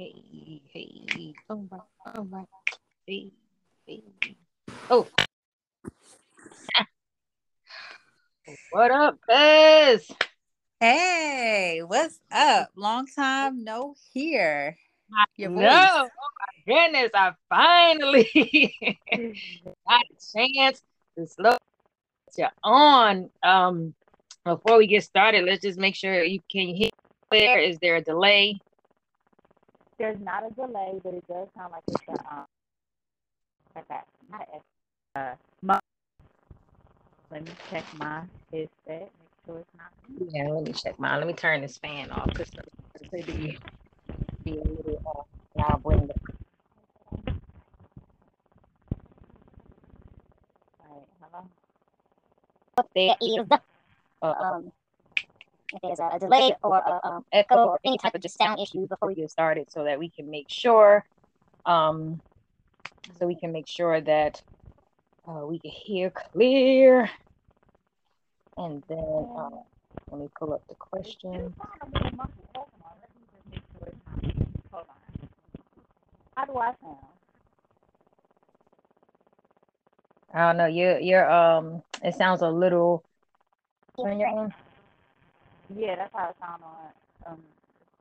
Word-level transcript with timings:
Hey, 0.00 0.62
hey. 0.72 1.04
Hey. 3.06 4.02
Oh. 4.88 5.06
what 8.70 8.90
up, 8.90 9.18
Fizz? 9.28 10.10
Hey, 10.80 11.82
what's 11.86 12.18
up? 12.32 12.70
Long 12.76 13.08
time 13.08 13.62
no 13.62 13.94
hear. 14.14 14.74
Your 15.36 15.50
voice. 15.50 15.68
Oh 15.70 16.08
my 16.38 16.64
goodness, 16.66 17.10
I 17.14 17.32
finally 17.50 18.96
got 19.86 20.00
a 20.00 20.38
chance 20.38 20.82
to 21.18 21.26
slow 21.26 21.58
you 22.38 22.46
on. 22.64 23.28
Um, 23.42 23.92
before 24.46 24.78
we 24.78 24.86
get 24.86 25.04
started, 25.04 25.44
let's 25.44 25.60
just 25.60 25.78
make 25.78 25.94
sure 25.94 26.24
you 26.24 26.40
can 26.50 26.74
hear. 26.74 26.88
Is 27.58 27.76
there 27.82 27.96
a 27.96 28.00
delay? 28.00 28.60
There's 30.00 30.18
not 30.20 30.44
a 30.50 30.54
delay, 30.54 30.98
but 31.04 31.14
it 31.14 31.24
does 31.28 31.46
sound 31.56 31.72
like 31.72 31.82
it's 31.88 32.02
a 32.08 32.34
um 32.34 32.46
like 33.76 33.86
that 33.88 34.06
not 34.30 34.48
a, 35.14 35.20
uh 35.20 35.34
my, 35.62 35.78
let 37.30 37.44
me 37.44 37.52
check 37.70 37.84
my 37.98 38.22
headset, 38.52 38.70
make 38.88 39.10
sure 39.46 39.58
it's 39.60 39.68
not 39.76 39.92
Yeah, 40.32 40.48
let 40.48 40.64
me 40.64 40.72
check 40.72 40.98
mine. 40.98 41.18
Let 41.18 41.26
me 41.26 41.34
turn 41.34 41.60
this 41.60 41.78
fan 41.78 42.10
off 42.10 42.28
because 42.28 42.50
it 43.12 43.26
be 43.26 43.58
be 44.44 44.52
a 44.58 44.64
little 44.64 45.02
off. 45.04 45.26
Uh, 45.58 45.62
I'll 45.64 45.78
bring 45.78 46.06
the 46.06 46.14
All 50.80 50.96
right, 50.96 51.08
hello. 51.20 51.50
There 52.94 53.16
is 53.20 53.48
the 53.48 53.60
uh, 54.22 54.26
um 54.26 54.72
if 55.72 55.80
there's 55.82 56.00
a, 56.00 56.18
delay 56.18 56.54
or 56.62 56.78
a, 56.78 57.00
um, 57.06 57.24
echo 57.32 57.66
or 57.66 57.80
any 57.84 57.98
type 57.98 58.14
of 58.14 58.20
just 58.20 58.36
sound 58.36 58.58
issue 58.60 58.86
before 58.86 59.08
we 59.08 59.14
get 59.14 59.30
started 59.30 59.70
so 59.70 59.84
that 59.84 59.98
we 59.98 60.10
can 60.10 60.30
make 60.30 60.46
sure 60.48 61.04
um, 61.66 62.20
so 63.18 63.26
we 63.26 63.38
can 63.38 63.52
make 63.52 63.68
sure 63.68 64.00
that 64.00 64.42
uh, 65.28 65.46
we 65.46 65.58
can 65.58 65.70
hear 65.70 66.10
clear 66.10 67.08
and 68.56 68.82
then 68.88 69.26
uh, 69.38 69.48
let 70.10 70.20
me 70.20 70.28
pull 70.38 70.52
up 70.52 70.62
the 70.68 70.74
question 70.74 71.54
how 76.36 76.44
do 76.44 76.56
I 76.56 76.72
sound 76.80 76.96
I 80.32 80.46
don't 80.46 80.58
know. 80.58 80.66
You're, 80.66 81.00
you're, 81.00 81.28
um, 81.28 81.82
it 82.04 82.14
sounds 82.14 82.42
a 82.42 82.48
little 82.48 83.02
on 83.98 84.20
your 84.20 84.28
end. 84.28 84.52
Yeah, 85.76 85.96
that's 85.96 86.12
how 86.14 86.30
it 86.30 86.36
sounds 86.40 86.62
on 86.64 87.32
um 87.32 87.38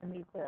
to 0.02 0.08
me 0.08 0.26
too. 0.34 0.42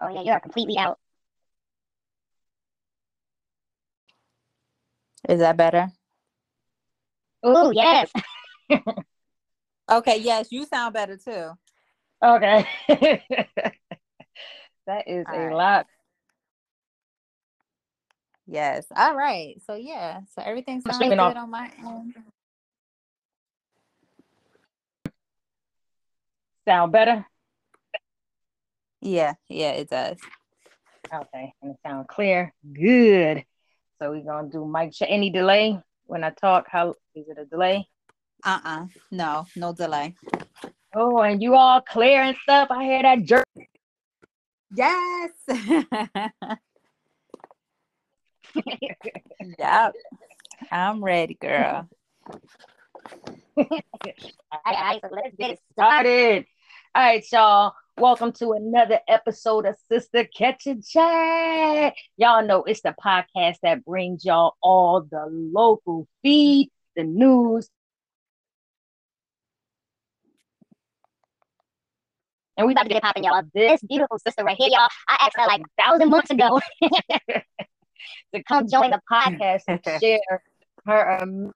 Oh 0.00 0.08
yeah, 0.08 0.22
you're 0.22 0.40
completely 0.40 0.78
out. 0.78 0.98
Is 5.28 5.40
that 5.40 5.56
better? 5.56 5.90
Oh 7.42 7.70
yes. 7.70 8.10
okay, 9.90 10.18
yes, 10.18 10.48
you 10.50 10.64
sound 10.66 10.94
better 10.94 11.16
too. 11.16 11.50
Okay. 12.22 12.66
that 14.86 15.06
is 15.06 15.26
All 15.28 15.34
a 15.34 15.38
right. 15.38 15.54
lot 15.54 15.86
Yes. 18.50 18.86
All 18.96 19.14
right. 19.14 19.60
So 19.66 19.74
yeah. 19.74 20.20
So 20.34 20.42
everything 20.42 20.80
sounds 20.80 20.98
good 20.98 21.18
off. 21.18 21.36
on 21.36 21.50
my 21.50 21.70
end. 21.84 22.14
Sound 26.66 26.92
better? 26.92 27.26
Yeah, 29.00 29.34
yeah, 29.48 29.72
it 29.72 29.90
does. 29.90 30.18
Okay, 31.14 31.52
and 31.62 31.72
it 31.72 31.76
sound 31.86 32.08
clear. 32.08 32.52
Good. 32.72 33.44
So 33.98 34.10
we're 34.10 34.24
gonna 34.24 34.48
do 34.48 34.66
mic 34.66 34.92
check. 34.92 35.08
Any 35.10 35.30
delay 35.30 35.78
when 36.06 36.24
I 36.24 36.30
talk? 36.30 36.66
How 36.70 36.90
is 37.14 37.28
it 37.28 37.38
a 37.38 37.44
delay? 37.44 37.86
Uh-uh. 38.44 38.86
No, 39.10 39.46
no 39.56 39.72
delay. 39.74 40.14
Oh, 40.94 41.20
and 41.20 41.42
you 41.42 41.54
all 41.54 41.82
clear 41.82 42.22
and 42.22 42.36
stuff. 42.42 42.68
I 42.70 42.84
hear 42.84 43.02
that 43.02 43.24
jerk. 43.24 43.44
Yes. 44.74 45.30
yep. 49.58 49.94
I'm 50.70 51.02
ready, 51.02 51.34
girl. 51.34 51.88
all 53.56 53.66
right, 54.66 55.00
so 55.00 55.08
let's 55.10 55.36
get 55.38 55.58
started. 55.72 56.46
All 56.94 57.02
right, 57.02 57.24
y'all. 57.32 57.72
Welcome 57.98 58.32
to 58.34 58.52
another 58.52 59.00
episode 59.08 59.66
of 59.66 59.76
Sister 59.90 60.24
Catch 60.24 60.68
a 60.68 60.80
Chat. 60.80 61.94
Y'all 62.16 62.46
know 62.46 62.62
it's 62.62 62.82
the 62.82 62.94
podcast 63.04 63.56
that 63.62 63.84
brings 63.84 64.24
y'all 64.24 64.54
all 64.62 65.02
the 65.02 65.26
local 65.28 66.06
feed, 66.22 66.70
the 66.94 67.02
news. 67.02 67.68
And 72.56 72.66
we 72.66 72.72
about 72.72 72.84
to 72.84 72.88
get 72.88 73.02
popping, 73.02 73.24
y'all. 73.24 73.42
This 73.54 73.80
beautiful 73.82 74.18
sister 74.18 74.44
right 74.44 74.56
here, 74.58 74.68
y'all. 74.70 74.88
I 75.08 75.18
asked 75.20 75.36
her 75.36 75.46
like 75.46 75.60
a 75.60 75.82
thousand 75.82 76.10
months 76.10 76.30
ago 76.30 76.60
to 78.34 78.42
come 78.44 78.68
join 78.68 78.90
the 78.90 79.00
podcast 79.10 79.62
and 79.68 79.80
share 80.00 80.20
her 80.86 81.22
um, 81.22 81.52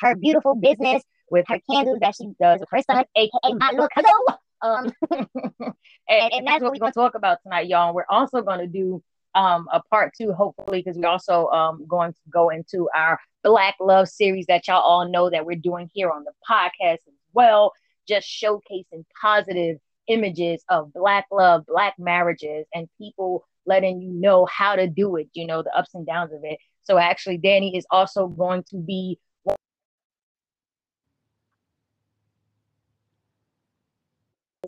her 0.00 0.14
beautiful 0.14 0.54
business 0.54 1.02
with 1.30 1.44
her 1.48 1.60
candles 1.70 1.98
that 2.00 2.14
she 2.16 2.30
does 2.40 2.60
with 2.60 2.68
her 2.70 2.82
son, 2.82 3.04
aka 3.16 3.54
my 3.54 3.70
little 3.70 3.88
hello. 3.94 4.38
Um, 4.60 4.92
and, 6.08 6.32
and 6.32 6.46
that's 6.46 6.62
what 6.62 6.72
we're 6.72 6.78
gonna 6.78 6.92
talk 6.92 7.14
about 7.14 7.38
tonight, 7.42 7.68
y'all. 7.68 7.94
We're 7.94 8.04
also 8.08 8.42
gonna 8.42 8.66
do 8.66 9.02
um 9.34 9.68
a 9.72 9.80
part 9.90 10.12
two, 10.18 10.32
hopefully, 10.32 10.82
because 10.82 10.96
we're 10.96 11.08
also 11.08 11.48
um 11.48 11.86
going 11.86 12.12
to 12.12 12.20
go 12.30 12.48
into 12.48 12.88
our 12.94 13.18
Black 13.44 13.76
Love 13.80 14.08
series 14.08 14.46
that 14.46 14.66
y'all 14.66 14.82
all 14.82 15.08
know 15.08 15.30
that 15.30 15.44
we're 15.44 15.56
doing 15.56 15.90
here 15.92 16.10
on 16.10 16.24
the 16.24 16.32
podcast 16.48 16.94
as 16.94 17.14
well, 17.32 17.72
just 18.06 18.26
showcasing 18.26 19.04
positive 19.20 19.78
images 20.08 20.64
of 20.68 20.92
black 20.92 21.26
love, 21.30 21.66
black 21.66 21.94
marriages, 21.98 22.66
and 22.74 22.88
people 22.98 23.44
letting 23.66 24.00
you 24.00 24.12
know 24.12 24.46
how 24.46 24.76
to 24.76 24.86
do 24.86 25.16
it, 25.16 25.28
you 25.34 25.46
know, 25.46 25.62
the 25.62 25.76
ups 25.76 25.94
and 25.94 26.06
downs 26.06 26.32
of 26.32 26.40
it. 26.42 26.58
So 26.82 26.98
actually, 26.98 27.38
Dani 27.38 27.76
is 27.76 27.86
also 27.90 28.26
going 28.26 28.64
to 28.70 28.78
be 28.78 29.18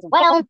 well. 0.03 0.43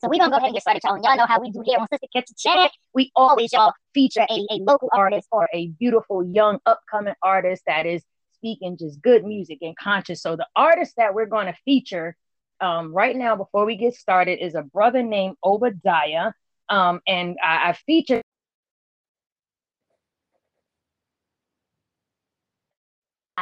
So 0.00 0.08
we're 0.08 0.18
gonna 0.18 0.30
go 0.30 0.36
ahead 0.36 0.48
and 0.48 0.54
get 0.54 0.62
started, 0.62 0.82
y'all. 0.84 0.98
Y'all 1.02 1.16
know 1.16 1.26
how 1.26 1.40
we 1.40 1.50
do 1.50 1.62
here 1.64 1.78
on 1.78 1.86
Sister 1.90 2.06
a 2.14 2.22
Chat. 2.36 2.70
We 2.92 3.10
always, 3.16 3.52
y'all, 3.52 3.72
feature 3.94 4.26
a, 4.28 4.46
a 4.50 4.56
local 4.60 4.90
artist 4.92 5.28
or 5.32 5.48
a 5.54 5.68
beautiful 5.78 6.22
young 6.22 6.58
upcoming 6.66 7.14
artist 7.22 7.62
that 7.66 7.86
is 7.86 8.02
speaking 8.34 8.76
just 8.78 9.00
good 9.00 9.24
music 9.24 9.58
and 9.62 9.74
conscious. 9.76 10.20
So 10.20 10.36
the 10.36 10.46
artist 10.54 10.94
that 10.98 11.14
we're 11.14 11.26
going 11.26 11.46
to 11.46 11.54
feature 11.64 12.16
um, 12.60 12.92
right 12.92 13.16
now, 13.16 13.36
before 13.36 13.64
we 13.64 13.76
get 13.76 13.94
started, 13.94 14.44
is 14.44 14.54
a 14.54 14.62
brother 14.62 15.02
named 15.02 15.36
Obadiah. 15.44 16.32
Um, 16.68 17.00
and 17.06 17.36
I, 17.42 17.70
I 17.70 17.72
featured 17.72 18.22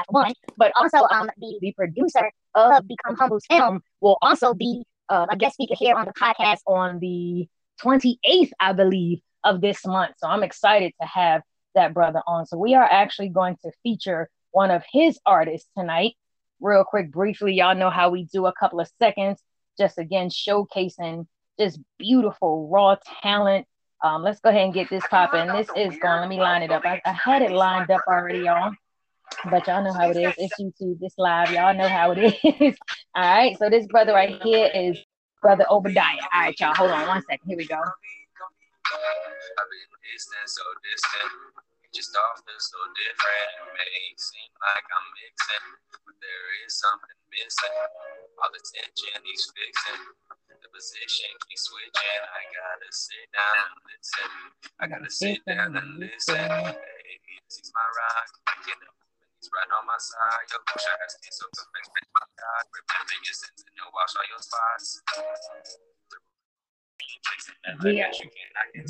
one, 0.09 0.33
but 0.57 0.73
also 0.75 1.07
um, 1.11 1.31
the, 1.39 1.59
the 1.61 1.73
producer 1.73 2.31
of 2.55 2.87
Become 2.89 3.17
Humble's 3.17 3.45
film 3.47 3.83
will 4.01 4.19
also 4.23 4.55
be 4.55 4.85
uh, 5.09 5.27
a 5.31 5.37
guest 5.37 5.55
speaker 5.55 5.75
here 5.77 5.95
on 5.95 6.07
the 6.07 6.13
podcast 6.13 6.59
on 6.67 6.99
the 6.99 7.47
28th, 7.83 8.51
I 8.61 8.73
believe, 8.73 9.21
of 9.45 9.61
this 9.61 9.85
month. 9.87 10.15
So 10.19 10.29
I'm 10.29 10.43
excited 10.43 10.93
to 11.01 11.07
have 11.07 11.43
that 11.75 11.95
brother 11.95 12.23
on. 12.27 12.47
So 12.47 12.57
we 12.57 12.75
are 12.75 12.85
actually 12.85 13.29
going 13.29 13.57
to 13.63 13.71
feature 13.83 14.29
one 14.51 14.71
of 14.71 14.83
his 14.91 15.19
artists 15.25 15.69
tonight 15.77 16.15
real 16.63 16.85
quick, 16.85 17.11
briefly, 17.13 17.55
y'all 17.55 17.75
know 17.75 17.91
how 17.91 18.09
we 18.09 18.25
do 18.33 18.47
a 18.47 18.53
couple 18.55 18.81
of 18.81 18.89
seconds, 18.99 19.43
just 19.79 19.99
again 19.99 20.31
showcasing 20.31 21.27
just 21.59 21.79
beautiful 21.99 22.69
raw 22.69 22.97
talent. 23.23 23.67
Um, 24.03 24.23
let's 24.23 24.41
go 24.41 24.51
ahead 24.51 24.65
and 24.65 24.75
get 24.75 24.91
this 24.91 25.05
popping. 25.09 25.47
This 25.49 25.69
is 25.77 25.99
going. 25.99 26.21
Let 26.21 26.29
me 26.29 26.39
line 26.39 26.63
it 26.63 26.73
up. 26.73 26.85
I, 26.85 27.01
I 27.05 27.13
had 27.13 27.43
it 27.43 27.53
lined 27.53 27.91
up 27.91 28.01
already, 28.09 28.41
y'all. 28.41 28.73
But 29.51 29.67
y'all 29.67 29.83
know 29.85 29.93
how 29.93 30.11
it 30.11 30.17
is. 30.17 30.35
It's 30.39 30.61
YouTube. 30.61 30.99
This 30.99 31.15
live. 31.19 31.53
Y'all 31.53 31.75
know 31.75 31.89
how 31.89 32.13
it 32.13 32.19
is. 32.19 32.77
All 33.15 33.23
right. 33.23 33.57
So 33.59 33.71
this 33.71 33.87
brother 33.87 34.13
right 34.13 34.43
here 34.43 34.71
is 34.75 34.99
brother 35.41 35.65
Obadiah. 35.71 36.19
All 36.35 36.41
right, 36.41 36.59
y'all. 36.59 36.75
Hold 36.75 36.91
on 36.91 37.07
one 37.07 37.23
second. 37.31 37.47
Here 37.47 37.57
we 37.57 37.67
go. 37.67 37.81
Just 41.95 42.13
often 42.17 42.59
so 42.59 42.81
different. 42.97 43.49
It 43.61 43.73
may 43.77 44.05
seem 44.17 44.53
like 44.61 44.87
I'm 44.93 45.09
mixing, 45.17 45.67
but 46.09 46.17
there 46.21 46.47
is 46.67 46.77
something 46.81 47.17
missing. 47.33 47.77
All 48.41 48.51
the 48.53 48.61
tension 48.65 49.21
he's 49.25 49.45
fixing. 49.53 50.03
The 50.49 50.69
position 50.73 51.31
keeps 51.49 51.69
switching. 51.69 52.23
I 52.25 52.43
gotta 52.53 52.91
sit 52.93 53.27
down 53.33 53.57
and 53.69 53.77
listen. 53.89 54.31
I 54.81 54.85
gotta 54.89 55.11
sit 55.13 55.41
down 55.45 55.71
and 55.77 55.91
listen. 56.01 56.37
Hey, 56.41 57.19
is 57.61 57.73
my 57.77 57.87
rock. 57.97 58.31
Up 58.49 58.59
right 59.53 59.71
on 59.77 59.85
my 59.87 59.99
side. 60.01 60.47
Your 60.51 60.63
bullshit 60.65 60.99
has 61.03 61.15
been 61.21 61.35
so 61.35 61.47
perfect, 61.53 62.09
my 62.17 62.27
God. 62.39 62.65
Remember 62.73 63.17
your 63.23 63.37
sins 63.37 63.61
and 63.67 63.75
no 63.77 63.87
wash 63.93 64.15
all 64.17 64.27
your 64.31 64.43
spots. 64.43 65.03
Yeah. 67.85 68.11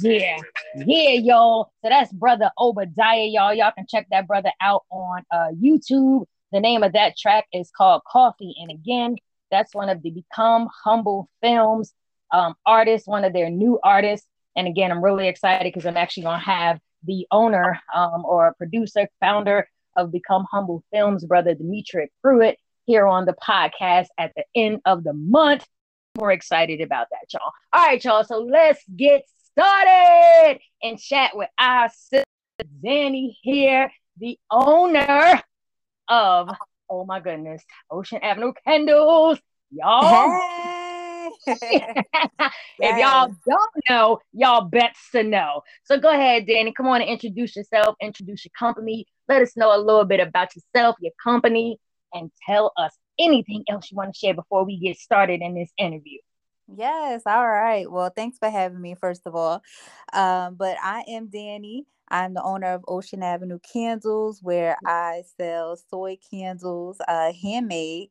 Yeah. 0.02 0.38
Yeah, 0.74 1.10
y'all. 1.10 1.72
So 1.82 1.88
that's 1.90 2.12
brother 2.12 2.50
Obadiah, 2.58 3.24
y'all. 3.24 3.54
Y'all 3.54 3.72
can 3.76 3.86
check 3.88 4.06
that 4.10 4.26
brother 4.26 4.52
out 4.60 4.84
on 4.90 5.22
uh 5.30 5.48
YouTube. 5.50 6.24
The 6.52 6.60
name 6.60 6.82
of 6.82 6.92
that 6.92 7.16
track 7.16 7.46
is 7.52 7.70
called 7.70 8.02
Coffee. 8.04 8.54
And 8.60 8.70
again, 8.70 9.16
that's 9.50 9.74
one 9.74 9.88
of 9.88 10.02
the 10.02 10.10
Become 10.10 10.68
Humble 10.84 11.28
Films 11.42 11.94
um, 12.32 12.54
artists, 12.66 13.06
one 13.06 13.24
of 13.24 13.32
their 13.32 13.50
new 13.50 13.78
artists. 13.84 14.26
And 14.56 14.66
again, 14.66 14.90
I'm 14.90 15.04
really 15.04 15.28
excited 15.28 15.72
because 15.72 15.86
I'm 15.86 15.96
actually 15.96 16.24
going 16.24 16.40
to 16.40 16.46
have 16.46 16.80
the 17.04 17.26
owner 17.30 17.80
um, 17.94 18.24
or 18.24 18.54
producer, 18.54 19.08
founder 19.20 19.68
of 19.96 20.10
Become 20.10 20.46
Humble 20.50 20.82
Films, 20.92 21.24
brother 21.24 21.54
Dimitri 21.54 22.10
Pruitt, 22.22 22.58
here 22.86 23.06
on 23.06 23.26
the 23.26 23.34
podcast 23.34 24.06
at 24.18 24.32
the 24.34 24.44
end 24.54 24.80
of 24.84 25.04
the 25.04 25.12
month. 25.12 25.66
We're 26.16 26.32
excited 26.32 26.82
about 26.82 27.06
that, 27.10 27.32
y'all. 27.32 27.52
All 27.72 27.86
right, 27.86 28.04
y'all. 28.04 28.22
So 28.24 28.38
let's 28.38 28.82
get 28.94 29.24
started 29.52 30.60
and 30.82 30.98
chat 30.98 31.34
with 31.34 31.48
our 31.58 31.88
sister 31.88 32.24
Dani 32.84 33.34
here, 33.40 33.90
the 34.18 34.38
owner 34.50 35.40
of, 36.08 36.50
oh 36.90 37.06
my 37.06 37.18
goodness, 37.20 37.64
Ocean 37.90 38.18
Avenue 38.22 38.52
Candles. 38.66 39.38
Y'all. 39.70 40.02
Hey. 40.02 40.82
if 41.46 42.98
y'all 42.98 43.34
don't 43.46 43.72
know, 43.88 44.18
y'all 44.34 44.66
bets 44.66 45.10
to 45.12 45.22
know. 45.22 45.62
So 45.84 45.98
go 45.98 46.10
ahead, 46.10 46.46
Dani. 46.46 46.74
Come 46.74 46.88
on 46.88 47.00
and 47.00 47.08
introduce 47.08 47.56
yourself, 47.56 47.96
introduce 48.02 48.44
your 48.44 48.52
company. 48.58 49.06
Let 49.28 49.40
us 49.40 49.56
know 49.56 49.74
a 49.74 49.80
little 49.80 50.04
bit 50.04 50.20
about 50.20 50.54
yourself, 50.54 50.96
your 51.00 51.12
company, 51.22 51.78
and 52.12 52.30
tell 52.46 52.72
us 52.76 52.92
anything 53.22 53.64
else 53.68 53.90
you 53.90 53.96
want 53.96 54.12
to 54.14 54.18
share 54.18 54.34
before 54.34 54.64
we 54.64 54.78
get 54.78 54.98
started 54.98 55.40
in 55.40 55.54
this 55.54 55.70
interview. 55.78 56.18
Yes. 56.74 57.22
All 57.26 57.48
right. 57.48 57.90
Well, 57.90 58.10
thanks 58.14 58.38
for 58.38 58.48
having 58.48 58.80
me, 58.80 58.94
first 58.94 59.26
of 59.26 59.34
all. 59.34 59.62
Um, 60.12 60.54
but 60.54 60.76
I 60.82 61.04
am 61.08 61.28
Dani. 61.28 61.84
I'm 62.08 62.34
the 62.34 62.42
owner 62.42 62.68
of 62.68 62.84
Ocean 62.86 63.22
Avenue 63.22 63.58
Candles, 63.72 64.40
where 64.42 64.76
I 64.86 65.22
sell 65.38 65.76
soy 65.76 66.18
candles, 66.30 66.98
uh, 67.08 67.32
handmade. 67.32 68.10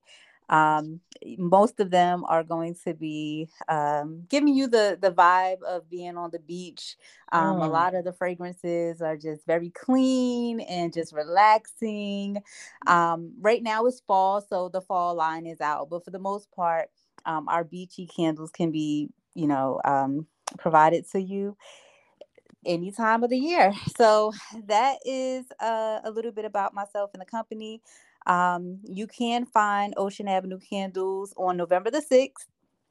Um, 0.51 1.01
most 1.37 1.79
of 1.79 1.91
them 1.91 2.25
are 2.27 2.43
going 2.43 2.75
to 2.85 2.93
be 2.93 3.49
um, 3.69 4.23
giving 4.29 4.53
you 4.55 4.67
the 4.67 4.97
the 5.01 5.11
vibe 5.11 5.63
of 5.63 5.89
being 5.89 6.17
on 6.17 6.31
the 6.31 6.39
beach. 6.39 6.97
Um, 7.33 7.61
A 7.61 7.67
Mm. 7.67 7.71
lot 7.71 7.95
of 7.95 8.05
the 8.05 8.13
fragrances 8.13 9.01
are 9.01 9.17
just 9.17 9.45
very 9.47 9.71
clean 9.71 10.61
and 10.61 10.93
just 10.93 11.13
relaxing. 11.13 12.43
Um, 12.87 13.33
right 13.41 13.63
now 13.63 13.85
it's 13.85 14.01
fall, 14.01 14.41
so 14.41 14.69
the 14.69 14.81
fall 14.81 15.15
line 15.15 15.47
is 15.47 15.61
out, 15.61 15.89
but 15.89 16.03
for 16.05 16.11
the 16.11 16.19
most 16.19 16.51
part, 16.51 16.89
um, 17.25 17.47
our 17.49 17.63
beachy 17.63 18.07
candles 18.07 18.51
can 18.51 18.71
be, 18.71 19.09
you 19.35 19.47
know, 19.47 19.79
um, 19.85 20.27
provided 20.59 21.09
to 21.11 21.21
you 21.21 21.55
any 22.65 22.91
time 22.91 23.23
of 23.23 23.29
the 23.29 23.37
year. 23.37 23.73
So 23.97 24.33
that 24.67 24.97
is 25.05 25.45
uh, 25.59 25.99
a 26.03 26.11
little 26.11 26.31
bit 26.31 26.45
about 26.45 26.73
myself 26.73 27.11
and 27.13 27.21
the 27.21 27.25
company. 27.25 27.81
Um, 28.27 28.79
you 28.83 29.07
can 29.07 29.45
find 29.45 29.93
Ocean 29.97 30.27
Avenue 30.27 30.59
Candles 30.59 31.33
on 31.37 31.57
November 31.57 31.89
the 31.91 32.01
6th. 32.01 32.47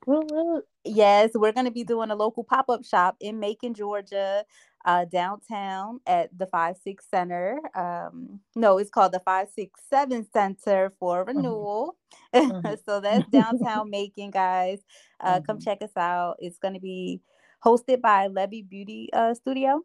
Woo, 0.07 0.23
woo. 0.31 0.63
Yes, 0.85 1.31
we're 1.35 1.53
going 1.53 1.67
to 1.67 1.71
be 1.73 1.85
doing 1.85 2.11
a 2.11 2.17
local 2.17 2.43
pop 2.45 2.69
up 2.71 2.85
shop 2.85 3.17
in 3.21 3.39
Macon, 3.39 3.75
Georgia, 3.75 4.45
uh, 4.85 5.05
downtown 5.05 6.01
at 6.07 6.37
the 6.37 6.47
5 6.47 6.77
6 6.79 7.05
Center. 7.11 7.61
Um, 7.75 8.41
no, 8.57 8.79
it's 8.79 8.91
called 8.91 9.13
the 9.13 9.21
567 9.21 10.27
Center 10.33 10.91
for 10.99 11.25
Renewal. 11.25 11.97
Mhm. 12.35 12.79
so 12.87 13.01
that's 13.01 13.29
downtown 13.31 13.91
Macon, 13.91 14.31
guys. 14.31 14.81
Uh, 15.21 15.41
Come 15.41 15.59
Mhm. 15.59 15.65
check 15.65 15.83
us 15.83 15.97
out. 15.97 16.37
It's 16.41 16.59
going 16.59 16.75
to 16.75 16.81
be 16.81 17.21
hosted 17.65 18.01
by 18.01 18.29
Levy 18.29 18.63
Beauty 18.63 19.11
uh, 19.13 19.35
Studio. 19.35 19.83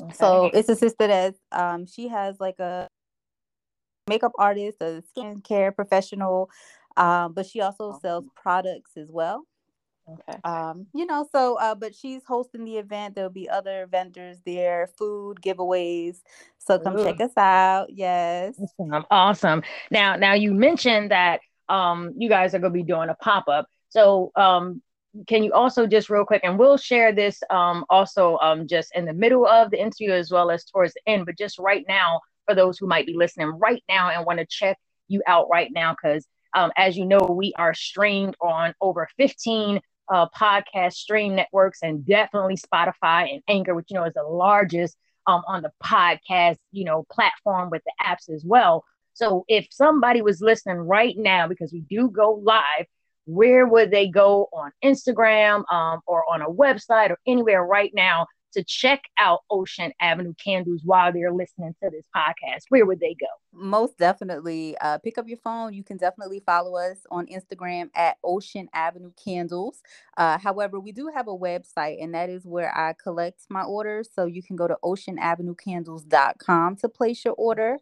Okay. 0.00 0.12
So 0.14 0.50
it's 0.54 0.68
a 0.68 0.76
sister 0.76 1.06
that 1.08 1.34
um, 1.52 1.86
she 1.86 2.08
has 2.08 2.38
like 2.40 2.58
a 2.60 2.88
makeup 4.08 4.32
artist, 4.38 4.78
a 4.80 5.02
skincare 5.16 5.74
professional, 5.74 6.50
um, 6.96 7.32
but 7.32 7.46
she 7.46 7.60
also 7.60 7.98
sells 8.00 8.24
products 8.34 8.96
as 8.96 9.10
well. 9.10 9.46
okay. 10.08 10.38
Um, 10.44 10.86
you 10.94 11.06
know, 11.06 11.26
so 11.30 11.56
uh, 11.56 11.74
but 11.74 11.94
she's 11.94 12.22
hosting 12.26 12.64
the 12.64 12.78
event. 12.78 13.14
There'll 13.14 13.30
be 13.30 13.48
other 13.48 13.86
vendors 13.90 14.38
there, 14.44 14.88
food 14.98 15.38
giveaways. 15.42 16.22
So 16.58 16.78
come 16.78 16.96
Ooh. 16.96 17.04
check 17.04 17.20
us 17.20 17.36
out. 17.36 17.88
Yes. 17.90 18.54
Awesome. 18.58 19.04
Awesome. 19.10 19.62
Now, 19.90 20.16
now 20.16 20.34
you 20.34 20.52
mentioned 20.52 21.10
that 21.10 21.40
um 21.68 22.12
you 22.16 22.28
guys 22.28 22.54
are 22.54 22.58
going 22.58 22.72
to 22.72 22.78
be 22.78 22.82
doing 22.82 23.08
a 23.08 23.14
pop 23.14 23.48
up. 23.48 23.66
So 23.90 24.32
um 24.36 24.82
can 25.26 25.42
you 25.42 25.52
also 25.52 25.86
just 25.86 26.08
real 26.08 26.24
quick 26.24 26.42
and 26.44 26.58
we'll 26.58 26.76
share 26.76 27.12
this 27.12 27.42
um 27.50 27.84
also 27.90 28.38
um 28.38 28.66
just 28.68 28.94
in 28.94 29.04
the 29.04 29.12
middle 29.12 29.46
of 29.46 29.70
the 29.70 29.80
interview 29.80 30.12
as 30.12 30.30
well 30.30 30.50
as 30.50 30.64
towards 30.64 30.94
the 30.94 31.00
end, 31.06 31.26
but 31.26 31.38
just 31.38 31.58
right 31.58 31.84
now 31.88 32.20
for 32.50 32.56
those 32.56 32.78
who 32.78 32.86
might 32.88 33.06
be 33.06 33.14
listening 33.14 33.46
right 33.46 33.84
now 33.88 34.10
and 34.10 34.26
want 34.26 34.40
to 34.40 34.46
check 34.46 34.76
you 35.06 35.22
out 35.26 35.48
right 35.50 35.70
now 35.72 35.94
because 35.94 36.26
um 36.56 36.72
as 36.76 36.96
you 36.96 37.06
know 37.06 37.20
we 37.20 37.52
are 37.56 37.74
streamed 37.74 38.34
on 38.40 38.74
over 38.80 39.08
15 39.16 39.80
uh 40.12 40.26
podcast 40.36 40.94
stream 40.94 41.36
networks 41.36 41.78
and 41.82 42.04
definitely 42.04 42.56
Spotify 42.56 43.32
and 43.32 43.42
Anchor, 43.48 43.74
which 43.74 43.86
you 43.90 43.94
know 43.94 44.04
is 44.04 44.14
the 44.14 44.24
largest 44.24 44.96
um, 45.26 45.42
on 45.46 45.62
the 45.62 45.70
podcast, 45.84 46.56
you 46.72 46.84
know, 46.84 47.06
platform 47.12 47.70
with 47.70 47.82
the 47.84 47.92
apps 48.04 48.28
as 48.34 48.44
well. 48.44 48.84
So 49.12 49.44
if 49.48 49.66
somebody 49.70 50.22
was 50.22 50.40
listening 50.40 50.78
right 50.78 51.14
now, 51.16 51.46
because 51.46 51.72
we 51.72 51.82
do 51.82 52.08
go 52.10 52.40
live, 52.42 52.86
where 53.26 53.66
would 53.66 53.90
they 53.90 54.08
go 54.08 54.48
on 54.52 54.72
Instagram 54.84 55.70
um, 55.72 56.00
or 56.06 56.24
on 56.28 56.42
a 56.42 56.48
website 56.48 57.10
or 57.10 57.18
anywhere 57.26 57.64
right 57.64 57.92
now 57.94 58.26
to 58.52 58.64
check 58.64 59.02
out 59.18 59.40
Ocean 59.50 59.92
Avenue 60.00 60.34
Candles 60.42 60.82
while 60.84 61.12
they're 61.12 61.32
listening 61.32 61.74
to 61.82 61.90
this 61.90 62.06
podcast? 62.14 62.64
Where 62.68 62.86
would 62.86 63.00
they 63.00 63.16
go? 63.18 63.26
Most 63.52 63.98
definitely. 63.98 64.76
Uh, 64.80 64.98
pick 64.98 65.18
up 65.18 65.28
your 65.28 65.38
phone. 65.38 65.74
You 65.74 65.82
can 65.82 65.96
definitely 65.96 66.42
follow 66.44 66.76
us 66.76 66.98
on 67.10 67.26
Instagram 67.26 67.90
at 67.94 68.16
Ocean 68.22 68.68
Avenue 68.72 69.12
Candles. 69.22 69.82
Uh, 70.16 70.38
however, 70.38 70.78
we 70.78 70.92
do 70.92 71.10
have 71.14 71.28
a 71.28 71.36
website, 71.36 72.02
and 72.02 72.14
that 72.14 72.30
is 72.30 72.46
where 72.46 72.76
I 72.76 72.94
collect 72.94 73.42
my 73.48 73.62
orders. 73.62 74.08
So 74.12 74.26
you 74.26 74.42
can 74.42 74.56
go 74.56 74.68
to 74.68 74.76
oceanavenuecandles.com 74.84 76.76
to 76.76 76.88
place 76.88 77.24
your 77.24 77.34
order. 77.34 77.78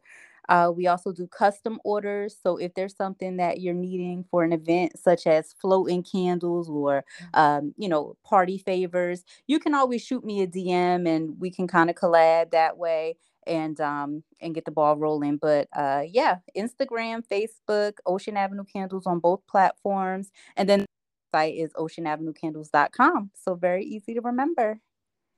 Uh, 0.49 0.73
we 0.75 0.87
also 0.87 1.13
do 1.13 1.27
custom 1.27 1.79
orders. 1.85 2.37
So 2.43 2.57
if 2.57 2.75
there's 2.75 2.97
something 2.97 3.37
that 3.37 3.61
you're 3.61 3.75
needing 3.75 4.25
for 4.31 4.45
an 4.45 4.53
event, 4.53 4.99
such 4.99 5.27
as 5.27 5.55
floating 5.61 6.03
candles 6.03 6.69
or, 6.69 7.05
um, 7.35 7.75
you 7.77 7.89
know, 7.89 8.17
party 8.25 8.59
favors, 8.59 9.25
you 9.47 9.59
can 9.59 9.75
always 9.75 10.03
shoot 10.03 10.25
me 10.25 10.43
a 10.43 10.47
DM 10.47 11.07
and 11.09 11.39
we 11.39 11.51
can 11.51 11.67
kind 11.69 11.91
of 11.91 11.97
collab 11.97 12.51
that 12.53 12.79
way 12.79 13.17
and 13.47 13.81
um 13.81 14.23
and 14.41 14.55
get 14.55 14.65
the 14.65 14.71
ball 14.71 14.97
rolling. 14.97 15.37
But 15.39 15.69
uh 15.75 16.03
yeah, 16.07 16.37
Instagram, 16.57 17.23
Facebook, 17.27 17.95
Ocean 18.07 18.37
Avenue 18.37 18.65
Candles 18.65 19.07
on 19.07 19.21
both 19.21 19.41
platforms. 19.47 20.31
And 20.57 20.69
then 20.69 20.81
the 20.81 20.87
site 21.35 21.55
is 21.57 21.73
oceanavenuecandles.com. 21.75 23.31
So 23.35 23.55
very 23.55 23.85
easy 23.85 24.15
to 24.15 24.21
remember. 24.21 24.81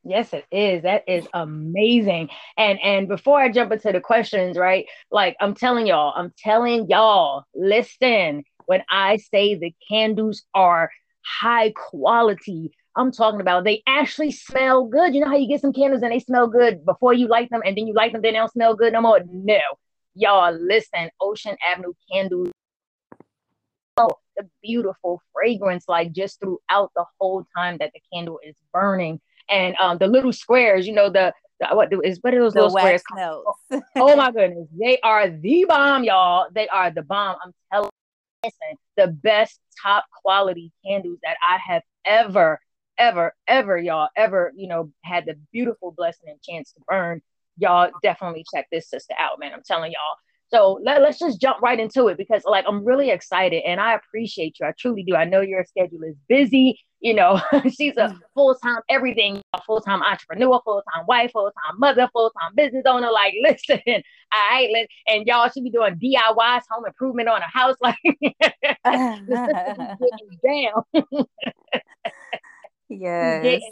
Yes, 0.02 0.32
it 0.32 0.46
is. 0.50 0.82
That 0.82 1.04
is 1.06 1.26
amazing. 1.34 2.30
And 2.56 2.80
and 2.80 3.06
before 3.06 3.38
I 3.40 3.50
jump 3.50 3.70
into 3.72 3.92
the 3.92 4.00
questions, 4.00 4.56
right? 4.56 4.86
Like 5.10 5.36
I'm 5.40 5.54
telling 5.54 5.86
y'all, 5.86 6.14
I'm 6.16 6.32
telling 6.38 6.88
y'all, 6.88 7.44
listen, 7.54 8.44
when 8.66 8.82
I 8.88 9.18
say 9.18 9.56
the 9.56 9.74
candles 9.90 10.42
are 10.54 10.90
high 11.22 11.72
quality, 11.72 12.72
I'm 12.96 13.12
talking 13.12 13.42
about 13.42 13.64
they 13.64 13.82
actually 13.86 14.32
smell 14.32 14.86
good. 14.86 15.14
You 15.14 15.20
know 15.20 15.28
how 15.28 15.36
you 15.36 15.48
get 15.48 15.60
some 15.60 15.72
candles 15.72 16.02
and 16.02 16.12
they 16.12 16.20
smell 16.20 16.46
good 16.48 16.84
before 16.86 17.12
you 17.12 17.28
light 17.28 17.50
them, 17.50 17.62
and 17.64 17.76
then 17.76 17.86
you 17.86 17.92
light 17.92 18.12
them, 18.12 18.22
then 18.22 18.32
they 18.32 18.38
don't 18.38 18.52
smell 18.52 18.74
good 18.74 18.94
no 18.94 19.02
more. 19.02 19.20
No, 19.30 19.58
y'all, 20.14 20.52
listen, 20.58 21.10
Ocean 21.20 21.56
Avenue 21.64 21.92
candles. 22.10 22.50
Oh, 23.98 24.16
the 24.34 24.48
beautiful 24.62 25.20
fragrance, 25.34 25.84
like 25.88 26.12
just 26.12 26.40
throughout 26.40 26.90
the 26.96 27.04
whole 27.18 27.44
time 27.54 27.76
that 27.78 27.90
the 27.92 28.00
candle 28.14 28.40
is 28.42 28.56
burning 28.72 29.20
and 29.50 29.74
um 29.80 29.98
the 29.98 30.06
little 30.06 30.32
squares, 30.32 30.86
you 30.86 30.92
know, 30.94 31.10
the, 31.10 31.32
the 31.60 31.66
what 31.74 31.92
is 32.04 32.18
what 32.22 32.34
are 32.34 32.40
those 32.40 32.54
The 32.54 32.60
little 32.60 32.70
squares? 32.70 33.02
wax 33.16 33.44
notes. 33.72 33.84
Oh 33.96 34.16
my 34.16 34.30
goodness, 34.30 34.68
they 34.78 34.98
are 35.00 35.28
the 35.28 35.64
bomb, 35.68 36.04
y'all. 36.04 36.46
They 36.54 36.68
are 36.68 36.90
the 36.90 37.02
bomb. 37.02 37.36
I'm 37.44 37.52
telling 37.72 37.90
you, 38.42 38.50
listen, 38.50 38.78
the 38.96 39.08
best 39.08 39.60
top 39.82 40.04
quality 40.22 40.72
candles 40.86 41.18
that 41.22 41.36
I 41.48 41.58
have 41.58 41.82
ever, 42.04 42.58
ever, 42.98 43.34
ever, 43.46 43.78
y'all, 43.78 44.08
ever, 44.16 44.52
you 44.56 44.68
know, 44.68 44.90
had 45.04 45.26
the 45.26 45.34
beautiful 45.52 45.92
blessing 45.96 46.28
and 46.28 46.40
chance 46.42 46.72
to 46.72 46.80
burn. 46.88 47.20
Y'all 47.58 47.90
definitely 48.02 48.44
check 48.54 48.66
this 48.72 48.88
sister 48.88 49.14
out, 49.18 49.38
man. 49.38 49.52
I'm 49.52 49.62
telling 49.66 49.92
y'all. 49.92 50.16
So 50.48 50.80
let, 50.82 51.00
let's 51.00 51.18
just 51.18 51.40
jump 51.40 51.60
right 51.62 51.78
into 51.78 52.08
it 52.08 52.16
because 52.16 52.42
like 52.44 52.64
I'm 52.66 52.84
really 52.84 53.10
excited 53.10 53.62
and 53.64 53.80
I 53.80 53.94
appreciate 53.94 54.56
you. 54.58 54.66
I 54.66 54.72
truly 54.78 55.04
do. 55.04 55.14
I 55.14 55.24
know 55.24 55.42
your 55.42 55.64
schedule 55.64 56.02
is 56.02 56.16
busy 56.28 56.80
You 57.00 57.14
know, 57.14 57.40
she's 57.64 57.96
a 57.96 58.08
mm. 58.08 58.20
full 58.34 58.54
time 58.56 58.80
everything, 58.88 59.40
a 59.54 59.62
full 59.62 59.80
time 59.80 60.02
entrepreneur, 60.02 60.60
full 60.64 60.82
time 60.94 61.06
wife, 61.06 61.32
full 61.32 61.50
time 61.50 61.78
mother, 61.78 62.08
full 62.12 62.30
time 62.38 62.54
business 62.54 62.84
owner. 62.86 63.10
Like, 63.10 63.34
listen, 63.42 64.02
I 64.32 64.68
let 64.72 64.86
and 65.08 65.26
y'all 65.26 65.48
should 65.48 65.64
be 65.64 65.70
doing 65.70 65.96
DIYs, 65.96 66.62
home 66.70 66.86
improvement 66.86 67.28
on 67.28 67.42
a 67.42 67.48
house. 67.50 67.76
Like, 67.82 67.96
this 68.02 68.20
thing 68.84 70.10
is 70.20 70.38
going 70.42 70.72
down. 71.04 71.26
yes. 72.88 73.62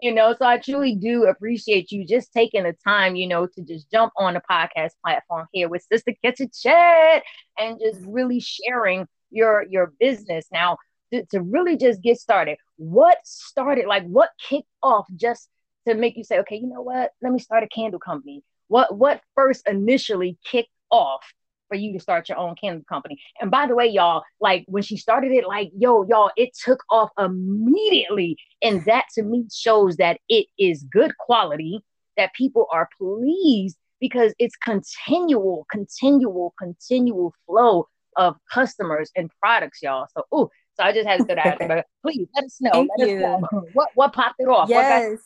You 0.00 0.14
know, 0.14 0.32
so 0.38 0.44
I 0.44 0.58
truly 0.58 0.94
do 0.94 1.24
appreciate 1.24 1.90
you 1.90 2.06
just 2.06 2.32
taking 2.32 2.62
the 2.62 2.74
time, 2.84 3.16
you 3.16 3.26
know, 3.26 3.46
to 3.46 3.62
just 3.62 3.90
jump 3.90 4.12
on 4.16 4.34
the 4.34 4.42
podcast 4.48 4.90
platform 5.04 5.46
here 5.52 5.68
with 5.68 5.84
Sister 5.90 6.14
Catch 6.24 6.40
a 6.40 6.48
Chat 6.48 7.24
and 7.58 7.80
just 7.80 8.02
mm. 8.02 8.06
really 8.08 8.40
sharing 8.40 9.06
your 9.30 9.64
your 9.68 9.92
business. 9.98 10.46
Now, 10.52 10.78
to, 11.12 11.40
really 11.40 11.76
just 11.76 12.02
get 12.02 12.18
started, 12.18 12.58
what 12.76 13.18
started, 13.24 13.86
like 13.86 14.06
what 14.06 14.30
kicked 14.48 14.68
off 14.82 15.06
just 15.16 15.48
to 15.86 15.94
make 15.94 16.16
you 16.16 16.24
say, 16.24 16.38
okay, 16.40 16.56
you 16.56 16.66
know 16.66 16.82
what? 16.82 17.12
Let 17.22 17.32
me 17.32 17.38
start 17.38 17.62
a 17.62 17.68
candle 17.68 18.00
company. 18.00 18.42
What 18.68 18.96
what 18.96 19.22
first 19.34 19.66
initially 19.66 20.38
kicked 20.44 20.70
off 20.90 21.24
for 21.68 21.76
you 21.76 21.92
to 21.92 22.00
start 22.00 22.28
your 22.28 22.38
own 22.38 22.54
candle 22.60 22.84
company. 22.88 23.20
And 23.40 23.50
by 23.50 23.66
the 23.66 23.74
way, 23.74 23.86
y'all, 23.86 24.22
like 24.40 24.64
when 24.68 24.82
she 24.82 24.96
started 24.96 25.32
it, 25.32 25.46
like, 25.46 25.70
yo, 25.76 26.04
y'all, 26.04 26.30
it 26.36 26.50
took 26.54 26.82
off 26.90 27.10
immediately. 27.18 28.36
And 28.62 28.84
that 28.86 29.04
to 29.14 29.22
me 29.22 29.46
shows 29.52 29.96
that 29.96 30.18
it 30.28 30.46
is 30.58 30.84
good 30.90 31.16
quality, 31.18 31.80
that 32.16 32.32
people 32.34 32.66
are 32.72 32.88
pleased 32.98 33.76
because 34.00 34.34
it's 34.38 34.56
continual, 34.56 35.66
continual, 35.70 36.54
continual 36.58 37.34
flow 37.46 37.86
of 38.16 38.36
customers 38.52 39.10
and 39.14 39.30
products, 39.40 39.80
y'all. 39.82 40.06
So, 40.14 40.24
oh, 40.32 40.50
so 40.78 40.84
I 40.84 40.92
just 40.92 41.08
had 41.08 41.20
to 41.20 41.26
go 41.26 41.34
that. 41.34 41.58
but 41.58 41.86
please 42.02 42.28
let 42.34 42.44
us 42.44 42.60
know. 42.60 42.70
Thank 42.72 42.90
let 42.98 43.08
you. 43.08 43.24
Us 43.24 43.42
know. 43.52 43.68
What 43.72 43.88
what 43.94 44.12
popped 44.12 44.40
it 44.40 44.48
off? 44.48 44.68
Yes. 44.68 45.18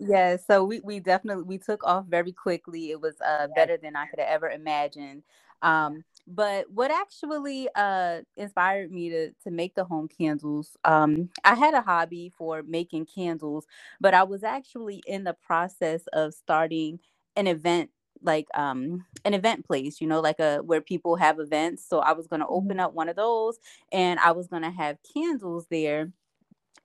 Yes, 0.00 0.46
so 0.46 0.62
we, 0.62 0.78
we 0.84 1.00
definitely 1.00 1.42
we 1.42 1.58
took 1.58 1.82
off 1.82 2.06
very 2.06 2.30
quickly. 2.30 2.92
It 2.92 3.00
was 3.00 3.16
uh, 3.20 3.48
better 3.56 3.76
than 3.76 3.96
I 3.96 4.06
could 4.06 4.20
have 4.20 4.28
ever 4.28 4.48
imagined. 4.48 5.24
Um, 5.60 6.04
but 6.28 6.70
what 6.70 6.92
actually 6.92 7.68
uh, 7.74 8.20
inspired 8.36 8.92
me 8.92 9.08
to 9.08 9.32
to 9.42 9.50
make 9.50 9.74
the 9.74 9.84
home 9.84 10.06
candles, 10.06 10.76
um, 10.84 11.30
I 11.42 11.56
had 11.56 11.74
a 11.74 11.80
hobby 11.80 12.32
for 12.36 12.62
making 12.62 13.06
candles, 13.06 13.66
but 14.00 14.14
I 14.14 14.22
was 14.22 14.44
actually 14.44 15.02
in 15.06 15.24
the 15.24 15.34
process 15.34 16.02
of 16.12 16.32
starting 16.32 17.00
an 17.34 17.48
event 17.48 17.90
like 18.22 18.46
um 18.54 19.04
an 19.24 19.34
event 19.34 19.66
place 19.66 20.00
you 20.00 20.06
know 20.06 20.20
like 20.20 20.38
a 20.40 20.58
where 20.58 20.80
people 20.80 21.16
have 21.16 21.38
events 21.40 21.84
so 21.88 22.00
i 22.00 22.12
was 22.12 22.26
going 22.26 22.40
to 22.40 22.46
Mm-hmm. 22.48 22.48
open 22.48 22.80
up 22.80 22.94
one 22.94 23.08
of 23.08 23.16
those 23.16 23.58
and 23.92 24.18
i 24.20 24.32
was 24.32 24.48
going 24.48 24.62
to 24.62 24.70
have 24.70 24.96
candles 25.14 25.66
there 25.70 26.10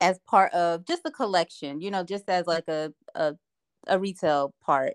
as 0.01 0.19
part 0.27 0.53
of 0.53 0.85
just 0.85 1.01
a 1.05 1.11
collection 1.11 1.81
you 1.81 1.91
know 1.91 2.03
just 2.03 2.29
as 2.29 2.47
like 2.47 2.67
a 2.67 2.93
a, 3.15 3.33
a 3.87 3.99
retail 3.99 4.53
part 4.63 4.93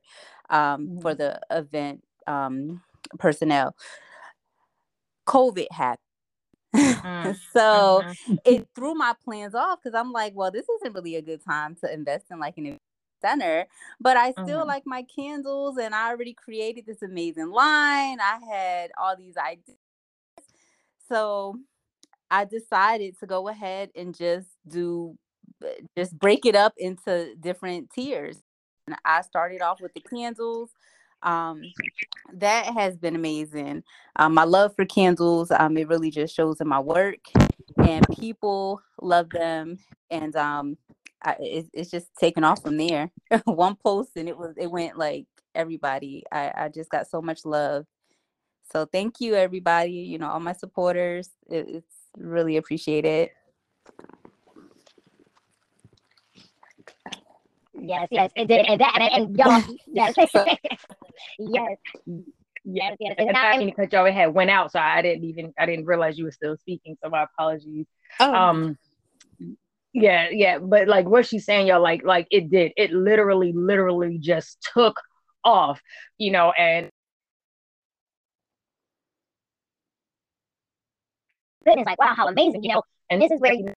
um 0.50 0.90
for 1.00 1.14
Mhm. 1.14 1.16
the 1.16 1.40
event 1.50 2.02
um 2.26 2.80
personnel 3.18 3.75
covid 5.26 5.66
happened 5.73 5.99
Mm, 7.04 7.37
so 7.52 8.04
mhm. 8.07 8.16
it 8.45 8.66
threw 8.75 8.95
my 8.95 9.14
plans 9.25 9.54
off 9.54 9.78
because 9.83 9.99
i'm 9.99 10.12
like 10.12 10.33
well 10.35 10.50
this 10.50 10.66
isn't 10.68 10.95
really 10.95 11.16
a 11.16 11.23
good 11.23 11.42
time 11.45 11.75
to 11.76 11.92
invest 11.92 12.26
in 12.30 12.38
like 12.38 12.57
an 12.59 12.66
event 12.66 12.80
center 13.21 13.67
but 14.01 14.17
i 14.17 14.33
still 14.33 14.65
Mhm. 14.65 14.67
like 14.67 14.83
my 14.87 15.03
candles 15.03 15.79
and 15.79 15.95
i 15.95 16.09
already 16.09 16.35
created 16.35 16.87
this 16.87 17.03
amazing 17.03 17.51
line 17.51 18.19
i 18.21 18.39
had 18.51 18.91
all 18.99 19.17
these 19.17 19.37
ideas 19.37 19.77
so 21.09 21.59
I 22.31 22.45
decided 22.45 23.19
to 23.21 23.27
go 23.27 23.49
ahead 23.49 23.91
and 23.97 24.15
just 24.15 24.49
do 24.67 25.17
just 25.97 26.17
break 26.19 26.47
it 26.47 26.55
up 26.55 26.75
into 26.77 27.35
different 27.41 27.91
tiers. 27.91 28.43
And 28.87 28.97
I 29.05 29.23
started 29.23 29.63
off 29.63 29.81
with 29.81 29.93
the 29.95 30.01
candles. 30.01 30.71
Um, 31.23 31.63
that 32.35 32.67
has 32.67 32.97
been 32.97 33.17
amazing. 33.17 33.83
Um, 34.17 34.35
my 34.35 34.45
love 34.45 34.77
for 34.77 34.85
candles, 34.85 35.51
um, 35.51 35.77
it 35.77 35.89
really 35.89 36.11
just 36.11 36.35
shows 36.35 36.61
in 36.61 36.69
my 36.69 36.79
work, 36.79 37.19
and 37.79 38.07
people 38.19 38.81
love 39.01 39.31
them, 39.31 39.79
and 40.11 40.37
um, 40.37 40.77
I, 41.23 41.37
it, 41.41 41.67
it's 41.73 41.91
just 41.91 42.09
taken 42.19 42.45
off 42.45 42.63
from 42.63 42.77
there. 42.77 43.11
One 43.45 43.77
post, 43.77 44.13
and 44.17 44.29
it 44.29 44.37
was 44.37 44.55
it 44.57 44.71
went 44.71 44.99
like 44.99 45.27
everybody. 45.55 46.25
I, 46.31 46.53
I 46.57 46.69
just 46.69 46.91
got 46.91 47.09
so 47.09 47.21
much 47.21 47.45
love. 47.45 47.87
So 48.73 48.87
thank 48.87 49.21
you, 49.21 49.35
everybody. 49.35 49.93
You 49.93 50.19
know, 50.19 50.29
all 50.29 50.41
my 50.41 50.53
supporters. 50.53 51.31
It, 51.51 51.67
it's 51.69 51.97
really 52.17 52.57
appreciated. 52.57 53.31
Yes, 57.81 58.09
yes, 58.11 58.31
it 58.35 58.49
did, 58.49 58.67
and 58.67 58.81
that, 58.81 58.99
and, 59.01 59.29
and 59.29 59.39
y'all, 59.39 59.63
yes, 59.93 60.15
yes, 61.39 61.77
yes, 62.65 62.97
yes. 62.99 63.15
And 63.19 63.37
I 63.37 63.59
didn't 63.59 63.77
cut 63.77 63.93
y'all 63.93 64.11
had 64.11 64.35
went 64.35 64.51
out, 64.51 64.73
so 64.73 64.81
I 64.81 65.01
didn't 65.01 65.25
even 65.25 65.53
I 65.59 65.67
didn't 65.67 65.87
realize 65.87 66.19
you 66.19 66.25
were 66.25 66.33
still 66.33 66.57
speaking. 66.57 66.97
So 67.03 67.09
my 67.09 67.25
apologies. 67.25 67.87
Oh, 68.21 68.35
Um, 68.35 68.79
yeah, 70.02 70.28
yeah, 70.31 70.59
but 70.59 70.88
like 70.88 71.07
what 71.07 71.26
she's 71.26 71.45
saying, 71.45 71.67
y'all, 71.67 71.83
like 71.83 72.05
like 72.05 72.26
it 72.31 72.50
did. 72.50 72.73
It 72.76 72.93
literally, 72.93 73.52
literally 73.52 74.19
just 74.19 74.59
took 74.75 75.00
off, 75.45 75.81
you 76.19 76.31
know, 76.33 76.52
and 76.52 76.90
it's 81.67 81.87
like 81.87 82.00
wow, 82.00 82.14
how 82.17 82.28
amazing, 82.28 82.62
you 82.64 82.75
know. 82.75 82.83
And 83.11 83.21
this 83.23 83.31
is 83.31 83.40
where 83.40 83.52
you 83.55 83.73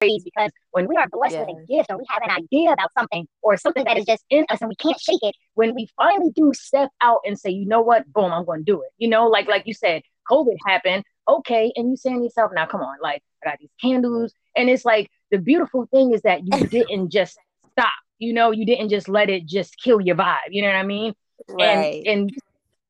praise 0.00 0.22
because 0.24 0.50
when 0.72 0.88
we 0.88 0.96
are 0.96 1.06
blessed 1.10 1.38
with 1.38 1.48
a 1.48 1.66
gift 1.66 1.90
or 1.90 1.98
we 1.98 2.04
have 2.08 2.22
an 2.22 2.30
idea 2.30 2.72
about 2.72 2.90
something 2.98 3.26
or 3.42 3.56
something 3.56 3.84
that 3.84 3.98
is 3.98 4.04
just 4.06 4.24
in 4.30 4.44
us 4.50 4.60
and 4.60 4.68
we 4.68 4.76
can't 4.76 4.98
shake 5.00 5.22
it, 5.22 5.34
when 5.54 5.74
we 5.74 5.88
finally 5.96 6.30
do 6.34 6.52
step 6.54 6.90
out 7.00 7.20
and 7.24 7.38
say, 7.38 7.50
you 7.50 7.66
know 7.66 7.80
what, 7.80 8.10
boom, 8.12 8.32
I'm 8.32 8.44
going 8.44 8.60
to 8.60 8.64
do 8.64 8.82
it. 8.82 8.90
You 8.98 9.08
know, 9.08 9.26
like 9.26 9.46
like 9.48 9.66
you 9.66 9.74
said, 9.74 10.02
COVID 10.30 10.56
happened, 10.66 11.04
okay, 11.38 11.72
and 11.76 11.90
you 11.90 11.96
saying 11.96 12.18
to 12.18 12.24
yourself, 12.24 12.52
now 12.54 12.66
come 12.66 12.80
on, 12.80 12.96
like 13.02 13.22
I 13.44 13.50
got 13.50 13.58
these 13.58 13.70
candles, 13.80 14.32
and 14.56 14.68
it's 14.68 14.84
like 14.84 15.10
the 15.30 15.38
beautiful 15.38 15.86
thing 15.86 16.12
is 16.12 16.22
that 16.22 16.42
you 16.44 16.66
didn't 16.68 17.10
just 17.10 17.38
stop. 17.72 17.92
You 18.18 18.32
know, 18.32 18.50
you 18.50 18.66
didn't 18.66 18.90
just 18.90 19.08
let 19.08 19.30
it 19.30 19.46
just 19.46 19.76
kill 19.82 20.00
your 20.00 20.16
vibe. 20.16 20.50
You 20.50 20.62
know 20.62 20.68
what 20.68 20.76
I 20.76 20.82
mean? 20.84 21.14
right. 21.48 22.02
And 22.06 22.20
and 22.20 22.38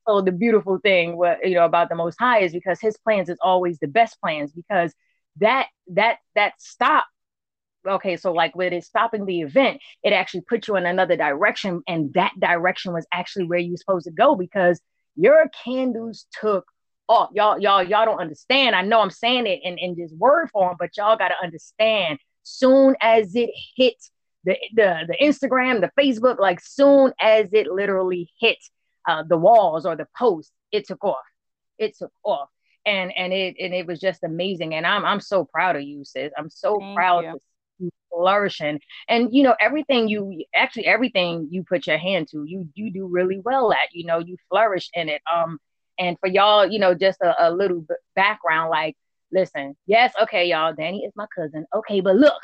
so 0.06 0.20
the 0.20 0.32
beautiful 0.32 0.78
thing 0.78 1.16
what 1.16 1.38
you 1.46 1.54
know 1.54 1.64
about 1.64 1.88
the 1.88 1.94
most 1.94 2.16
high 2.18 2.40
is 2.40 2.52
because 2.52 2.80
his 2.80 2.96
plans 2.96 3.28
is 3.28 3.38
always 3.40 3.78
the 3.78 3.86
best 3.86 4.20
plans 4.20 4.52
because 4.52 4.92
that 5.38 5.68
that 5.88 6.18
that 6.34 6.54
stop 6.58 7.04
okay 7.86 8.16
so 8.16 8.32
like 8.32 8.54
with 8.56 8.72
it 8.72 8.84
stopping 8.84 9.24
the 9.24 9.40
event 9.40 9.80
it 10.02 10.12
actually 10.12 10.42
put 10.42 10.66
you 10.66 10.76
in 10.76 10.86
another 10.86 11.16
direction 11.16 11.82
and 11.86 12.12
that 12.14 12.32
direction 12.40 12.92
was 12.92 13.06
actually 13.12 13.44
where 13.44 13.58
you 13.58 13.72
were 13.72 13.76
supposed 13.76 14.06
to 14.06 14.10
go 14.10 14.34
because 14.34 14.80
your 15.16 15.48
candles 15.64 16.26
took 16.40 16.66
off. 17.10 17.30
Y'all 17.32 17.58
y'all 17.58 17.82
y'all 17.82 18.06
don't 18.06 18.20
understand. 18.20 18.76
I 18.76 18.82
know 18.82 19.00
i'm 19.00 19.10
saying 19.10 19.46
it 19.46 19.60
in, 19.64 19.76
in 19.78 19.96
just 19.96 20.14
word 20.16 20.48
form 20.50 20.76
but 20.78 20.96
y'all 20.96 21.16
got 21.16 21.28
to 21.28 21.34
understand. 21.42 22.20
Soon 22.44 22.94
as 23.00 23.34
it 23.34 23.50
hit 23.76 23.94
the, 24.44 24.56
the 24.74 25.00
the 25.08 25.16
instagram 25.20 25.80
the 25.80 25.90
facebook 26.00 26.38
like 26.38 26.60
soon 26.60 27.12
as 27.20 27.48
it 27.52 27.66
literally 27.66 28.30
hit 28.40 28.56
uh, 29.06 29.22
the 29.28 29.36
walls 29.36 29.84
or 29.84 29.96
the 29.96 30.06
post 30.16 30.52
it 30.72 30.86
took 30.86 31.04
off. 31.04 31.16
It 31.78 31.98
took 31.98 32.12
off. 32.22 32.48
And 32.86 33.12
and 33.16 33.32
it 33.32 33.56
and 33.58 33.74
it 33.74 33.86
was 33.86 33.98
just 33.98 34.22
amazing. 34.22 34.74
And 34.74 34.86
i'm 34.86 35.04
i'm 35.04 35.20
so 35.20 35.44
proud 35.44 35.74
of 35.76 35.82
you 35.82 36.04
sis. 36.04 36.32
I'm 36.38 36.48
so 36.48 36.78
Thank 36.78 36.96
proud 36.96 37.24
you. 37.24 37.32
to 37.32 37.38
you 37.80 37.90
flourishing. 38.10 38.80
And 39.08 39.34
you 39.34 39.42
know 39.42 39.56
everything 39.60 40.08
you 40.08 40.44
actually 40.54 40.86
everything 40.86 41.48
you 41.50 41.64
put 41.64 41.88
your 41.88 41.98
hand 41.98 42.28
to 42.28 42.44
you 42.46 42.68
you 42.74 42.92
do 42.92 43.08
really 43.08 43.40
well 43.44 43.72
at. 43.72 43.92
You 43.92 44.06
know 44.06 44.20
you 44.20 44.36
flourish 44.48 44.88
in 44.94 45.08
it. 45.08 45.22
Um 45.30 45.58
and 46.00 46.16
for 46.18 46.28
y'all 46.28 46.66
you 46.66 46.80
know 46.80 46.94
just 46.94 47.20
a, 47.20 47.48
a 47.48 47.48
little 47.52 47.86
background 48.16 48.70
like 48.70 48.96
listen 49.30 49.76
yes 49.86 50.12
okay 50.20 50.46
y'all 50.46 50.74
Dani 50.74 51.06
is 51.06 51.12
my 51.14 51.26
cousin 51.36 51.64
okay 51.72 52.00
but 52.00 52.16
look 52.16 52.42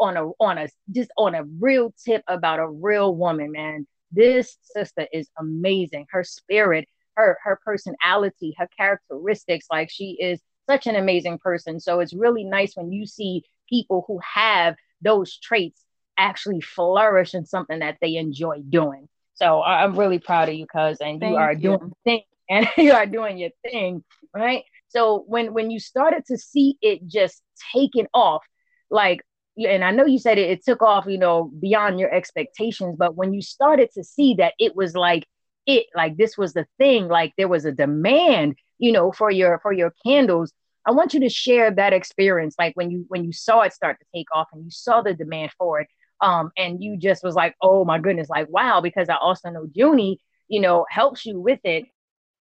on 0.00 0.16
a 0.16 0.30
on 0.40 0.58
a 0.58 0.68
just 0.90 1.10
on 1.16 1.36
a 1.36 1.44
real 1.60 1.94
tip 2.04 2.24
about 2.26 2.58
a 2.58 2.68
real 2.68 3.14
woman 3.14 3.52
man 3.52 3.86
this 4.14 4.56
sister 4.62 5.06
is 5.12 5.28
amazing. 5.38 6.06
Her 6.10 6.24
spirit 6.24 6.88
her 7.16 7.38
her 7.44 7.60
personality 7.64 8.54
her 8.58 8.68
characteristics 8.76 9.66
like 9.70 9.88
she 9.88 10.16
is 10.20 10.40
such 10.68 10.86
an 10.86 10.96
amazing 10.96 11.38
person. 11.38 11.78
So 11.78 12.00
it's 12.00 12.14
really 12.14 12.44
nice 12.44 12.74
when 12.74 12.90
you 12.90 13.06
see 13.06 13.44
people 13.68 14.04
who 14.06 14.18
have 14.34 14.74
those 15.00 15.38
traits 15.38 15.84
actually 16.18 16.60
flourish 16.60 17.34
in 17.34 17.44
something 17.44 17.80
that 17.80 17.98
they 18.00 18.16
enjoy 18.16 18.60
doing. 18.68 19.08
So 19.34 19.62
i'm 19.62 19.98
really 19.98 20.20
proud 20.20 20.48
of 20.48 20.54
you 20.54 20.66
cuz 20.66 20.98
and 21.00 21.20
you 21.20 21.36
are 21.36 21.52
you. 21.52 21.58
doing 21.60 21.78
your 21.80 21.90
thing 22.04 22.22
and 22.48 22.68
you 22.76 22.92
are 22.92 23.06
doing 23.06 23.38
your 23.38 23.50
thing 23.62 24.02
right 24.34 24.64
so 24.88 25.24
when 25.26 25.52
when 25.54 25.70
you 25.70 25.78
started 25.80 26.24
to 26.26 26.36
see 26.38 26.76
it 26.82 27.06
just 27.06 27.42
taking 27.72 28.06
off 28.14 28.42
like 28.90 29.20
and 29.56 29.84
I 29.84 29.90
know 29.92 30.04
you 30.04 30.18
said 30.18 30.38
it, 30.38 30.50
it 30.50 30.64
took 30.64 30.82
off, 30.82 31.06
you 31.06 31.18
know, 31.18 31.50
beyond 31.60 32.00
your 32.00 32.12
expectations, 32.12 32.96
but 32.98 33.14
when 33.14 33.32
you 33.32 33.40
started 33.40 33.90
to 33.94 34.02
see 34.02 34.34
that 34.38 34.54
it 34.58 34.74
was 34.74 34.96
like 34.96 35.26
it, 35.66 35.86
like 35.94 36.16
this 36.16 36.36
was 36.36 36.52
the 36.52 36.66
thing, 36.78 37.08
like 37.08 37.32
there 37.38 37.48
was 37.48 37.64
a 37.64 37.72
demand, 37.72 38.56
you 38.78 38.92
know, 38.92 39.12
for 39.12 39.30
your 39.30 39.58
for 39.60 39.72
your 39.72 39.94
candles, 40.04 40.52
I 40.86 40.90
want 40.92 41.14
you 41.14 41.20
to 41.20 41.28
share 41.28 41.70
that 41.70 41.92
experience, 41.92 42.56
like 42.58 42.76
when 42.76 42.90
you 42.90 43.04
when 43.08 43.24
you 43.24 43.32
saw 43.32 43.60
it 43.60 43.72
start 43.72 43.98
to 44.00 44.06
take 44.14 44.26
off 44.34 44.48
and 44.52 44.64
you 44.64 44.70
saw 44.70 45.02
the 45.02 45.14
demand 45.14 45.52
for 45.56 45.80
it, 45.80 45.88
um, 46.20 46.50
and 46.58 46.82
you 46.82 46.96
just 46.98 47.22
was 47.24 47.34
like, 47.34 47.54
oh 47.62 47.84
my 47.84 47.98
goodness, 47.98 48.28
like 48.28 48.48
wow, 48.50 48.80
because 48.80 49.08
I 49.08 49.16
also 49.16 49.50
know 49.50 49.66
Junie, 49.72 50.18
you 50.48 50.60
know, 50.60 50.84
helps 50.90 51.24
you 51.24 51.40
with 51.40 51.60
it. 51.64 51.84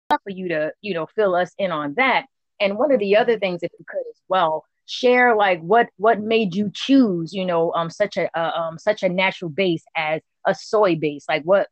For 0.09 0.29
you 0.29 0.47
to, 0.49 0.71
you 0.81 0.93
know, 0.93 1.05
fill 1.05 1.35
us 1.35 1.51
in 1.57 1.71
on 1.71 1.95
that. 1.95 2.27
And 2.61 2.77
one 2.77 2.91
of 2.91 2.99
the 2.99 3.17
other 3.17 3.37
things, 3.37 3.61
if 3.61 3.71
you 3.77 3.85
could 3.87 4.07
as 4.09 4.21
well, 4.29 4.63
share 4.85 5.35
like 5.35 5.59
what 5.61 5.87
what 5.97 6.21
made 6.21 6.55
you 6.55 6.71
choose, 6.73 7.33
you 7.33 7.45
know, 7.45 7.73
um, 7.73 7.89
such 7.89 8.15
a 8.15 8.29
uh, 8.37 8.51
um 8.51 8.79
such 8.79 9.03
a 9.03 9.09
natural 9.09 9.49
base 9.49 9.83
as 9.95 10.21
a 10.45 10.55
soy 10.55 10.95
base, 10.95 11.25
like 11.27 11.43
what 11.43 11.67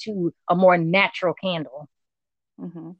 to 0.00 0.32
a 0.48 0.54
more 0.54 0.78
natural 0.78 1.34
candle. 1.34 1.88
Mm-hmm. 2.60 2.92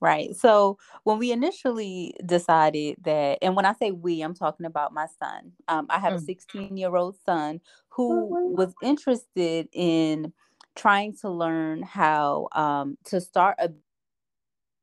Right. 0.00 0.34
So 0.34 0.78
when 1.04 1.18
we 1.18 1.32
initially 1.32 2.14
decided 2.24 2.96
that, 3.04 3.38
and 3.42 3.54
when 3.54 3.66
I 3.66 3.74
say 3.74 3.90
we, 3.90 4.22
I'm 4.22 4.34
talking 4.34 4.66
about 4.66 4.94
my 4.94 5.06
son. 5.18 5.52
Um, 5.68 5.86
I 5.90 5.98
have 5.98 6.14
mm. 6.14 6.16
a 6.16 6.20
16 6.20 6.76
year 6.76 6.96
old 6.96 7.16
son 7.24 7.60
who 7.90 8.54
was 8.54 8.74
interested 8.82 9.68
in 9.72 10.32
trying 10.74 11.14
to 11.18 11.28
learn 11.28 11.82
how 11.82 12.48
um, 12.52 12.96
to 13.04 13.20
start 13.20 13.56
a 13.58 13.70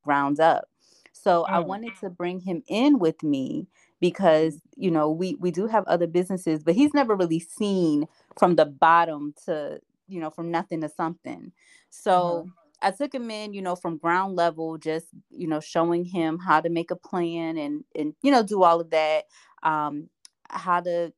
ground 0.02 0.40
up. 0.40 0.64
So 1.12 1.44
mm. 1.44 1.50
I 1.50 1.58
wanted 1.60 1.92
to 2.00 2.10
bring 2.10 2.40
him 2.40 2.62
in 2.68 2.98
with 2.98 3.22
me 3.22 3.66
because 4.00 4.60
you 4.76 4.90
know 4.90 5.10
we 5.10 5.34
we 5.36 5.50
do 5.50 5.66
have 5.66 5.84
other 5.86 6.06
businesses, 6.06 6.62
but 6.62 6.74
he's 6.74 6.94
never 6.94 7.14
really 7.14 7.40
seen 7.40 8.06
from 8.38 8.56
the 8.56 8.66
bottom 8.66 9.34
to 9.46 9.80
you 10.08 10.20
know 10.20 10.30
from 10.30 10.50
nothing 10.50 10.80
to 10.82 10.88
something. 10.88 11.52
So. 11.90 12.44
Mm 12.46 12.52
I 12.82 12.90
took 12.90 13.14
him 13.14 13.30
in, 13.30 13.52
you 13.52 13.62
know, 13.62 13.76
from 13.76 13.98
ground 13.98 14.36
level, 14.36 14.78
just 14.78 15.06
you 15.30 15.46
know, 15.46 15.60
showing 15.60 16.04
him 16.04 16.38
how 16.38 16.60
to 16.60 16.68
make 16.68 16.90
a 16.90 16.96
plan 16.96 17.58
and 17.58 17.84
and 17.94 18.14
you 18.22 18.30
know, 18.30 18.42
do 18.42 18.62
all 18.62 18.80
of 18.80 18.90
that, 18.90 19.24
um, 19.62 20.08
how 20.48 20.80
to 20.80 21.12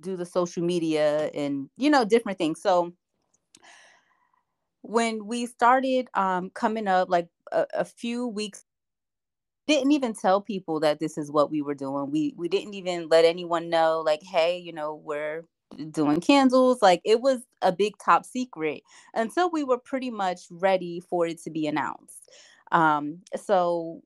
do 0.00 0.16
the 0.16 0.26
social 0.26 0.62
media 0.62 1.30
and 1.34 1.68
you 1.76 1.90
know, 1.90 2.04
different 2.04 2.38
things. 2.38 2.60
So 2.60 2.92
when 4.84 5.26
we 5.26 5.46
started 5.46 6.08
um, 6.12 6.50
coming 6.50 6.86
up, 6.86 7.08
like 7.08 7.28
a, 7.52 7.66
a 7.72 7.84
few 7.86 8.28
weeks 8.28 8.64
didn't 9.66 9.92
even 9.92 10.12
tell 10.12 10.42
people 10.42 10.78
that 10.80 11.00
this 11.00 11.16
is 11.16 11.32
what 11.32 11.50
we 11.50 11.62
were 11.62 11.74
doing. 11.74 12.10
We 12.10 12.34
we 12.36 12.48
didn't 12.48 12.74
even 12.74 13.08
let 13.08 13.24
anyone 13.24 13.70
know 13.70 14.02
like 14.04 14.22
hey, 14.22 14.58
you 14.58 14.74
know, 14.74 14.94
we're 14.94 15.44
doing 15.90 16.20
candles. 16.20 16.82
Like 16.82 17.00
it 17.02 17.22
was 17.22 17.40
a 17.62 17.72
big 17.72 17.94
top 18.04 18.26
secret 18.26 18.82
until 19.14 19.50
we 19.50 19.64
were 19.64 19.78
pretty 19.78 20.10
much 20.10 20.42
ready 20.50 21.00
for 21.00 21.26
it 21.26 21.42
to 21.44 21.50
be 21.50 21.66
announced. 21.66 22.30
Um, 22.70 23.20
so 23.36 24.02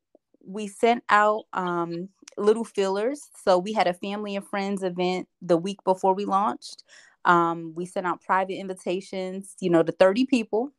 we 0.47 0.69
sent 0.69 1.03
out 1.11 1.47
um, 1.55 2.09
little 2.37 2.65
fillers. 2.65 3.29
So 3.45 3.59
we 3.59 3.73
had 3.73 3.89
a 3.89 3.95
family 3.95 4.37
and 4.37 4.47
friends 4.47 4.85
event 4.85 5.27
the 5.43 5.57
week 5.57 5.83
before 5.85 6.15
we 6.15 6.25
launched. 6.25 6.85
Um, 7.25 7.73
we 7.75 7.87
sent 7.87 8.07
out 8.07 8.23
private 8.23 8.59
invitations, 8.59 9.55
you 9.61 9.71
know, 9.71 9.83
to 9.83 9.93
30 9.93 10.27
people 10.27 10.73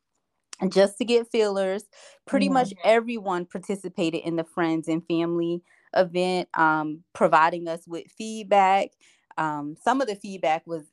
just 0.69 0.97
to 0.97 1.05
get 1.05 1.31
fillers. 1.31 1.83
Pretty 2.25 2.47
mm-hmm. 2.47 2.55
much 2.55 2.73
everyone 2.83 3.45
participated 3.45 4.21
in 4.21 4.35
the 4.35 4.43
friends 4.43 4.87
and 4.87 5.05
family 5.07 5.61
event, 5.95 6.49
um, 6.55 7.03
providing 7.13 7.67
us 7.67 7.81
with 7.87 8.05
feedback 8.17 8.89
um, 9.39 9.77
some 9.81 10.01
of 10.01 10.07
the 10.07 10.15
feedback 10.15 10.67
was 10.67 10.83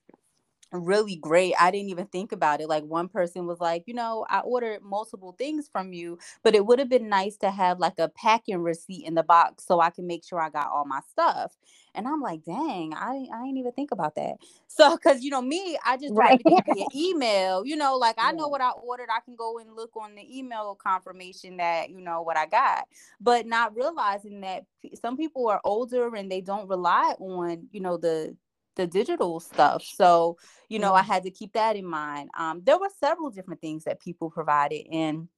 really 0.73 1.17
great. 1.17 1.55
I 1.59 1.71
didn't 1.71 1.91
even 1.91 2.07
think 2.07 2.33
about 2.33 2.61
it. 2.61 2.69
Like 2.69 2.85
one 2.85 3.09
person 3.09 3.47
was 3.47 3.61
like, 3.61 3.85
you 3.87 3.95
know, 3.95 4.27
I 4.29 4.41
ordered 4.41 4.83
multiple 4.83 5.35
things 5.39 5.69
from 5.71 5.93
you, 5.93 6.19
but 6.43 6.55
it 6.55 6.67
would 6.67 6.79
have 6.79 6.89
been 6.89 7.09
nice 7.09 7.37
to 7.39 7.51
have 7.51 7.79
like 7.79 7.99
a 7.99 8.09
packing 8.09 8.59
receipt 8.59 9.07
in 9.07 9.15
the 9.15 9.23
box 9.23 9.65
so 9.67 9.81
I 9.81 9.91
can 9.91 10.07
make 10.07 10.25
sure 10.25 10.41
I 10.41 10.51
got 10.51 10.71
all 10.71 10.85
my 10.85 11.01
stuff. 11.11 11.57
And 11.95 12.07
I'm 12.07 12.21
like, 12.21 12.45
dang, 12.45 12.93
I, 12.95 13.27
I 13.33 13.45
didn't 13.45 13.59
even 13.59 13.73
think 13.73 13.93
about 13.93 14.15
that. 14.17 14.37
So, 14.69 14.95
cause 14.99 15.23
you 15.23 15.31
know, 15.31 15.41
me, 15.41 15.79
I 15.87 15.97
just 15.97 16.15
right. 16.15 16.39
an 16.45 16.87
email, 16.95 17.65
you 17.65 17.77
know, 17.77 17.97
like 17.97 18.17
I 18.19 18.33
know 18.33 18.49
what 18.49 18.61
I 18.61 18.73
ordered. 18.73 19.09
I 19.11 19.21
can 19.25 19.35
go 19.35 19.59
and 19.59 19.75
look 19.75 19.97
on 19.97 20.15
the 20.15 20.39
email 20.39 20.75
confirmation 20.75 21.57
that, 21.57 21.89
you 21.89 22.03
know, 22.03 22.21
what 22.21 22.37
I 22.37 22.45
got, 22.45 22.87
but 23.19 23.47
not 23.47 23.75
realizing 23.75 24.43
that 24.43 24.67
some 25.01 25.17
people 25.17 25.49
are 25.49 25.63
older 25.65 26.15
and 26.15 26.31
they 26.31 26.43
don't 26.43 26.69
rely 26.69 27.15
on, 27.19 27.69
you 27.73 27.81
know, 27.81 27.97
the, 27.97 28.37
the 28.77 28.87
digital 28.87 29.41
stuff. 29.41 29.83
So, 29.83 30.37
you 30.69 30.79
know, 30.79 30.95
I 30.95 31.03
had 31.03 31.25
to 31.25 31.31
keep 31.31 31.53
that 31.55 31.77
in 31.77 31.87
mind. 31.87 32.31
Um, 32.39 32.63
there 32.65 32.79
were 32.79 32.91
several 33.01 33.31
different 33.31 33.61
things 33.61 33.85
that 33.85 34.01
people 34.01 34.31
provided 34.31 34.87
and 34.93 35.29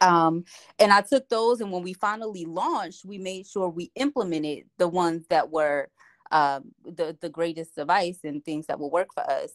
um 0.00 0.44
and 0.78 0.92
i 0.92 1.00
took 1.00 1.28
those 1.28 1.60
and 1.60 1.70
when 1.70 1.82
we 1.82 1.92
finally 1.92 2.44
launched 2.44 3.04
we 3.04 3.18
made 3.18 3.46
sure 3.46 3.68
we 3.68 3.90
implemented 3.94 4.64
the 4.78 4.88
ones 4.88 5.24
that 5.30 5.50
were 5.50 5.88
um 6.32 6.64
the 6.84 7.16
the 7.20 7.28
greatest 7.28 7.74
device 7.76 8.18
and 8.24 8.44
things 8.44 8.66
that 8.66 8.78
will 8.78 8.90
work 8.90 9.08
for 9.14 9.22
us 9.30 9.52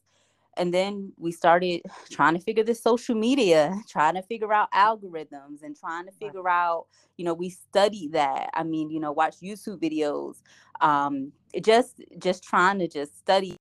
and 0.57 0.73
then 0.73 1.13
we 1.17 1.31
started 1.31 1.81
trying 2.09 2.33
to 2.33 2.39
figure 2.39 2.63
this 2.63 2.81
social 2.81 3.15
media 3.15 3.75
trying 3.87 4.15
to 4.15 4.21
figure 4.21 4.51
out 4.53 4.71
algorithms 4.71 5.63
and 5.63 5.77
trying 5.77 6.05
to 6.05 6.11
figure 6.11 6.47
out 6.47 6.87
you 7.17 7.25
know 7.25 7.33
we 7.33 7.49
studied 7.49 8.13
that. 8.13 8.49
I 8.53 8.63
mean 8.63 8.89
you 8.89 8.99
know 8.99 9.11
watch 9.11 9.37
youtube 9.41 9.81
videos 9.81 10.41
um 10.81 11.31
just 11.61 12.01
just 12.19 12.43
trying 12.43 12.79
to 12.79 12.87
just 12.87 13.17
study 13.17 13.55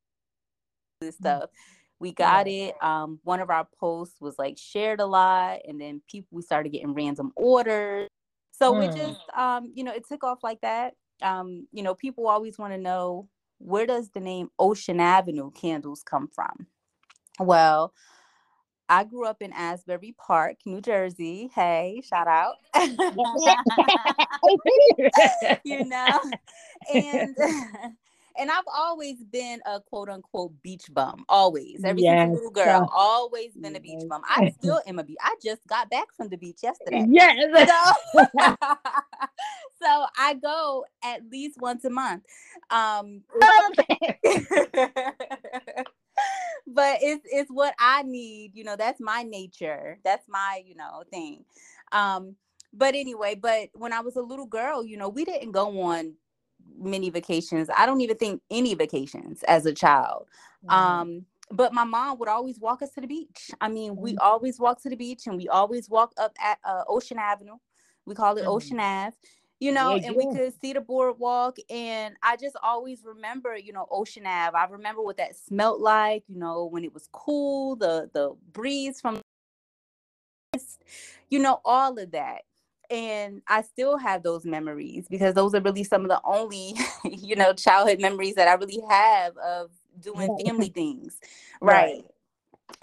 this 1.01 1.15
mm. 1.17 1.19
stuff. 1.19 1.51
We 1.99 2.13
got 2.13 2.49
it 2.49 2.75
um 2.83 3.21
one 3.25 3.41
of 3.41 3.51
our 3.51 3.69
posts 3.79 4.21
was 4.21 4.39
like 4.39 4.59
shared 4.59 5.01
a 5.01 5.07
lot 5.07 5.61
and 5.67 5.81
then 5.81 6.03
people 6.11 6.29
we 6.37 6.43
started 6.43 6.71
getting 6.71 6.95
random 6.95 7.33
orders. 7.37 8.09
So 8.53 8.75
mm. 8.75 8.89
it 8.89 8.97
just 8.97 9.21
um 9.37 9.71
you 9.75 9.85
know 9.85 9.93
it 9.93 10.07
took 10.09 10.25
off 10.25 10.43
like 10.43 10.61
that. 10.63 10.95
Um 11.23 11.67
you 11.73 11.83
know 11.83 11.95
people 11.95 12.27
always 12.27 12.59
want 12.59 12.73
to 12.73 12.79
know 12.79 13.29
where 13.59 13.87
does 13.87 14.09
the 14.11 14.21
name 14.21 14.49
ocean 14.59 15.01
avenue 15.01 15.51
candles 15.51 16.03
come 16.03 16.27
from 16.27 16.67
well, 17.41 17.93
I 18.89 19.05
grew 19.05 19.25
up 19.25 19.41
in 19.41 19.53
Asbury 19.53 20.15
Park, 20.19 20.57
New 20.67 20.81
Jersey. 20.81 21.51
Hey, 21.55 22.03
shout 22.05 22.27
out. 22.27 22.57
you 25.65 25.85
know, 25.85 26.21
and 26.93 27.37
and 28.39 28.51
I've 28.51 28.65
always 28.75 29.23
been 29.31 29.61
a 29.65 29.81
quote 29.81 30.09
unquote 30.09 30.61
beach 30.63 30.87
bum. 30.93 31.25
Always, 31.29 31.85
ever 31.85 32.01
yes. 32.01 32.31
little 32.33 32.51
girl, 32.51 32.91
always 32.93 33.53
been 33.55 33.77
a 33.77 33.81
beach 33.81 34.03
bum. 34.09 34.23
I 34.29 34.51
still 34.59 34.81
am 34.87 34.99
a 34.99 35.05
beach. 35.05 35.19
I 35.23 35.37
just 35.41 35.65
got 35.69 35.89
back 35.89 36.07
from 36.17 36.29
the 36.29 36.37
beach 36.37 36.59
yesterday. 36.63 37.07
Yes. 37.09 37.37
So, 37.69 38.27
so 39.83 40.07
I 40.19 40.35
go 40.35 40.85
at 41.05 41.21
least 41.31 41.61
once 41.61 41.85
a 41.85 41.91
month. 41.91 42.25
Um, 42.71 43.23
but 46.75 46.99
it's 47.03 47.27
it's 47.31 47.51
what 47.51 47.75
I 47.79 48.03
need, 48.03 48.53
you 48.55 48.65
know, 48.65 48.77
that's 48.77 49.01
my 49.01 49.23
nature. 49.23 49.99
That's 50.05 50.27
my, 50.29 50.63
you 50.65 50.75
know, 50.75 51.03
thing. 51.11 51.45
Um, 51.93 52.37
but 52.73 52.95
anyway, 52.95 53.35
but 53.35 53.71
when 53.75 53.93
I 53.93 54.01
was 54.01 54.17
a 54.17 54.23
little 54.23 54.47
girl, 54.47 54.85
you 54.85 54.97
know, 54.97 55.09
we 55.09 55.25
didn't 55.25 55.53
go 55.53 55.81
on 55.81 56.15
many 56.79 57.11
vacations. 57.11 57.69
I 57.77 57.87
don't 57.87 58.01
even 58.01 58.17
think 58.17 58.43
any 58.51 58.75
vacations 58.75 59.43
as 59.45 59.67
a 59.67 59.73
child. 59.73 60.27
Um, 60.69 61.27
but 61.51 61.73
my 61.73 61.85
mom 61.85 62.19
would 62.19 62.29
always 62.29 62.61
walk 62.61 62.83
us 62.83 62.91
to 62.93 63.01
the 63.01 63.07
beach. 63.07 63.51
I 63.61 63.69
mean, 63.69 63.97
we 63.97 64.17
always 64.19 64.61
walk 64.61 64.81
to 64.83 64.91
the 64.91 64.97
beach 64.97 65.27
and 65.27 65.37
we 65.37 65.49
always 65.49 65.89
walk 65.89 66.13
up 66.17 66.33
at 66.41 66.59
uh, 66.65 66.85
Ocean 66.89 67.19
Avenue. 67.19 67.57
We 68.07 68.15
call 68.15 68.37
it 68.37 68.43
mm-hmm. 68.43 68.51
Ocean 68.51 68.81
Ave 68.81 69.17
you 69.61 69.73
know, 69.73 69.95
yeah, 69.95 70.09
and 70.09 70.17
we 70.17 70.27
could 70.27 70.59
see 70.61 70.73
the 70.73 70.81
boardwalk. 70.81 71.59
And 71.69 72.17
I 72.23 72.37
just 72.37 72.57
always 72.63 73.05
remember, 73.05 73.57
you 73.57 73.73
know, 73.73 73.87
Ocean 73.91 74.27
Ave. 74.27 74.57
I 74.57 74.65
remember 74.65 75.03
what 75.03 75.19
that 75.19 75.37
smelled 75.37 75.83
like, 75.83 76.25
you 76.29 76.39
know, 76.39 76.65
when 76.65 76.83
it 76.83 76.95
was 76.95 77.09
cool, 77.13 77.77
the 77.77 78.11
the 78.13 78.35
breeze 78.53 79.01
from 79.01 79.21
you 81.29 81.39
know, 81.39 81.61
all 81.65 81.99
of 81.99 82.11
that. 82.11 82.43
And 82.91 83.43
I 83.47 83.63
still 83.63 83.99
have 83.99 84.25
those 84.25 84.45
memories 84.45 85.07
because 85.09 85.35
those 85.35 85.55
are 85.55 85.61
really 85.61 85.85
some 85.85 86.03
of 86.03 86.09
the 86.09 86.21
only, 86.25 86.75
you 87.05 87.37
know, 87.37 87.53
childhood 87.53 88.01
memories 88.01 88.35
that 88.35 88.49
I 88.49 88.55
really 88.55 88.81
have 88.89 89.37
of 89.37 89.71
doing 90.01 90.37
family 90.45 90.71
things. 90.71 91.21
right. 91.61 92.03
right 92.03 92.05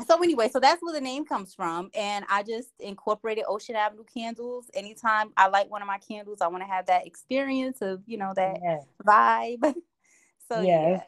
so 0.07 0.21
anyway, 0.21 0.49
so 0.49 0.59
that's 0.59 0.81
where 0.81 0.93
the 0.93 1.01
name 1.01 1.25
comes 1.25 1.53
from. 1.53 1.89
And 1.93 2.25
I 2.29 2.43
just 2.43 2.69
incorporated 2.79 3.45
Ocean 3.47 3.75
Avenue 3.75 4.03
candles. 4.03 4.69
Anytime 4.73 5.31
I 5.37 5.47
light 5.47 5.69
one 5.69 5.81
of 5.81 5.87
my 5.87 5.97
candles, 5.99 6.41
I 6.41 6.47
want 6.47 6.63
to 6.63 6.67
have 6.67 6.87
that 6.87 7.05
experience 7.05 7.81
of, 7.81 8.01
you 8.05 8.17
know, 8.17 8.33
that 8.35 8.59
yes. 8.61 8.85
vibe. 9.05 9.75
so 10.49 10.61
yes. 10.61 11.03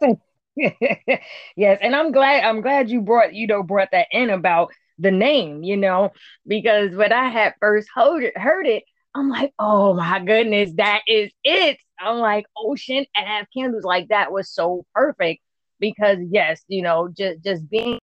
Yeah. 0.55 1.17
yes. 1.55 1.79
And 1.81 1.95
I'm 1.95 2.11
glad 2.11 2.43
I'm 2.43 2.61
glad 2.61 2.89
you 2.89 3.01
brought, 3.01 3.33
you 3.33 3.47
know, 3.47 3.63
brought 3.63 3.91
that 3.91 4.07
in 4.11 4.29
about 4.29 4.71
the 4.97 5.11
name, 5.11 5.63
you 5.63 5.77
know, 5.77 6.11
because 6.45 6.95
when 6.95 7.13
I 7.13 7.29
had 7.29 7.53
first 7.59 7.87
heard 7.93 8.23
it, 8.23 8.37
heard 8.37 8.67
it, 8.67 8.83
I'm 9.15 9.29
like, 9.29 9.53
oh 9.57 9.93
my 9.93 10.19
goodness, 10.19 10.71
that 10.77 11.01
is 11.07 11.31
it. 11.43 11.77
I'm 11.99 12.17
like, 12.17 12.45
Ocean 12.57 13.05
Ave 13.15 13.47
candles 13.55 13.83
like 13.83 14.09
that 14.09 14.31
was 14.31 14.49
so 14.49 14.85
perfect 14.93 15.41
because 15.79 16.17
yes, 16.29 16.61
you 16.67 16.81
know, 16.81 17.09
just 17.15 17.43
just 17.43 17.69
being 17.69 17.99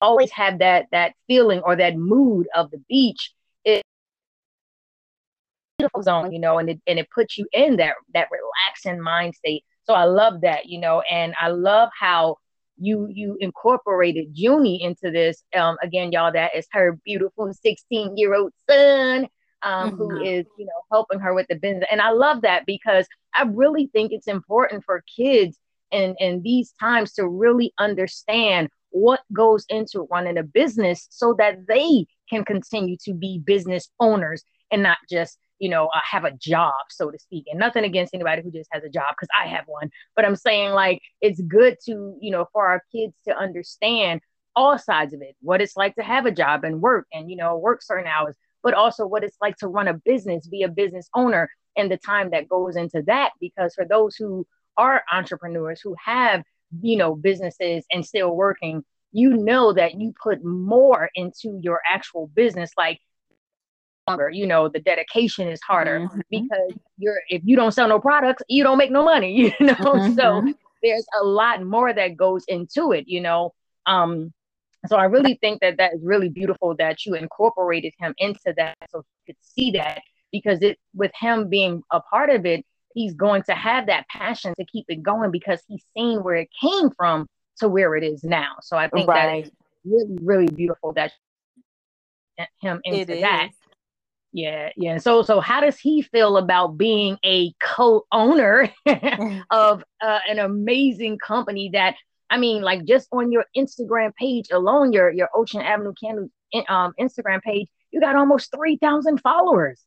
always 0.00 0.30
have 0.32 0.58
that 0.58 0.86
that 0.92 1.14
feeling 1.26 1.60
or 1.60 1.76
that 1.76 1.96
mood 1.96 2.46
of 2.54 2.70
the 2.70 2.78
beach 2.88 3.32
it 3.64 3.82
beautiful 5.78 6.02
zone, 6.02 6.32
you 6.32 6.38
know, 6.38 6.58
and 6.58 6.70
it 6.70 6.80
and 6.86 6.98
it 6.98 7.10
puts 7.10 7.36
you 7.38 7.46
in 7.52 7.76
that 7.76 7.94
that 8.14 8.28
relaxing 8.30 9.00
mind 9.00 9.34
state. 9.34 9.64
So 9.84 9.94
I 9.94 10.04
love 10.04 10.40
that, 10.42 10.66
you 10.66 10.80
know, 10.80 11.02
and 11.10 11.34
I 11.40 11.48
love 11.48 11.90
how 11.98 12.38
you 12.78 13.08
you 13.10 13.36
incorporated 13.40 14.28
Junie 14.32 14.82
into 14.82 15.10
this. 15.10 15.42
Um, 15.54 15.76
again, 15.82 16.12
y'all, 16.12 16.32
that 16.32 16.54
is 16.56 16.66
her 16.72 16.98
beautiful 17.04 17.52
16 17.52 18.16
year 18.16 18.34
old 18.34 18.52
son. 18.68 19.28
Um, 19.62 19.92
mm-hmm. 19.92 19.96
who 19.96 20.22
is 20.22 20.44
you 20.58 20.66
know 20.66 20.72
helping 20.92 21.20
her 21.20 21.32
with 21.32 21.46
the 21.48 21.54
business 21.54 21.88
and 21.90 22.02
i 22.02 22.10
love 22.10 22.42
that 22.42 22.66
because 22.66 23.06
i 23.34 23.44
really 23.44 23.88
think 23.94 24.12
it's 24.12 24.26
important 24.26 24.84
for 24.84 25.02
kids 25.16 25.58
and 25.90 26.14
in 26.18 26.42
these 26.42 26.74
times 26.78 27.14
to 27.14 27.26
really 27.26 27.72
understand 27.78 28.68
what 28.94 29.20
goes 29.32 29.64
into 29.68 30.06
running 30.10 30.38
a 30.38 30.42
business 30.42 31.06
so 31.10 31.34
that 31.38 31.66
they 31.66 32.06
can 32.30 32.44
continue 32.44 32.96
to 33.04 33.12
be 33.12 33.40
business 33.44 33.88
owners 34.00 34.42
and 34.70 34.82
not 34.82 34.98
just 35.10 35.38
you 35.58 35.68
know 35.68 35.86
uh, 35.86 36.00
have 36.08 36.24
a 36.24 36.32
job 36.32 36.74
so 36.90 37.10
to 37.10 37.18
speak. 37.18 37.44
And 37.50 37.58
nothing 37.58 37.84
against 37.84 38.14
anybody 38.14 38.42
who 38.42 38.50
just 38.50 38.70
has 38.72 38.84
a 38.84 38.88
job 38.88 39.14
because 39.16 39.28
i 39.38 39.48
have 39.48 39.64
one. 39.66 39.90
But 40.16 40.24
i'm 40.24 40.36
saying 40.36 40.72
like 40.72 41.00
it's 41.20 41.40
good 41.40 41.76
to 41.86 42.16
you 42.20 42.30
know 42.30 42.46
for 42.52 42.66
our 42.66 42.82
kids 42.92 43.14
to 43.28 43.36
understand 43.36 44.20
all 44.56 44.78
sides 44.78 45.12
of 45.12 45.20
it 45.20 45.34
what 45.40 45.60
it's 45.60 45.76
like 45.76 45.96
to 45.96 46.02
have 46.02 46.26
a 46.26 46.30
job 46.30 46.62
and 46.64 46.80
work 46.80 47.06
and 47.12 47.28
you 47.28 47.36
know 47.36 47.56
work 47.58 47.82
certain 47.82 48.06
hours 48.06 48.36
but 48.62 48.72
also 48.72 49.04
what 49.04 49.24
it's 49.24 49.36
like 49.42 49.56
to 49.56 49.66
run 49.66 49.88
a 49.88 49.94
business 49.94 50.46
be 50.46 50.62
a 50.62 50.68
business 50.68 51.08
owner 51.14 51.50
and 51.76 51.90
the 51.90 51.96
time 51.96 52.30
that 52.30 52.48
goes 52.48 52.76
into 52.76 53.02
that. 53.06 53.30
Because 53.40 53.74
for 53.74 53.84
those 53.84 54.16
who 54.16 54.46
are 54.76 55.02
entrepreneurs 55.12 55.80
who 55.80 55.94
have 56.04 56.42
you 56.80 56.96
know 56.96 57.14
businesses 57.14 57.84
and 57.92 58.04
still 58.04 58.34
working 58.34 58.84
you 59.12 59.36
know 59.36 59.72
that 59.72 59.94
you 59.94 60.12
put 60.20 60.44
more 60.44 61.08
into 61.14 61.58
your 61.62 61.80
actual 61.88 62.26
business 62.34 62.72
like 62.76 62.98
longer 64.08 64.28
you 64.28 64.46
know 64.46 64.68
the 64.68 64.80
dedication 64.80 65.48
is 65.48 65.60
harder 65.62 66.00
mm-hmm. 66.00 66.20
because 66.30 66.72
you're 66.98 67.20
if 67.28 67.40
you 67.44 67.56
don't 67.56 67.72
sell 67.72 67.88
no 67.88 67.98
products 67.98 68.42
you 68.48 68.62
don't 68.62 68.78
make 68.78 68.90
no 68.90 69.04
money 69.04 69.54
you 69.60 69.66
know 69.66 69.74
mm-hmm. 69.74 70.14
so 70.14 70.42
there's 70.82 71.06
a 71.20 71.24
lot 71.24 71.64
more 71.64 71.92
that 71.92 72.16
goes 72.16 72.44
into 72.48 72.92
it 72.92 73.04
you 73.06 73.20
know 73.20 73.54
um 73.86 74.32
so 74.86 74.96
i 74.96 75.04
really 75.04 75.38
think 75.40 75.60
that 75.60 75.78
that 75.78 75.94
is 75.94 76.00
really 76.02 76.28
beautiful 76.28 76.74
that 76.76 77.06
you 77.06 77.14
incorporated 77.14 77.94
him 77.98 78.14
into 78.18 78.52
that 78.56 78.76
so 78.90 78.98
you 78.98 79.34
could 79.34 79.42
see 79.42 79.70
that 79.70 80.02
because 80.32 80.60
it 80.60 80.78
with 80.94 81.12
him 81.18 81.48
being 81.48 81.82
a 81.92 82.00
part 82.00 82.28
of 82.28 82.44
it 82.44 82.66
he's 82.94 83.14
going 83.14 83.42
to 83.42 83.54
have 83.54 83.86
that 83.86 84.06
passion 84.08 84.54
to 84.58 84.64
keep 84.64 84.86
it 84.88 85.02
going 85.02 85.30
because 85.30 85.60
he's 85.68 85.84
seen 85.96 86.22
where 86.22 86.36
it 86.36 86.48
came 86.60 86.90
from 86.96 87.26
to 87.58 87.68
where 87.68 87.94
it 87.94 88.02
is 88.02 88.24
now 88.24 88.54
so 88.62 88.76
i 88.76 88.88
think 88.88 89.08
right. 89.08 89.44
that 89.44 89.48
is 89.48 89.52
really 89.84 90.18
really 90.22 90.46
beautiful 90.46 90.92
that 90.92 91.12
him 92.60 92.80
into 92.84 93.20
that 93.20 93.50
yeah, 94.36 94.70
yeah. 94.76 94.98
So, 94.98 95.22
so 95.22 95.38
how 95.38 95.60
does 95.60 95.78
he 95.78 96.02
feel 96.02 96.38
about 96.38 96.76
being 96.76 97.16
a 97.24 97.52
co-owner 97.62 98.68
of 99.50 99.84
uh, 100.02 100.18
an 100.28 100.40
amazing 100.40 101.18
company 101.18 101.70
that 101.72 101.94
I 102.28 102.36
mean, 102.36 102.62
like 102.62 102.84
just 102.84 103.06
on 103.12 103.30
your 103.30 103.44
Instagram 103.56 104.12
page 104.16 104.46
alone, 104.50 104.92
your 104.92 105.12
your 105.12 105.28
Ocean 105.34 105.60
Avenue 105.60 105.92
Candle 106.02 106.30
um, 106.68 106.92
Instagram 106.98 107.42
page, 107.42 107.68
you 107.92 108.00
got 108.00 108.16
almost 108.16 108.52
three 108.52 108.76
thousand 108.76 109.20
followers. 109.20 109.80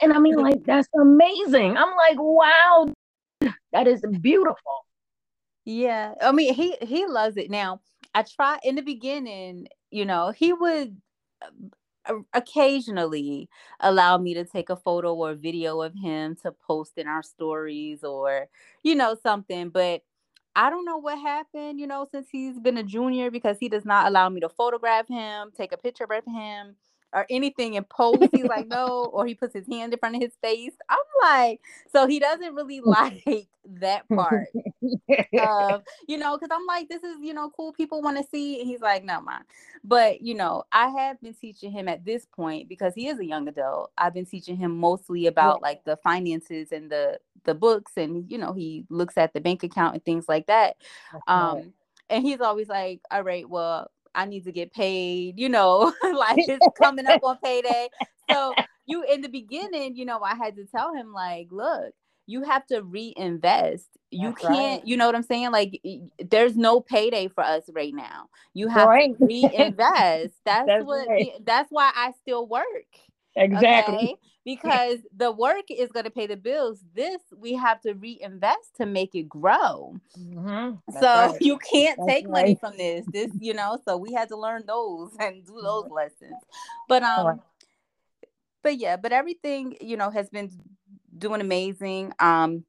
And 0.00 0.12
I 0.12 0.18
mean, 0.18 0.36
like 0.36 0.64
that's 0.64 0.88
amazing. 0.98 1.76
I'm 1.76 1.96
like, 1.96 2.16
wow, 2.18 2.92
that 3.72 3.86
is 3.86 4.02
beautiful. 4.20 4.86
Yeah, 5.64 6.14
I 6.20 6.32
mean, 6.32 6.54
he 6.54 6.76
he 6.82 7.06
loves 7.06 7.36
it. 7.36 7.50
Now, 7.50 7.80
I 8.14 8.22
try 8.22 8.58
in 8.62 8.74
the 8.74 8.82
beginning, 8.82 9.68
you 9.90 10.04
know, 10.04 10.30
he 10.30 10.52
would 10.52 10.96
uh, 12.06 12.14
occasionally 12.32 13.48
allow 13.80 14.18
me 14.18 14.34
to 14.34 14.44
take 14.44 14.70
a 14.70 14.76
photo 14.76 15.14
or 15.14 15.34
video 15.34 15.80
of 15.82 15.94
him 15.94 16.36
to 16.42 16.52
post 16.52 16.92
in 16.96 17.06
our 17.06 17.22
stories 17.22 18.02
or 18.02 18.48
you 18.82 18.94
know 18.94 19.16
something 19.22 19.68
but 19.68 20.02
I 20.54 20.68
don't 20.68 20.84
know 20.84 20.98
what 20.98 21.18
happened, 21.18 21.80
you 21.80 21.86
know, 21.86 22.06
since 22.10 22.28
he's 22.30 22.58
been 22.60 22.76
a 22.76 22.82
junior 22.82 23.30
because 23.30 23.56
he 23.58 23.68
does 23.70 23.86
not 23.86 24.06
allow 24.06 24.28
me 24.28 24.40
to 24.40 24.50
photograph 24.50 25.08
him, 25.08 25.50
take 25.56 25.72
a 25.72 25.78
picture 25.78 26.04
of 26.04 26.24
him, 26.26 26.76
or 27.12 27.26
anything 27.30 27.76
and 27.76 27.88
pose. 27.88 28.28
He's 28.32 28.44
like, 28.44 28.66
no, 28.66 29.10
or 29.12 29.26
he 29.26 29.34
puts 29.34 29.54
his 29.54 29.66
hand 29.66 29.92
in 29.92 29.98
front 29.98 30.16
of 30.16 30.22
his 30.22 30.34
face. 30.42 30.72
I'm 30.88 30.98
like, 31.22 31.60
so 31.92 32.06
he 32.06 32.18
doesn't 32.18 32.54
really 32.54 32.80
like 32.84 33.48
that 33.80 34.08
part. 34.08 34.48
of, 35.38 35.82
you 36.08 36.18
know, 36.18 36.36
because 36.36 36.50
I'm 36.50 36.66
like, 36.66 36.88
this 36.88 37.02
is, 37.02 37.16
you 37.20 37.34
know, 37.34 37.50
cool. 37.56 37.72
People 37.72 38.02
want 38.02 38.18
to 38.18 38.24
see. 38.30 38.60
And 38.60 38.68
he's 38.68 38.80
like, 38.80 39.04
no, 39.04 39.20
man. 39.20 39.42
But, 39.84 40.22
you 40.22 40.34
know, 40.34 40.64
I 40.72 40.88
have 40.88 41.20
been 41.20 41.34
teaching 41.34 41.72
him 41.72 41.88
at 41.88 42.04
this 42.04 42.26
point 42.26 42.68
because 42.68 42.94
he 42.94 43.08
is 43.08 43.18
a 43.18 43.24
young 43.24 43.48
adult. 43.48 43.92
I've 43.98 44.14
been 44.14 44.26
teaching 44.26 44.56
him 44.56 44.76
mostly 44.78 45.26
about 45.26 45.58
yeah. 45.60 45.68
like 45.68 45.84
the 45.84 45.96
finances 45.96 46.72
and 46.72 46.90
the 46.90 47.18
the 47.44 47.54
books 47.54 47.92
and 47.96 48.30
you 48.30 48.38
know, 48.38 48.52
he 48.52 48.84
looks 48.88 49.18
at 49.18 49.34
the 49.34 49.40
bank 49.40 49.64
account 49.64 49.94
and 49.94 50.04
things 50.04 50.26
like 50.28 50.46
that. 50.46 50.76
That's 51.12 51.24
um 51.26 51.72
and 52.08 52.22
he's 52.22 52.40
always 52.40 52.68
like, 52.68 53.00
all 53.10 53.22
right, 53.22 53.48
well, 53.48 53.90
I 54.14 54.26
need 54.26 54.44
to 54.44 54.52
get 54.52 54.72
paid, 54.72 55.38
you 55.38 55.48
know, 55.48 55.92
like 56.02 56.38
it's 56.48 56.66
coming 56.76 57.06
up 57.06 57.22
on 57.22 57.38
payday. 57.42 57.88
So 58.30 58.54
you 58.86 59.04
in 59.04 59.20
the 59.20 59.28
beginning, 59.28 59.96
you 59.96 60.04
know, 60.04 60.20
I 60.20 60.34
had 60.34 60.56
to 60.56 60.64
tell 60.64 60.94
him 60.94 61.12
like, 61.12 61.48
look, 61.50 61.92
you 62.26 62.42
have 62.44 62.66
to 62.68 62.82
reinvest. 62.82 63.88
You 64.10 64.28
That's 64.28 64.42
can't, 64.42 64.80
right. 64.80 64.86
you 64.86 64.96
know 64.96 65.06
what 65.06 65.16
I'm 65.16 65.22
saying? 65.22 65.50
Like 65.50 65.80
there's 66.18 66.56
no 66.56 66.80
payday 66.80 67.28
for 67.28 67.42
us 67.42 67.64
right 67.72 67.94
now. 67.94 68.28
You 68.54 68.68
have 68.68 68.88
right. 68.88 69.16
to 69.18 69.24
reinvest. 69.24 70.34
That's, 70.44 70.66
that's 70.66 70.84
what 70.84 71.08
right. 71.08 71.32
that's 71.44 71.70
why 71.70 71.90
I 71.94 72.12
still 72.22 72.46
work. 72.46 72.64
Exactly. 73.36 73.94
Okay? 73.94 74.16
Because 74.44 74.98
the 75.16 75.30
work 75.30 75.64
is 75.70 75.92
going 75.92 76.04
to 76.04 76.10
pay 76.10 76.26
the 76.26 76.36
bills. 76.36 76.82
This 76.94 77.20
we 77.36 77.54
have 77.54 77.80
to 77.82 77.94
reinvest 77.94 78.76
to 78.76 78.86
make 78.86 79.14
it 79.14 79.28
grow. 79.28 79.96
Mm-hmm. 80.18 80.98
So 81.00 81.06
right. 81.06 81.36
you 81.40 81.58
can't 81.58 81.98
That's 81.98 82.08
take 82.08 82.24
right. 82.24 82.32
money 82.32 82.54
from 82.56 82.76
this. 82.76 83.06
This, 83.06 83.30
you 83.40 83.54
know, 83.54 83.78
so 83.86 83.96
we 83.96 84.12
had 84.12 84.28
to 84.28 84.36
learn 84.36 84.64
those 84.66 85.10
and 85.20 85.46
do 85.46 85.60
those 85.62 85.88
lessons. 85.90 86.34
But 86.88 87.02
um 87.04 87.40
but 88.62 88.78
yeah, 88.78 88.96
but 88.96 89.12
everything, 89.12 89.76
you 89.80 89.96
know, 89.96 90.10
has 90.10 90.28
been 90.28 90.50
doing 91.16 91.40
amazing. 91.40 92.12
Um 92.18 92.64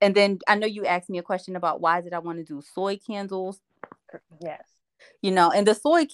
and 0.00 0.14
then 0.14 0.38
I 0.46 0.54
know 0.54 0.66
you 0.66 0.86
asked 0.86 1.10
me 1.10 1.18
a 1.18 1.22
question 1.22 1.56
about 1.56 1.80
why 1.80 2.02
did 2.02 2.12
I 2.12 2.20
want 2.20 2.38
to 2.38 2.44
do 2.44 2.62
soy 2.74 2.98
candles? 2.98 3.60
Yes. 4.40 4.62
You 5.22 5.32
know, 5.32 5.50
and 5.50 5.66
the 5.66 5.74
soy 5.74 6.06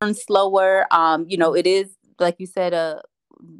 burn 0.00 0.14
slower. 0.14 0.86
Um, 0.90 1.26
you 1.28 1.36
know, 1.36 1.54
it 1.54 1.66
is 1.66 1.95
like 2.18 2.36
you 2.38 2.46
said, 2.46 2.72
a 2.72 3.02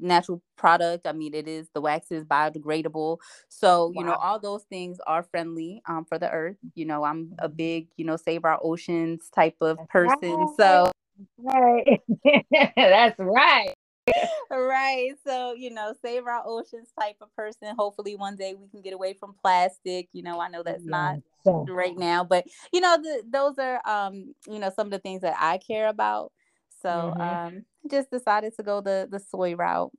natural 0.01 0.43
product. 0.57 1.07
I 1.07 1.13
mean, 1.13 1.35
it 1.35 1.49
is 1.49 1.69
the 1.75 1.81
wax 1.81 2.11
is 2.11 2.25
biodegradable. 2.25 3.19
So, 3.49 3.87
wow. 3.87 3.93
you 3.95 4.05
know, 4.07 4.15
all 4.15 4.39
those 4.39 4.65
things 4.65 4.99
are 5.07 5.23
friendly 5.23 5.83
um, 5.87 6.05
for 6.05 6.19
the 6.19 6.31
earth. 6.31 6.57
You 6.75 6.87
know, 6.87 7.05
I'm 7.05 7.35
a 7.39 7.49
big, 7.49 7.89
you 7.97 8.05
know, 8.05 8.17
save 8.17 8.45
our 8.45 8.59
oceans 8.63 9.29
type 9.35 9.57
of 9.61 9.79
person. 9.89 10.47
So, 10.57 10.91
right. 11.39 12.01
That's 12.77 13.19
right. 13.19 13.75
right. 14.51 15.13
So, 15.27 15.55
you 15.55 15.71
know, 15.71 15.95
save 16.03 16.27
our 16.27 16.43
oceans 16.45 16.89
type 16.99 17.17
of 17.21 17.35
person. 17.35 17.75
Hopefully 17.77 18.17
one 18.17 18.37
day 18.37 18.55
we 18.55 18.69
can 18.69 18.81
get 18.81 18.93
away 18.93 19.15
from 19.15 19.35
plastic. 19.43 20.09
You 20.13 20.23
know, 20.23 20.41
I 20.41 20.49
know 20.49 20.63
that's 20.63 20.85
not 20.85 21.19
right 21.45 21.97
now, 21.97 22.25
but 22.25 22.47
you 22.73 22.81
know, 22.81 22.97
the, 22.97 23.23
those 23.29 23.59
are 23.59 23.81
um, 23.87 24.35
you 24.49 24.59
know, 24.59 24.71
some 24.75 24.87
of 24.87 24.91
the 24.93 24.99
things 24.99 25.23
that 25.23 25.37
I 25.39 25.59
care 25.59 25.89
about. 25.89 26.33
So 26.87 27.13
mm-hmm. 27.17 27.21
um, 27.21 27.65
just 27.91 28.13
decided 28.13 28.55
to 28.57 28.63
go 28.63 28.81
the 28.81 29.09
the 29.11 29.19
soy 29.19 29.57
route. 29.57 29.91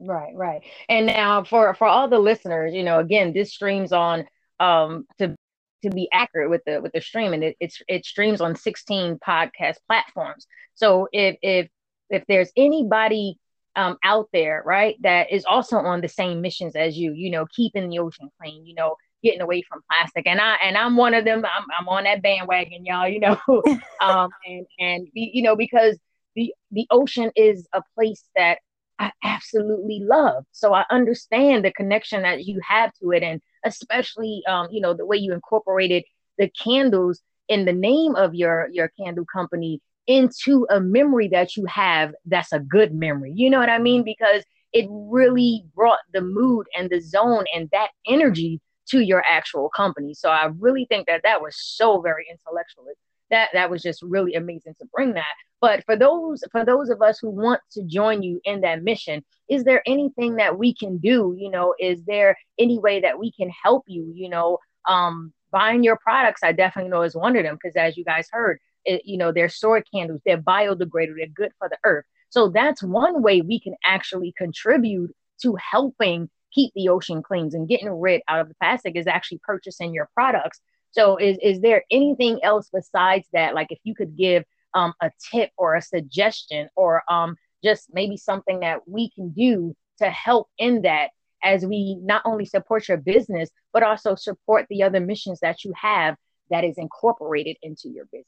Right, 0.00 0.34
right. 0.34 0.62
And 0.88 1.04
now 1.06 1.44
for 1.44 1.74
for 1.74 1.86
all 1.86 2.08
the 2.08 2.18
listeners, 2.18 2.72
you 2.72 2.82
know, 2.82 2.98
again, 2.98 3.34
this 3.34 3.52
streams 3.52 3.92
on 3.92 4.24
um 4.58 5.06
to 5.18 5.36
to 5.82 5.90
be 5.90 6.08
accurate 6.10 6.48
with 6.48 6.62
the 6.64 6.80
with 6.80 6.92
the 6.92 7.02
stream 7.02 7.34
and 7.34 7.44
it 7.44 7.56
it's 7.60 7.82
it 7.88 8.06
streams 8.06 8.40
on 8.40 8.56
16 8.56 9.18
podcast 9.18 9.76
platforms. 9.86 10.46
So 10.74 11.08
if 11.12 11.36
if 11.42 11.68
if 12.08 12.24
there's 12.26 12.50
anybody 12.56 13.36
um 13.76 13.98
out 14.02 14.30
there, 14.32 14.62
right, 14.64 14.96
that 15.02 15.30
is 15.30 15.44
also 15.44 15.76
on 15.76 16.00
the 16.00 16.08
same 16.08 16.40
missions 16.40 16.74
as 16.74 16.96
you, 16.96 17.12
you 17.12 17.30
know, 17.30 17.44
keeping 17.54 17.90
the 17.90 17.98
ocean 17.98 18.30
clean, 18.40 18.64
you 18.64 18.74
know, 18.74 18.96
getting 19.22 19.40
away 19.40 19.62
from 19.62 19.82
plastic. 19.90 20.26
And 20.26 20.40
I 20.40 20.56
and 20.62 20.76
I'm 20.76 20.96
one 20.96 21.14
of 21.14 21.24
them. 21.24 21.44
I'm, 21.44 21.66
I'm 21.78 21.88
on 21.88 22.04
that 22.04 22.22
bandwagon, 22.22 22.84
y'all. 22.84 23.08
You 23.08 23.20
know, 23.20 23.40
um, 24.00 24.30
and 24.46 24.66
and 24.78 25.08
you 25.12 25.42
know 25.42 25.56
because 25.56 25.98
the 26.34 26.52
the 26.70 26.86
ocean 26.90 27.30
is 27.36 27.66
a 27.72 27.82
place 27.94 28.24
that 28.36 28.58
I 28.98 29.12
absolutely 29.24 30.00
love. 30.02 30.44
So 30.52 30.74
I 30.74 30.84
understand 30.90 31.64
the 31.64 31.72
connection 31.72 32.22
that 32.22 32.44
you 32.44 32.60
have 32.66 32.92
to 33.02 33.10
it, 33.10 33.22
and 33.22 33.40
especially 33.64 34.42
um, 34.48 34.68
you 34.70 34.80
know 34.80 34.94
the 34.94 35.06
way 35.06 35.16
you 35.16 35.32
incorporated 35.32 36.04
the 36.38 36.48
candles 36.50 37.20
in 37.48 37.64
the 37.64 37.72
name 37.72 38.14
of 38.14 38.34
your 38.34 38.68
your 38.72 38.90
candle 38.98 39.24
company 39.32 39.80
into 40.06 40.66
a 40.68 40.80
memory 40.80 41.28
that 41.28 41.56
you 41.56 41.64
have 41.66 42.12
that's 42.26 42.52
a 42.52 42.58
good 42.58 42.94
memory. 42.94 43.32
You 43.34 43.50
know 43.50 43.58
what 43.58 43.68
I 43.68 43.78
mean? 43.78 44.02
Because 44.02 44.42
it 44.72 44.86
really 44.90 45.64
brought 45.74 45.98
the 46.12 46.22
mood 46.22 46.66
and 46.76 46.88
the 46.90 47.00
zone 47.00 47.44
and 47.54 47.68
that 47.72 47.88
energy 48.06 48.60
to 48.88 49.00
your 49.00 49.22
actual 49.28 49.68
company. 49.68 50.14
So 50.14 50.28
I 50.30 50.50
really 50.58 50.86
think 50.86 51.06
that 51.06 51.22
that 51.24 51.40
was 51.40 51.56
so 51.56 52.00
very 52.00 52.26
intellectual 52.30 52.86
that 53.32 53.48
that 53.54 53.70
was 53.70 53.82
just 53.82 54.02
really 54.02 54.34
amazing 54.34 54.74
to 54.78 54.86
bring 54.94 55.14
that. 55.14 55.34
But 55.60 55.84
for 55.84 55.96
those 55.96 56.44
for 56.52 56.64
those 56.64 56.90
of 56.90 57.02
us 57.02 57.18
who 57.18 57.30
want 57.30 57.60
to 57.72 57.82
join 57.84 58.22
you 58.22 58.40
in 58.44 58.60
that 58.60 58.84
mission, 58.84 59.24
is 59.48 59.64
there 59.64 59.82
anything 59.86 60.36
that 60.36 60.58
we 60.58 60.74
can 60.74 60.98
do? 60.98 61.34
You 61.36 61.50
know, 61.50 61.74
is 61.80 62.04
there 62.04 62.36
any 62.58 62.78
way 62.78 63.00
that 63.00 63.18
we 63.18 63.32
can 63.32 63.50
help 63.50 63.84
you? 63.86 64.12
You 64.14 64.28
know, 64.28 64.58
um, 64.86 65.32
buying 65.50 65.82
your 65.82 65.96
products, 65.96 66.42
I 66.44 66.52
definitely 66.52 66.90
know 66.90 67.02
is 67.02 67.16
one 67.16 67.36
of 67.36 67.44
them 67.44 67.58
because 67.60 67.76
as 67.76 67.96
you 67.96 68.04
guys 68.04 68.28
heard, 68.30 68.58
it, 68.84 69.02
you 69.04 69.16
know, 69.16 69.32
they're 69.32 69.48
sword 69.48 69.84
candles, 69.92 70.20
they're 70.26 70.42
biodegradable, 70.42 71.16
they're 71.16 71.26
good 71.34 71.52
for 71.58 71.68
the 71.68 71.78
earth. 71.84 72.04
So 72.28 72.48
that's 72.48 72.82
one 72.82 73.22
way 73.22 73.40
we 73.40 73.60
can 73.60 73.74
actually 73.84 74.34
contribute 74.36 75.14
to 75.42 75.56
helping 75.56 76.28
keep 76.54 76.72
the 76.74 76.88
ocean 76.88 77.22
clean 77.22 77.50
and 77.52 77.68
getting 77.68 77.90
rid 77.90 78.22
out 78.28 78.40
of 78.40 78.48
the 78.48 78.54
plastic 78.60 78.96
is 78.96 79.06
actually 79.06 79.40
purchasing 79.42 79.94
your 79.94 80.08
products. 80.14 80.60
So 80.92 81.16
is 81.16 81.38
is 81.42 81.60
there 81.60 81.84
anything 81.90 82.40
else 82.42 82.68
besides 82.72 83.26
that? 83.32 83.54
Like 83.54 83.68
if 83.70 83.78
you 83.84 83.94
could 83.94 84.16
give 84.16 84.44
um, 84.74 84.92
a 85.00 85.10
tip 85.30 85.50
or 85.56 85.74
a 85.74 85.82
suggestion 85.82 86.68
or 86.76 87.02
um, 87.10 87.36
just 87.64 87.88
maybe 87.92 88.16
something 88.16 88.60
that 88.60 88.86
we 88.86 89.10
can 89.10 89.30
do 89.30 89.74
to 89.98 90.10
help 90.10 90.48
in 90.58 90.82
that 90.82 91.10
as 91.42 91.66
we 91.66 91.96
not 91.96 92.22
only 92.24 92.44
support 92.44 92.88
your 92.88 92.98
business, 92.98 93.50
but 93.72 93.82
also 93.82 94.14
support 94.14 94.66
the 94.70 94.82
other 94.82 95.00
missions 95.00 95.40
that 95.40 95.64
you 95.64 95.72
have 95.80 96.16
that 96.50 96.64
is 96.64 96.78
incorporated 96.78 97.56
into 97.62 97.88
your 97.88 98.04
business. 98.06 98.26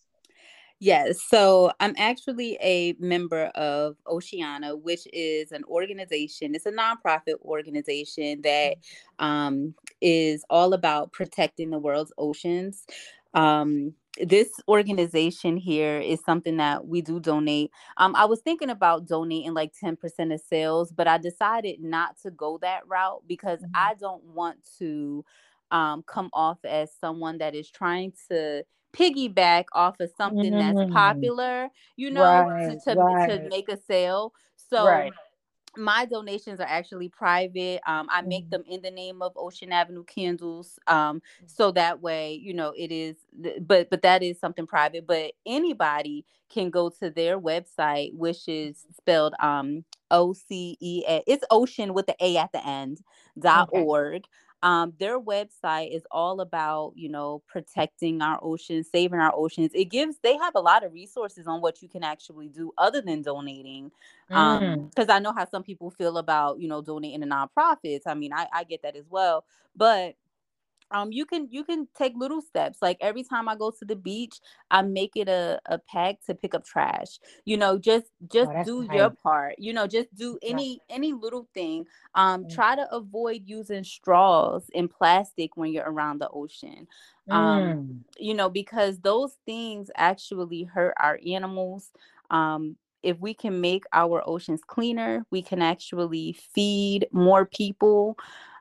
Yes. 0.84 1.22
So 1.22 1.72
I'm 1.80 1.94
actually 1.96 2.58
a 2.60 2.94
member 2.98 3.44
of 3.54 3.96
Oceana, 4.06 4.76
which 4.76 5.08
is 5.14 5.50
an 5.50 5.64
organization, 5.64 6.54
it's 6.54 6.66
a 6.66 6.72
nonprofit 6.72 7.40
organization 7.40 8.42
that 8.42 8.74
um, 9.18 9.74
is 10.02 10.44
all 10.50 10.74
about 10.74 11.10
protecting 11.10 11.70
the 11.70 11.78
world's 11.78 12.12
oceans. 12.18 12.84
Um, 13.32 13.94
this 14.22 14.50
organization 14.68 15.56
here 15.56 16.00
is 16.00 16.22
something 16.22 16.58
that 16.58 16.86
we 16.86 17.00
do 17.00 17.18
donate. 17.18 17.70
Um, 17.96 18.14
I 18.14 18.26
was 18.26 18.42
thinking 18.42 18.68
about 18.68 19.06
donating 19.06 19.54
like 19.54 19.72
10% 19.82 20.34
of 20.34 20.40
sales, 20.42 20.92
but 20.92 21.08
I 21.08 21.16
decided 21.16 21.80
not 21.80 22.20
to 22.24 22.30
go 22.30 22.58
that 22.58 22.86
route 22.86 23.22
because 23.26 23.60
mm-hmm. 23.60 23.70
I 23.74 23.94
don't 23.98 24.22
want 24.22 24.58
to 24.80 25.24
um, 25.70 26.02
come 26.02 26.28
off 26.34 26.58
as 26.62 26.92
someone 27.00 27.38
that 27.38 27.54
is 27.54 27.70
trying 27.70 28.12
to 28.28 28.64
piggyback 28.94 29.64
off 29.72 29.98
of 30.00 30.10
something 30.16 30.52
mm-hmm. 30.52 30.76
that's 30.76 30.92
popular, 30.92 31.68
you 31.96 32.10
know, 32.10 32.22
right, 32.22 32.78
to, 32.84 32.94
to, 32.94 33.00
right. 33.00 33.28
to, 33.28 33.48
make 33.48 33.68
a 33.68 33.76
sale. 33.76 34.32
So 34.56 34.86
right. 34.86 35.12
my 35.76 36.04
donations 36.04 36.60
are 36.60 36.68
actually 36.68 37.08
private. 37.08 37.80
Um, 37.86 38.08
I 38.10 38.22
make 38.22 38.44
mm-hmm. 38.44 38.50
them 38.50 38.64
in 38.68 38.82
the 38.82 38.90
name 38.90 39.20
of 39.22 39.32
Ocean 39.36 39.72
Avenue 39.72 40.04
Candles. 40.04 40.78
Um, 40.86 41.20
so 41.46 41.72
that 41.72 42.00
way, 42.00 42.34
you 42.34 42.54
know, 42.54 42.72
it 42.76 42.92
is, 42.92 43.16
but 43.60 43.90
but 43.90 44.02
that 44.02 44.22
is 44.22 44.38
something 44.38 44.66
private. 44.66 45.06
But 45.06 45.32
anybody 45.44 46.24
can 46.48 46.70
go 46.70 46.88
to 47.00 47.10
their 47.10 47.38
website, 47.40 48.14
which 48.14 48.48
is 48.48 48.76
mm-hmm. 48.76 48.92
spelled 48.96 49.34
um 49.40 49.84
O 50.10 50.32
C 50.32 50.76
E 50.80 51.02
A. 51.08 51.22
It's 51.26 51.44
Ocean 51.50 51.94
with 51.94 52.06
the 52.06 52.16
A 52.20 52.36
at 52.36 52.52
the 52.52 52.64
end 52.64 53.00
dot 53.38 53.70
okay. 53.72 53.82
org. 53.82 54.24
Um, 54.64 54.94
their 54.98 55.20
website 55.20 55.94
is 55.94 56.06
all 56.10 56.40
about, 56.40 56.94
you 56.96 57.10
know, 57.10 57.42
protecting 57.46 58.22
our 58.22 58.38
oceans, 58.40 58.88
saving 58.90 59.20
our 59.20 59.30
oceans. 59.34 59.70
It 59.74 59.90
gives, 59.90 60.16
they 60.22 60.38
have 60.38 60.54
a 60.54 60.60
lot 60.60 60.84
of 60.84 60.94
resources 60.94 61.46
on 61.46 61.60
what 61.60 61.82
you 61.82 61.88
can 61.88 62.02
actually 62.02 62.48
do 62.48 62.72
other 62.78 63.02
than 63.02 63.20
donating. 63.20 63.92
Um, 64.30 64.62
mm. 64.62 64.88
because 64.88 65.10
I 65.10 65.18
know 65.18 65.34
how 65.34 65.44
some 65.44 65.62
people 65.62 65.90
feel 65.90 66.16
about, 66.16 66.60
you 66.60 66.66
know, 66.66 66.80
donating 66.80 67.20
to 67.20 67.26
nonprofits. 67.26 68.04
I 68.06 68.14
mean, 68.14 68.32
I, 68.32 68.46
I 68.54 68.64
get 68.64 68.80
that 68.84 68.96
as 68.96 69.04
well. 69.10 69.44
But 69.76 70.16
um 70.94 71.10
you 71.12 71.26
can 71.26 71.48
you 71.50 71.64
can 71.64 71.86
take 71.98 72.14
little 72.16 72.40
steps 72.40 72.78
like 72.80 72.96
every 73.00 73.22
time 73.22 73.48
i 73.48 73.54
go 73.54 73.70
to 73.70 73.84
the 73.84 73.96
beach 73.96 74.40
i 74.70 74.80
make 74.80 75.12
it 75.16 75.28
a, 75.28 75.60
a 75.66 75.78
pact 75.78 76.24
to 76.24 76.34
pick 76.34 76.54
up 76.54 76.64
trash 76.64 77.18
you 77.44 77.56
know 77.56 77.76
just 77.76 78.06
just 78.32 78.50
oh, 78.54 78.64
do 78.64 78.88
your 78.92 79.10
part 79.10 79.56
you 79.58 79.72
know 79.72 79.86
just 79.86 80.14
do 80.14 80.38
any 80.42 80.80
yeah. 80.88 80.96
any 80.96 81.12
little 81.12 81.48
thing 81.52 81.84
um 82.14 82.44
mm. 82.44 82.54
try 82.54 82.74
to 82.74 82.90
avoid 82.94 83.42
using 83.44 83.84
straws 83.84 84.70
and 84.74 84.90
plastic 84.90 85.56
when 85.56 85.72
you're 85.72 85.90
around 85.90 86.20
the 86.20 86.28
ocean 86.30 86.86
um 87.30 87.62
mm. 87.62 87.98
you 88.18 88.34
know 88.34 88.48
because 88.48 88.98
those 89.00 89.36
things 89.44 89.90
actually 89.96 90.62
hurt 90.62 90.94
our 90.98 91.18
animals 91.26 91.90
um 92.30 92.76
if 93.02 93.18
we 93.20 93.34
can 93.34 93.60
make 93.60 93.84
our 93.92 94.22
oceans 94.26 94.62
cleaner 94.66 95.26
we 95.30 95.42
can 95.42 95.60
actually 95.60 96.32
feed 96.54 97.06
more 97.12 97.44
people 97.44 98.16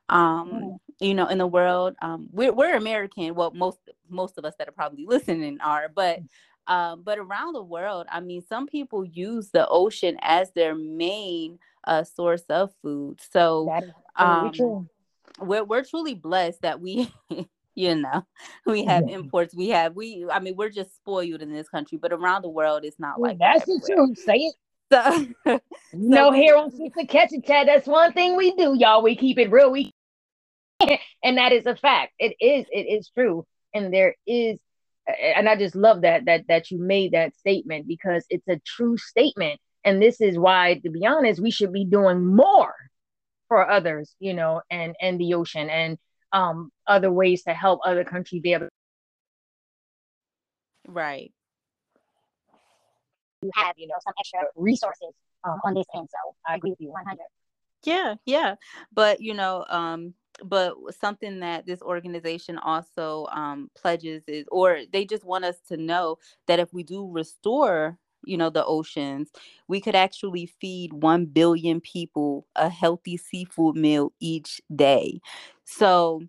um 0.10 0.52
mm 0.52 0.80
you 0.99 1.13
know 1.13 1.27
in 1.27 1.38
the 1.38 1.47
world 1.47 1.95
um 2.01 2.27
we're, 2.32 2.53
we're 2.53 2.75
american 2.75 3.34
well 3.36 3.51
most 3.51 3.79
most 4.10 4.38
of 4.38 4.45
us 4.45 4.53
that 4.58 4.67
are 4.67 4.73
probably 4.73 5.06
listening 5.06 5.58
are 5.62 5.89
but 5.93 6.19
mm. 6.19 6.73
um 6.73 7.01
but 7.03 7.17
around 7.17 7.53
the 7.53 7.63
world 7.63 8.06
i 8.12 8.19
mean 8.19 8.41
some 8.41 8.67
people 8.67 9.03
use 9.03 9.49
the 9.49 9.67
ocean 9.67 10.17
as 10.21 10.51
their 10.51 10.75
main 10.75 11.60
uh 11.86 12.03
source 12.03 12.43
of 12.49 12.71
food 12.82 13.19
so 13.32 13.69
um 14.15 14.51
we're, 15.39 15.63
we're 15.63 15.84
truly 15.84 16.13
blessed 16.13 16.62
that 16.62 16.79
we 16.79 17.12
you 17.75 17.95
know 17.95 18.23
we 18.65 18.86
have 18.86 19.08
imports 19.10 19.56
we 19.56 19.69
have 19.69 19.95
we 19.95 20.25
i 20.32 20.39
mean 20.39 20.56
we're 20.56 20.69
just 20.69 20.95
spoiled 20.95 21.41
in 21.41 21.51
this 21.51 21.69
country 21.69 21.97
but 21.97 22.13
around 22.13 22.43
the 22.43 22.49
world 22.49 22.86
it's 22.86 22.99
not 22.99 23.19
like 23.19 23.39
that's 23.39 23.65
that 23.65 23.82
the 23.88 23.93
truth 23.93 24.17
say 24.19 24.36
it 24.36 24.56
so, 24.91 25.27
so 25.45 25.60
no 25.93 26.32
here 26.32 26.56
on 26.56 26.69
Sister 26.69 27.06
Catch 27.08 27.32
a 27.34 27.41
Chat. 27.41 27.65
That's 27.65 27.88
one 27.88 28.13
thing 28.13 28.36
we 28.36 28.53
do, 28.56 28.75
y'all. 28.77 29.01
We 29.01 29.15
keep 29.15 29.39
it 29.39 29.49
real. 29.51 29.71
We 29.71 29.91
and 31.24 31.38
that 31.38 31.52
is 31.52 31.65
a 31.65 31.76
fact. 31.76 32.13
It 32.19 32.36
is. 32.39 32.65
It 32.72 32.84
is 33.00 33.10
true. 33.10 33.46
And 33.74 33.93
there 33.93 34.15
is, 34.28 34.60
and 35.08 35.50
I 35.50 35.56
just 35.58 35.76
love 35.76 36.02
that 36.02 36.26
that 36.26 36.48
that 36.48 36.72
you 36.72 36.80
made 36.80 37.13
that 37.13 37.36
statement 37.38 37.88
because 37.88 38.26
it's 38.30 38.48
a 38.48 38.60
true 38.65 38.98
statement. 38.98 39.60
And 39.86 40.02
this 40.02 40.22
is 40.22 40.38
why, 40.38 40.80
to 40.84 40.89
be 40.89 41.06
honest, 41.06 41.41
we 41.41 41.52
should 41.52 41.74
be 41.74 41.86
doing 41.86 42.36
more 42.36 42.74
for 43.48 43.69
others, 43.69 44.15
you 44.19 44.34
know, 44.34 44.62
and 44.69 44.96
and 45.02 45.19
the 45.19 45.34
ocean 45.36 45.69
and 45.69 45.98
um 46.34 46.72
other 46.88 47.12
ways 47.12 47.43
to 47.43 47.54
help 47.54 47.82
other 47.86 48.04
countries 48.06 48.41
be 48.41 48.54
able. 48.54 48.69
Right. 50.88 51.32
You 53.41 53.52
have, 53.56 53.76
you 53.78 53.88
know, 53.88 53.96
some 54.04 54.13
extra 54.19 54.41
resources 54.56 55.13
um, 55.43 55.60
on 55.63 55.74
this 55.74 55.86
end. 55.96 56.08
So 56.10 56.36
I 56.48 56.56
agree 56.56 56.72
with 56.72 56.82
you 56.82 56.91
100. 56.91 57.26
Yeah, 57.84 58.15
yeah. 58.26 58.56
But, 58.93 59.22
you 59.22 59.34
know, 59.34 59.65
um, 59.67 60.13
but 60.43 60.74
something 61.00 61.39
that 61.39 61.65
this 61.65 61.82
organization 61.82 62.58
also 62.58 63.28
um, 63.32 63.69
pledges 63.76 64.24
is 64.28 64.46
or 64.52 64.80
they 64.91 65.06
just 65.06 65.24
want 65.24 65.46
us 65.46 65.58
to 65.67 65.78
know 65.78 66.17
that 66.48 66.60
if 66.60 66.74
we 66.74 66.84
do 66.84 67.10
restore 67.12 67.98
you 68.26 68.38
know 68.38 68.50
the 68.50 68.65
oceans 68.65 69.30
we 69.67 69.82
could 69.82 69.96
actually 69.96 70.46
feed 70.46 70.93
1 70.93 71.26
billion 71.26 71.82
people 71.82 72.48
a 72.56 72.69
healthy 72.69 73.17
seafood 73.17 73.76
meal 73.76 74.13
each 74.19 74.62
day. 74.76 75.19
So 75.65 76.22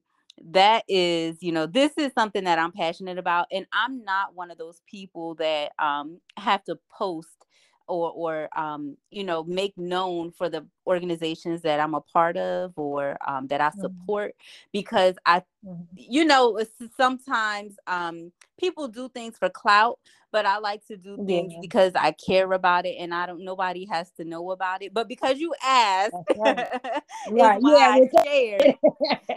that 0.43 0.85
is 0.88 1.37
you 1.40 1.53
know 1.53 1.64
this 1.67 1.93
is 1.97 2.12
something 2.12 2.43
that 2.45 2.59
i'm 2.59 2.73
passionate 2.73 3.19
about 3.19 3.47
and 3.53 3.67
i'm 3.73 4.05
not 4.05 4.35
one 4.35 4.51
of 4.51 4.59
those 4.59 4.83
people 4.90 5.37
that 5.37 5.71
um 5.79 6.19
have 6.37 6.62
to 6.64 6.77
post 6.90 7.47
or 7.88 8.11
or 8.11 8.59
um, 8.59 8.97
you 9.11 9.25
know 9.25 9.44
make 9.44 9.77
known 9.77 10.33
for 10.33 10.49
the 10.49 10.66
organizations 10.87 11.62
that 11.62 11.81
I'm 11.81 11.94
a 11.94 12.01
part 12.01 12.37
of 12.37 12.73
or 12.77 13.16
um, 13.27 13.47
that 13.49 13.61
I 13.61 13.68
mm-hmm. 13.68 13.81
support 13.81 14.33
mm-hmm. 14.33 14.68
because 14.73 15.16
I 15.27 15.40
mm-hmm. 15.66 15.83
you 15.97 16.25
know 16.25 16.61
sometimes 16.97 17.77
um, 17.87 18.33
people 18.59 18.88
do 18.88 19.09
things 19.09 19.37
for 19.38 19.49
clout 19.49 19.99
but 20.33 20.47
I 20.47 20.59
like 20.59 20.85
to 20.88 20.97
do 20.97 21.25
things 21.27 21.53
yeah. 21.53 21.59
because 21.61 21.92
I 21.94 22.11
care 22.11 22.53
about 22.53 22.87
it 22.87 22.97
and 22.99 23.14
I 23.14 23.27
don't 23.27 23.44
nobody 23.44 23.85
has 23.87 24.11
to 24.16 24.25
know 24.25 24.51
about 24.51 24.83
it 24.83 24.92
but 24.92 25.09
because 25.09 25.38
you 25.38 25.55
asked 25.64 26.14
right. 26.37 26.68
right. 27.31 27.61
yeah, 27.62 27.97
I 27.97 28.09
shared 28.25 28.77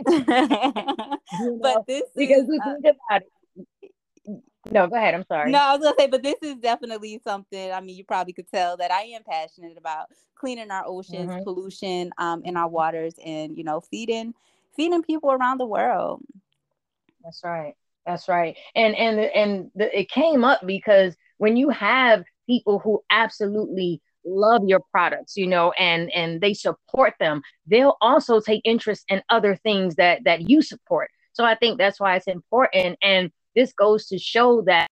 you 0.07 0.25
know, 0.25 1.59
but 1.61 1.85
this 1.85 2.03
because 2.15 2.43
is, 2.43 2.49
we 2.49 2.59
uh, 2.59 2.73
think 2.81 2.95
about 3.09 3.21
it 3.21 3.31
no, 4.71 4.87
go 4.87 4.95
ahead. 4.95 5.13
I'm 5.13 5.25
sorry. 5.27 5.51
No, 5.51 5.59
I 5.59 5.75
was 5.75 5.83
gonna 5.83 5.95
say, 5.97 6.07
but 6.07 6.23
this 6.23 6.37
is 6.41 6.55
definitely 6.55 7.21
something. 7.23 7.71
I 7.71 7.81
mean, 7.81 7.95
you 7.95 8.03
probably 8.03 8.33
could 8.33 8.49
tell 8.49 8.77
that 8.77 8.91
I 8.91 9.03
am 9.03 9.23
passionate 9.23 9.77
about 9.77 10.07
cleaning 10.35 10.71
our 10.71 10.83
oceans, 10.85 11.31
mm-hmm. 11.31 11.43
pollution 11.43 12.11
um, 12.17 12.43
in 12.43 12.57
our 12.57 12.67
waters, 12.67 13.15
and 13.25 13.57
you 13.57 13.63
know, 13.63 13.81
feeding 13.81 14.33
feeding 14.75 15.03
people 15.03 15.31
around 15.31 15.59
the 15.59 15.65
world. 15.65 16.21
That's 17.23 17.41
right. 17.43 17.73
That's 18.05 18.27
right. 18.27 18.57
And 18.75 18.95
and 18.95 19.19
and 19.19 19.71
the, 19.75 19.99
it 19.99 20.09
came 20.09 20.43
up 20.43 20.65
because 20.65 21.15
when 21.37 21.57
you 21.57 21.69
have 21.69 22.23
people 22.47 22.79
who 22.79 23.01
absolutely 23.09 24.01
love 24.25 24.61
your 24.65 24.81
products 24.91 25.37
you 25.37 25.47
know 25.47 25.71
and 25.79 26.11
and 26.11 26.41
they 26.41 26.53
support 26.53 27.13
them 27.17 27.41
they'll 27.65 27.95
also 28.01 28.41
take 28.41 28.59
interest 28.65 29.05
in 29.07 29.21
other 29.29 29.55
things 29.55 29.95
that 29.95 30.21
that 30.25 30.49
you 30.49 30.61
support 30.61 31.09
so 31.31 31.45
i 31.45 31.55
think 31.55 31.77
that's 31.77 31.97
why 31.97 32.13
it's 32.13 32.27
important 32.27 32.97
and 33.01 33.31
this 33.57 33.73
goes 33.73 34.05
to 34.05 34.19
show 34.19 34.61
that 34.67 34.87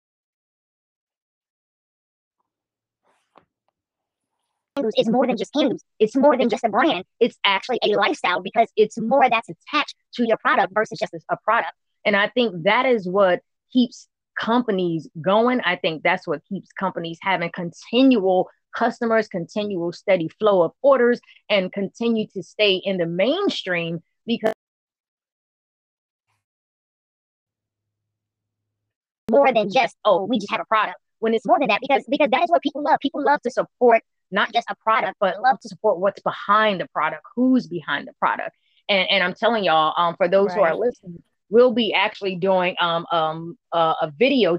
it's 4.78 5.10
more 5.10 5.28
than 5.28 5.38
just 5.38 5.54
candles. 5.54 5.84
It's 6.00 6.16
more 6.16 6.36
than 6.36 6.50
just 6.50 6.64
a 6.64 6.70
brand. 6.70 7.06
It's 7.20 7.38
actually 7.46 7.78
a 7.84 7.90
lifestyle 7.90 8.42
because 8.42 8.68
it's 8.76 9.00
more 9.00 9.30
that's 9.30 9.48
attached 9.50 9.96
to 10.16 10.28
your 10.28 10.38
product 10.38 10.74
versus 10.74 10.98
just 11.00 11.14
a 11.14 11.38
product. 11.44 11.74
And 12.06 12.16
I 12.16 12.28
think 12.30 12.64
that 12.64 12.88
is 12.88 13.08
what 13.08 13.42
keeps 13.72 14.08
companies 14.40 15.08
going. 15.22 15.62
I 15.62 15.76
think 15.76 16.02
that's 16.04 16.28
what 16.28 16.42
keeps 16.50 16.72
companies 16.74 17.20
having 17.22 17.52
continual 17.54 18.50
customers, 18.76 19.28
continual 19.28 19.94
steady 19.94 20.28
flow 20.40 20.64
of 20.64 20.72
orders, 20.82 21.22
and 21.50 21.72
continue 21.72 22.26
to 22.34 22.42
stay 22.42 22.82
in 22.84 22.98
the 22.98 23.06
mainstream 23.06 24.02
because 24.26 24.54
more 29.36 29.54
than 29.54 29.72
just 29.72 29.96
oh 30.06 30.26
we 30.26 30.40
just 30.40 30.52
have 30.52 30.62
a 30.62 30.66
product. 30.66 30.98
When 31.20 31.34
it's 31.34 31.46
more 31.46 31.60
than 31.60 31.70
that 31.70 31.82
because 31.82 32.06
because 32.10 32.30
that 32.32 32.44
is 32.44 32.50
what 32.50 32.62
people 32.62 32.84
love. 32.84 33.00
People 33.02 33.24
love 33.24 33.42
to 33.42 33.52
support 33.52 34.02
not 34.32 34.52
just 34.54 34.70
a 34.70 34.76
product 34.76 35.18
but 35.20 35.40
love 35.42 35.60
to 35.60 35.70
support 35.70 36.00
what's 36.00 36.22
behind 36.22 36.82
the 36.82 36.88
product 36.88 37.22
who's 37.36 37.68
behind 37.68 38.08
the 38.08 38.14
product. 38.20 38.52
And 38.90 39.10
and 39.10 39.24
i'm 39.24 39.34
telling 39.34 39.64
y'all 39.64 39.94
um 39.98 40.16
for 40.16 40.28
those 40.28 40.50
right. 40.50 40.58
who 40.58 40.62
are 40.62 40.76
listening 40.76 41.24
we'll 41.50 41.74
be 41.74 41.94
actually 41.94 42.36
doing 42.36 42.76
um 42.80 43.06
um 43.12 43.58
uh, 43.72 43.94
a 44.02 44.12
video. 44.18 44.58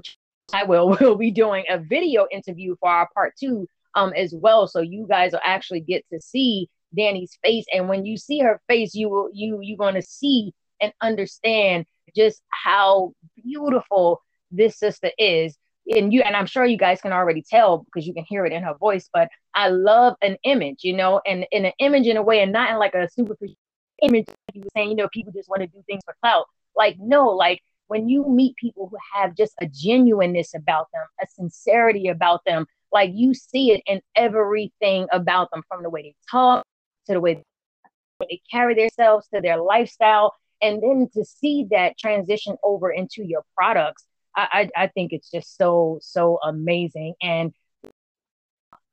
I 0.53 0.63
will 0.63 0.89
will 1.01 1.17
be 1.17 1.31
doing 1.31 1.65
a 1.69 1.77
video 1.77 2.27
interview 2.31 2.75
for 2.79 2.89
our 2.89 3.09
part 3.13 3.33
two 3.39 3.67
um 3.95 4.13
as 4.13 4.33
well. 4.35 4.67
So 4.67 4.81
you 4.81 5.05
guys 5.09 5.31
will 5.33 5.41
actually 5.43 5.81
get 5.81 6.05
to 6.11 6.21
see 6.21 6.69
Dani's 6.95 7.37
face. 7.43 7.65
And 7.73 7.89
when 7.89 8.05
you 8.05 8.17
see 8.17 8.39
her 8.39 8.61
face 8.67 8.95
you 8.95 9.09
will 9.09 9.29
you 9.33 9.59
you're 9.61 9.77
going 9.77 9.95
to 9.95 10.01
see 10.01 10.53
and 10.79 10.93
understand 11.01 11.85
just 12.15 12.41
how 12.49 13.13
beautiful 13.43 14.21
this 14.51 14.77
sister 14.77 15.11
is 15.17 15.57
and 15.95 16.13
you 16.13 16.21
and 16.21 16.35
i'm 16.35 16.45
sure 16.45 16.65
you 16.65 16.77
guys 16.77 17.01
can 17.01 17.13
already 17.13 17.41
tell 17.41 17.79
because 17.79 18.07
you 18.07 18.13
can 18.13 18.25
hear 18.27 18.45
it 18.45 18.53
in 18.53 18.63
her 18.63 18.73
voice 18.75 19.09
but 19.13 19.29
i 19.53 19.69
love 19.69 20.15
an 20.21 20.37
image 20.43 20.79
you 20.83 20.93
know 20.93 21.21
and 21.25 21.45
in 21.51 21.65
an 21.65 21.73
image 21.79 22.07
in 22.07 22.17
a 22.17 22.21
way 22.21 22.41
and 22.41 22.51
not 22.51 22.71
in 22.71 22.77
like 22.77 22.93
a 22.93 23.07
superficial 23.09 23.55
image 24.03 24.25
you 24.53 24.61
were 24.61 24.67
saying 24.75 24.89
you 24.89 24.95
know 24.95 25.07
people 25.13 25.31
just 25.33 25.49
want 25.49 25.61
to 25.61 25.67
do 25.67 25.83
things 25.87 26.01
for 26.05 26.15
clout. 26.21 26.45
Like 26.75 26.97
no 26.99 27.29
like 27.29 27.61
when 27.87 28.07
you 28.07 28.27
meet 28.27 28.55
people 28.57 28.87
who 28.89 28.97
have 29.13 29.35
just 29.35 29.53
a 29.61 29.67
genuineness 29.67 30.53
about 30.53 30.87
them 30.93 31.05
a 31.21 31.27
sincerity 31.27 32.07
about 32.07 32.41
them 32.45 32.65
like 32.91 33.11
you 33.13 33.33
see 33.33 33.71
it 33.71 33.81
in 33.87 34.01
everything 34.15 35.07
about 35.11 35.49
them 35.51 35.63
from 35.67 35.83
the 35.83 35.89
way 35.89 36.01
they 36.03 36.15
talk 36.29 36.63
to 37.07 37.13
the 37.13 37.21
way 37.21 37.43
they 38.19 38.41
carry 38.51 38.75
themselves 38.75 39.27
to 39.33 39.41
their 39.41 39.57
lifestyle 39.57 40.33
and 40.61 40.81
then 40.81 41.07
to 41.13 41.23
see 41.23 41.65
that 41.69 41.97
transition 41.97 42.55
over 42.63 42.91
into 42.91 43.23
your 43.23 43.43
products 43.55 44.05
I, 44.37 44.69
I, 44.75 44.87
think 44.87 45.13
it's 45.13 45.31
just 45.31 45.57
so, 45.57 45.97
so 46.01 46.37
amazing. 46.43 47.15
And 47.21 47.53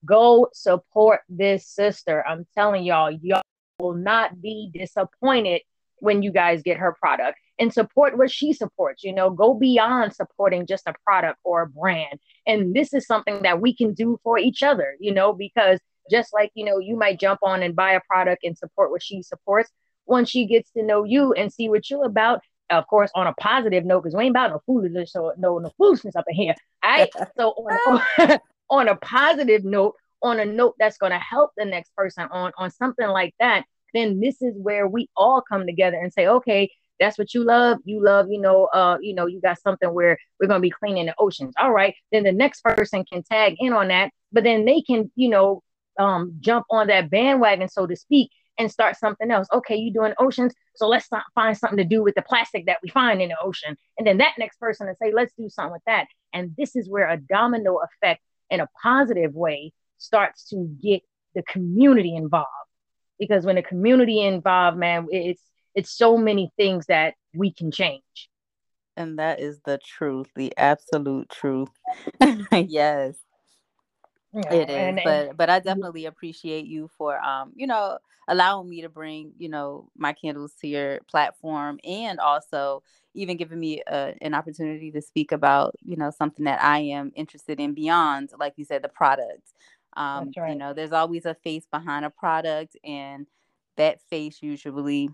go 0.05 0.49
support 0.55 1.21
this 1.29 1.67
sister. 1.67 2.25
I'm 2.27 2.47
telling 2.55 2.85
y'all, 2.85 3.11
y'all 3.11 3.43
will 3.79 3.95
not 3.95 4.41
be 4.41 4.71
disappointed 4.73 5.63
when 5.99 6.23
you 6.23 6.33
guys 6.33 6.63
get 6.63 6.79
her 6.79 6.97
product 6.99 7.39
and 7.59 7.73
support 7.73 8.17
what 8.17 8.31
she 8.31 8.53
supports. 8.53 9.05
You 9.05 9.15
know, 9.15 9.31
go 9.31 9.55
beyond 9.55 10.15
supporting 10.15 10.67
just 10.67 10.87
a 10.87 10.95
product 11.05 11.39
or 11.45 11.63
a 11.63 11.69
brand. 11.69 12.19
And 12.47 12.75
this 12.75 12.93
is 12.95 13.07
something 13.07 13.43
that 13.43 13.61
we 13.61 13.77
can 13.77 13.95
do 13.95 14.19
for 14.23 14.39
each 14.39 14.63
other, 14.63 14.97
you 14.99 15.13
know, 15.13 15.33
because 15.33 15.79
just 16.11 16.33
like, 16.33 16.51
you 16.55 16.65
know, 16.65 16.79
you 16.79 16.97
might 16.97 17.21
jump 17.21 17.41
on 17.43 17.63
and 17.63 17.77
buy 17.77 17.93
a 17.93 18.01
product 18.09 18.45
and 18.45 18.57
support 18.57 18.91
what 18.91 19.03
she 19.03 19.23
supports. 19.23 19.71
Once 20.07 20.29
she 20.29 20.47
gets 20.47 20.71
to 20.73 20.83
know 20.83 21.05
you 21.05 21.33
and 21.33 21.53
see 21.53 21.69
what 21.69 21.89
you're 21.89 22.05
about, 22.05 22.41
of 22.71 22.87
course, 22.87 23.11
on 23.15 23.27
a 23.27 23.35
positive 23.35 23.85
note, 23.85 24.03
because 24.03 24.17
we 24.17 24.25
ain't 24.25 24.33
about 24.33 24.51
no 24.51 24.61
foolishness, 24.67 25.13
so 25.13 25.33
no 25.37 25.59
no 25.59 25.71
foolishness 25.77 26.17
up 26.17 26.25
in 26.29 26.35
here. 26.35 26.55
All 26.83 26.91
right. 26.91 27.11
so 27.37 27.51
on, 27.51 28.39
on 28.71 28.89
a 28.89 28.97
positive 28.97 29.65
note, 29.65 29.95
on 30.23 30.41
a 30.41 30.45
note 30.45 30.75
that's 30.79 30.99
going 30.99 31.13
to 31.13 31.19
help 31.19 31.51
the 31.57 31.65
next 31.65 31.95
person 31.97 32.27
on 32.31 32.53
on 32.59 32.71
something 32.71 33.07
like 33.09 33.35
that, 33.41 33.65
then 33.93 34.21
this 34.21 34.41
is 34.43 34.55
where 34.57 34.87
we 34.87 35.09
all 35.17 35.43
come 35.43 35.67
together 35.67 35.97
and 35.97 36.13
say, 36.13 36.27
okay, 36.27 36.71
that's 37.01 37.19
what 37.19 37.35
you 37.35 37.45
love. 37.45 37.79
You 37.85 38.03
love, 38.03 38.31
you 38.31 38.41
know, 38.41 38.67
uh, 38.67 38.99
you 39.01 39.15
know, 39.15 39.27
you 39.27 39.41
got 39.41 39.61
something 39.61 39.93
where 39.93 40.19
we're 40.41 40.47
gonna 40.47 40.61
be 40.61 40.71
cleaning 40.71 41.07
the 41.07 41.15
oceans. 41.19 41.55
All 41.59 41.73
right. 41.73 41.95
Then 42.13 42.23
the 42.23 42.33
next 42.33 42.63
person 42.63 43.05
can 43.05 43.23
tag 43.23 43.57
in 43.59 43.73
on 43.73 43.89
that, 43.89 44.11
but 44.33 44.45
then 44.45 44.65
they 44.65 44.81
can, 44.81 45.11
you 45.17 45.29
know, 45.29 45.63
um, 45.99 46.35
jump 46.41 46.67
on 46.71 46.89
that 46.89 47.11
bandwagon, 47.11 47.69
so 47.69 47.87
to 47.87 47.97
speak, 47.97 48.31
and 48.59 48.71
start 48.71 48.97
something 48.97 49.31
else. 49.31 49.49
Okay, 49.53 49.77
you're 49.77 49.93
doing 49.93 50.15
oceans, 50.19 50.55
so 50.75 50.89
let's 50.89 51.09
find 51.35 51.57
something 51.57 51.79
to 51.79 51.85
do 51.85 52.03
with 52.03 52.15
the 52.15 52.23
plastic 52.23 52.67
that 52.67 52.79
we 52.83 52.89
find 52.89 53.21
in 53.21 53.31
the 53.31 53.37
ocean. 53.43 53.77
And 53.99 54.07
then 54.07 54.19
that 54.19 54.35
next 54.39 54.59
person 54.59 54.89
and 54.89 54.97
say, 54.97 55.13
let's 55.13 55.33
do 55.39 55.49
something 55.49 55.73
with 55.73 55.83
that. 55.87 56.07
And 56.33 56.55
this 56.57 56.77
is 56.77 56.89
where 56.89 57.09
a 57.09 57.17
domino 57.17 57.79
effect 57.79 58.23
in 58.51 58.61
a 58.61 58.69
positive 58.83 59.35
way 59.35 59.73
starts 59.99 60.49
to 60.51 60.69
get 60.83 61.03
the 61.35 61.43
community 61.43 62.15
involved. 62.15 62.49
Because 63.19 63.45
when 63.45 63.57
the 63.57 63.63
community 63.63 64.21
involved, 64.21 64.77
man, 64.77 65.07
it's 65.11 65.43
it's 65.75 65.91
so 65.91 66.17
many 66.17 66.51
things 66.57 66.87
that 66.87 67.15
we 67.35 67.53
can 67.53 67.71
change. 67.71 68.29
And 68.97 69.19
that 69.19 69.41
is 69.41 69.61
the 69.65 69.79
truth, 69.85 70.29
the 70.37 70.53
absolute 70.57 71.29
truth. 71.29 71.71
yes. 72.53 73.17
Yeah, 74.35 74.53
it 74.53 74.71
is, 74.71 74.77
and, 74.77 75.01
but 75.05 75.37
but 75.37 75.51
I 75.51 75.61
definitely 75.61 76.07
appreciate 76.07 76.67
you 76.67 76.91
for 76.99 77.19
um, 77.21 77.53
you 77.55 77.67
know, 77.67 77.99
allowing 78.29 78.69
me 78.69 78.83
to 78.83 78.89
bring 78.89 79.33
you 79.39 79.49
know 79.49 79.89
my 79.97 80.13
candles 80.13 80.53
to 80.61 80.69
your 80.69 81.01
platform 81.09 81.79
and 81.85 82.19
also 82.21 82.83
even 83.15 83.37
giving 83.37 83.61
me 83.61 83.83
a, 83.87 83.95
uh, 83.95 84.13
an 84.21 84.35
opportunity 84.35 84.91
to 84.91 85.01
speak 85.01 85.33
about 85.33 85.75
you 85.83 85.97
know 85.97 86.11
something 86.11 86.45
that 86.45 86.63
i 86.63 86.79
am 86.79 87.13
interested 87.15 87.61
in 87.61 87.75
beyond 87.75 88.31
like 88.39 88.55
you 88.57 88.65
said 88.65 88.83
the 88.83 88.89
product 88.89 89.53
um, 89.97 90.33
right. 90.37 90.51
you 90.51 90.57
know 90.57 90.73
there's 90.73 90.93
always 90.93 91.25
a 91.25 91.35
face 91.35 91.67
behind 91.71 92.05
a 92.05 92.11
product 92.11 92.77
and 92.85 93.27
that 93.77 94.01
face 94.09 94.39
usually 94.43 95.09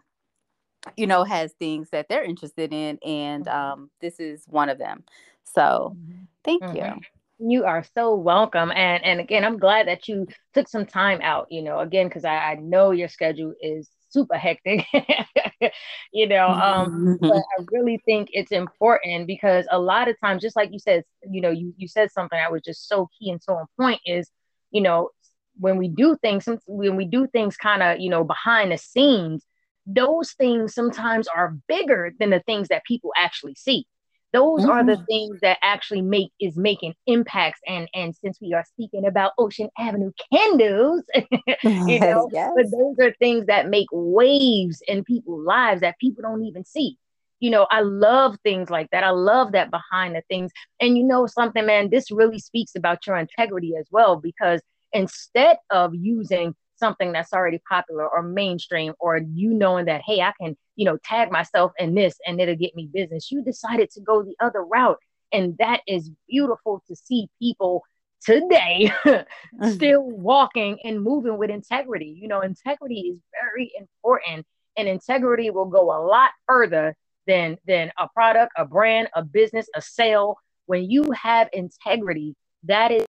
you 0.96 1.06
know 1.06 1.24
has 1.24 1.52
things 1.54 1.90
that 1.90 2.08
they're 2.08 2.24
interested 2.24 2.72
in 2.72 2.98
and 3.04 3.46
mm-hmm. 3.46 3.72
um, 3.72 3.90
this 4.00 4.18
is 4.20 4.44
one 4.48 4.68
of 4.68 4.78
them 4.78 5.02
so 5.44 5.96
mm-hmm. 5.96 6.22
thank 6.44 6.62
mm-hmm. 6.62 6.76
you 6.76 7.00
you 7.40 7.64
are 7.64 7.84
so 7.94 8.14
welcome. 8.16 8.70
And 8.70 9.04
and 9.04 9.20
again, 9.20 9.44
I'm 9.44 9.58
glad 9.58 9.88
that 9.88 10.08
you 10.08 10.26
took 10.54 10.68
some 10.68 10.86
time 10.86 11.20
out, 11.22 11.46
you 11.50 11.62
know, 11.62 11.80
again, 11.80 12.08
because 12.08 12.24
I, 12.24 12.36
I 12.36 12.54
know 12.56 12.90
your 12.90 13.08
schedule 13.08 13.54
is 13.60 13.88
super 14.10 14.36
hectic, 14.36 14.86
you 16.12 16.26
know. 16.28 16.48
Um, 16.48 16.94
but 17.20 17.42
I 17.58 17.64
really 17.70 18.00
think 18.04 18.28
it's 18.32 18.52
important 18.52 19.26
because 19.26 19.66
a 19.70 19.78
lot 19.78 20.08
of 20.08 20.16
times, 20.20 20.42
just 20.42 20.56
like 20.56 20.70
you 20.72 20.78
said, 20.78 21.04
you 21.30 21.40
know, 21.40 21.50
you, 21.50 21.72
you 21.76 21.88
said 21.88 22.10
something 22.10 22.38
that 22.38 22.52
was 22.52 22.62
just 22.62 22.88
so 22.88 23.08
key 23.18 23.30
and 23.30 23.42
so 23.42 23.54
on 23.54 23.66
point 23.78 24.00
is, 24.04 24.30
you 24.70 24.82
know, 24.82 25.10
when 25.58 25.76
we 25.76 25.88
do 25.88 26.16
things, 26.20 26.48
when 26.66 26.96
we 26.96 27.06
do 27.06 27.26
things 27.26 27.56
kind 27.56 27.82
of, 27.82 28.00
you 28.00 28.10
know, 28.10 28.24
behind 28.24 28.72
the 28.72 28.78
scenes, 28.78 29.44
those 29.86 30.32
things 30.32 30.74
sometimes 30.74 31.26
are 31.28 31.56
bigger 31.68 32.12
than 32.18 32.30
the 32.30 32.40
things 32.40 32.68
that 32.68 32.84
people 32.84 33.12
actually 33.16 33.54
see 33.54 33.86
those 34.32 34.62
mm-hmm. 34.62 34.70
are 34.70 34.84
the 34.84 34.92
mm-hmm. 34.92 35.04
things 35.04 35.40
that 35.40 35.58
actually 35.62 36.02
make 36.02 36.30
is 36.40 36.56
making 36.56 36.94
impacts 37.06 37.60
and 37.66 37.88
and 37.94 38.14
since 38.16 38.38
we 38.40 38.52
are 38.54 38.64
speaking 38.64 39.06
about 39.06 39.32
ocean 39.38 39.68
avenue 39.78 40.12
candles 40.32 41.02
you 41.64 42.00
know 42.00 42.28
yes. 42.32 42.50
but 42.56 42.66
those 42.70 42.96
are 43.00 43.14
things 43.18 43.46
that 43.46 43.68
make 43.68 43.88
waves 43.92 44.82
in 44.86 45.04
people's 45.04 45.44
lives 45.44 45.80
that 45.80 45.98
people 45.98 46.22
don't 46.22 46.44
even 46.44 46.64
see 46.64 46.96
you 47.40 47.50
know 47.50 47.66
i 47.70 47.80
love 47.80 48.36
things 48.42 48.70
like 48.70 48.88
that 48.90 49.04
i 49.04 49.10
love 49.10 49.52
that 49.52 49.70
behind 49.70 50.14
the 50.14 50.22
things 50.28 50.52
and 50.80 50.96
you 50.96 51.04
know 51.04 51.26
something 51.26 51.66
man 51.66 51.90
this 51.90 52.10
really 52.10 52.38
speaks 52.38 52.74
about 52.76 53.06
your 53.06 53.16
integrity 53.16 53.74
as 53.78 53.86
well 53.90 54.16
because 54.16 54.60
instead 54.92 55.56
of 55.70 55.94
using 55.94 56.54
something 56.80 57.12
that's 57.12 57.32
already 57.32 57.60
popular 57.68 58.08
or 58.08 58.22
mainstream 58.22 58.92
or 58.98 59.18
you 59.18 59.54
knowing 59.54 59.84
that 59.84 60.02
hey 60.04 60.20
i 60.20 60.32
can 60.40 60.56
you 60.74 60.84
know 60.84 60.98
tag 61.04 61.30
myself 61.30 61.72
in 61.78 61.94
this 61.94 62.16
and 62.26 62.40
it'll 62.40 62.56
get 62.56 62.74
me 62.74 62.88
business 62.92 63.30
you 63.30 63.44
decided 63.44 63.90
to 63.90 64.00
go 64.00 64.22
the 64.22 64.36
other 64.40 64.64
route. 64.64 64.98
And 65.32 65.56
that 65.58 65.80
is 65.86 66.10
beautiful 66.28 66.82
to 66.88 66.96
see 66.96 67.28
people 67.40 67.84
today 68.22 68.92
mm-hmm. 69.06 69.70
still 69.70 70.02
walking 70.02 70.78
and 70.84 71.02
moving 71.02 71.38
with 71.38 71.50
integrity. 71.50 72.18
You 72.20 72.28
know 72.28 72.40
integrity 72.40 73.00
is 73.12 73.18
very 73.40 73.72
important 73.78 74.46
and 74.76 74.88
integrity 74.88 75.50
will 75.50 75.66
go 75.66 75.82
a 75.82 76.00
lot 76.04 76.30
further 76.46 76.96
than 77.26 77.58
than 77.66 77.92
a 77.98 78.08
product 78.08 78.52
a 78.56 78.64
brand 78.64 79.08
a 79.14 79.22
business 79.22 79.68
a 79.74 79.82
sale. 79.82 80.36
When 80.66 80.90
you 80.90 81.10
have 81.12 81.48
integrity 81.52 82.36
that 82.64 82.90
is 82.90 83.06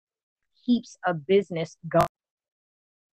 keeps 0.66 0.98
a 1.06 1.14
business 1.14 1.78
going 1.88 2.06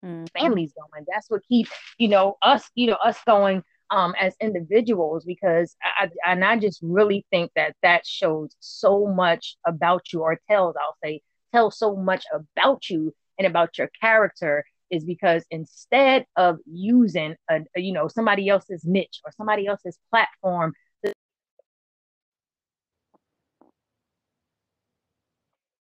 mm-hmm. 0.03 0.25
families 0.37 0.73
going. 0.73 1.05
That's 1.11 1.29
what 1.29 1.41
keeps, 1.47 1.71
you 1.97 2.07
know, 2.07 2.37
us, 2.41 2.69
you 2.75 2.87
know, 2.87 2.97
us 3.03 3.17
going 3.25 3.63
um 3.89 4.13
as 4.19 4.35
individuals 4.41 5.23
because 5.23 5.75
I, 5.81 6.09
and 6.25 6.43
I 6.43 6.59
just 6.59 6.79
really 6.81 7.25
think 7.31 7.51
that 7.55 7.73
that 7.83 8.05
shows 8.05 8.53
so 8.59 9.07
much 9.07 9.55
about 9.65 10.11
you 10.11 10.21
or 10.21 10.37
tells 10.49 10.75
I'll 10.75 10.97
say 11.03 11.21
tells 11.53 11.77
so 11.77 11.95
much 11.95 12.25
about 12.33 12.89
you 12.89 13.13
and 13.37 13.47
about 13.47 13.77
your 13.77 13.89
character 14.01 14.65
is 14.89 15.03
because 15.03 15.43
instead 15.51 16.25
of 16.35 16.57
using 16.65 17.35
a 17.49 17.59
you 17.75 17.93
know 17.93 18.07
somebody 18.07 18.49
else's 18.49 18.83
niche 18.85 19.21
or 19.25 19.31
somebody 19.35 19.67
else's 19.67 19.97
platform 20.09 20.73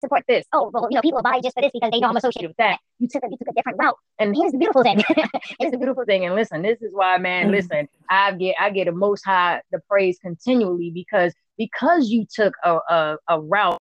support 0.01 0.24
this. 0.28 0.46
Oh, 0.53 0.70
well, 0.72 0.88
you 0.90 0.96
know, 0.96 1.03
people 1.03 1.22
buy 1.22 1.40
just 1.42 1.55
for 1.55 1.62
this 1.62 1.70
because 1.72 1.90
they 1.90 2.01
know 2.01 2.09
I'm 2.09 2.16
associated 2.16 2.48
with 2.48 2.57
that. 2.57 2.78
You 2.98 3.09
took 3.09 3.22
a 3.22 3.28
you 3.30 3.36
took 3.36 3.48
a 3.48 3.55
different 3.55 3.78
route. 3.78 3.96
And 4.18 4.34
here's 4.34 4.53
the 4.53 4.59
beautiful 4.59 4.82
thing. 4.82 5.03
here's 5.59 5.72
the 5.72 5.78
beautiful 5.78 6.05
thing. 6.05 6.24
And 6.24 6.34
listen, 6.34 6.62
this 6.62 6.80
is 6.82 6.90
why, 6.92 7.18
man, 7.18 7.48
mm. 7.48 7.53
listen, 7.53 7.88
I 8.09 8.32
get 8.32 8.57
I 8.59 8.70
get 8.70 8.88
a 8.88 8.92
most 8.92 9.24
high 9.24 9.62
the 9.70 9.80
praise 9.88 10.18
continually 10.20 10.90
because 10.90 11.32
because 11.59 12.09
you 12.09 12.26
took 12.32 12.55
a, 12.64 12.78
a, 12.88 13.16
a 13.28 13.40
route, 13.40 13.78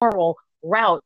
moral 0.00 0.36
route. 0.62 1.02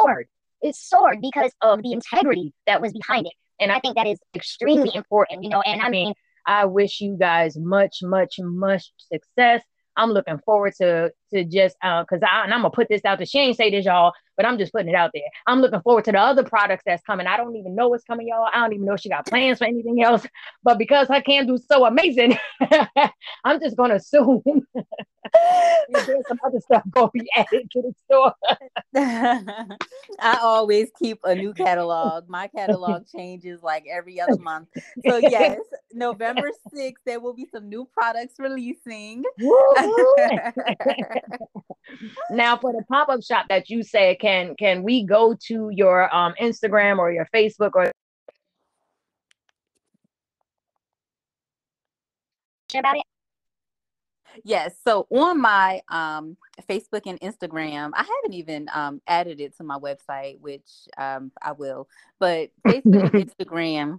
Sword. 0.00 0.28
It 0.62 0.74
sword 0.74 1.18
because 1.20 1.52
of 1.62 1.82
the 1.82 1.92
integrity 1.92 2.52
that 2.66 2.80
was 2.80 2.92
behind 2.92 3.26
it. 3.26 3.32
And 3.58 3.72
I 3.72 3.80
think 3.80 3.96
that 3.96 4.06
is 4.06 4.18
extremely 4.34 4.90
important, 4.94 5.42
you 5.42 5.48
know. 5.48 5.62
And 5.62 5.80
I 5.80 5.88
mean, 5.88 6.12
I 6.46 6.64
wish 6.66 7.00
you 7.00 7.16
guys 7.18 7.56
much, 7.56 7.98
much, 8.02 8.36
much 8.40 8.92
success. 9.12 9.62
I'm 9.96 10.10
looking 10.10 10.38
forward 10.44 10.74
to 10.80 11.10
to 11.32 11.44
just 11.44 11.76
uh 11.82 12.02
because 12.02 12.22
I 12.22 12.44
and 12.44 12.52
I'm 12.52 12.60
gonna 12.60 12.70
put 12.70 12.88
this 12.88 13.04
out 13.04 13.18
to 13.18 13.26
she 13.26 13.38
ain't 13.38 13.56
say 13.56 13.70
this, 13.70 13.86
y'all, 13.86 14.12
but 14.36 14.44
I'm 14.44 14.58
just 14.58 14.72
putting 14.72 14.90
it 14.90 14.94
out 14.94 15.10
there. 15.14 15.22
I'm 15.46 15.60
looking 15.60 15.80
forward 15.80 16.04
to 16.04 16.12
the 16.12 16.20
other 16.20 16.44
products 16.44 16.82
that's 16.86 17.02
coming. 17.02 17.26
I 17.26 17.36
don't 17.36 17.56
even 17.56 17.74
know 17.74 17.88
what's 17.88 18.04
coming, 18.04 18.28
y'all. 18.28 18.48
I 18.52 18.58
don't 18.60 18.74
even 18.74 18.84
know 18.84 18.94
if 18.94 19.00
she 19.00 19.08
got 19.08 19.26
plans 19.26 19.58
for 19.58 19.64
anything 19.64 20.02
else. 20.02 20.26
But 20.62 20.78
because 20.78 21.08
her 21.08 21.22
do 21.26 21.58
so 21.70 21.86
amazing, 21.86 22.36
I'm 23.44 23.60
just 23.60 23.76
gonna 23.76 23.94
assume 23.96 24.42
there's 25.88 26.26
some 26.28 26.38
other 26.44 26.60
stuff 26.60 26.82
gonna 26.90 27.10
be 27.12 27.28
added 27.36 27.70
to 27.70 27.82
the 27.82 27.94
store. 28.04 28.34
I 30.20 30.38
always 30.40 30.90
keep 30.98 31.18
a 31.24 31.34
new 31.34 31.52
catalog. 31.52 32.28
My 32.28 32.46
catalog 32.48 33.06
changes 33.06 33.62
like 33.62 33.84
every 33.90 34.20
other 34.20 34.38
month. 34.38 34.68
So 35.06 35.16
yes, 35.22 35.60
November 35.92 36.50
6th, 36.74 36.94
there 37.04 37.20
will 37.20 37.34
be 37.34 37.46
some 37.52 37.68
new 37.68 37.88
products 37.92 38.34
releasing. 38.38 39.24
now 42.30 42.56
for 42.56 42.72
the 42.72 42.82
pop-up 42.88 43.22
shop 43.22 43.46
that 43.48 43.70
you 43.70 43.82
said, 43.82 44.18
can 44.18 44.54
can 44.56 44.82
we 44.82 45.04
go 45.04 45.36
to 45.48 45.70
your 45.72 46.14
um 46.14 46.34
Instagram 46.40 46.98
or 46.98 47.12
your 47.12 47.28
Facebook 47.34 47.70
or 47.74 47.92
about 52.74 52.96
it? 52.96 53.15
Yes. 54.44 54.74
So 54.86 55.06
on 55.10 55.40
my 55.40 55.80
um, 55.88 56.36
Facebook 56.68 57.02
and 57.06 57.20
Instagram, 57.20 57.90
I 57.94 57.98
haven't 57.98 58.34
even 58.34 58.68
um, 58.74 59.00
added 59.06 59.40
it 59.40 59.56
to 59.56 59.64
my 59.64 59.78
website, 59.78 60.40
which 60.40 60.68
um, 60.98 61.32
I 61.42 61.52
will. 61.52 61.88
But 62.18 62.50
Facebook 62.66 63.14
and 63.14 63.28
Instagram, 63.38 63.98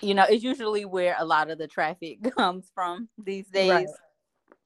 you 0.00 0.14
know, 0.14 0.24
is 0.24 0.42
usually 0.42 0.84
where 0.84 1.16
a 1.18 1.24
lot 1.24 1.50
of 1.50 1.58
the 1.58 1.68
traffic 1.68 2.18
comes 2.36 2.70
from 2.74 3.08
these 3.18 3.48
days. 3.48 3.70
Right. 3.70 3.86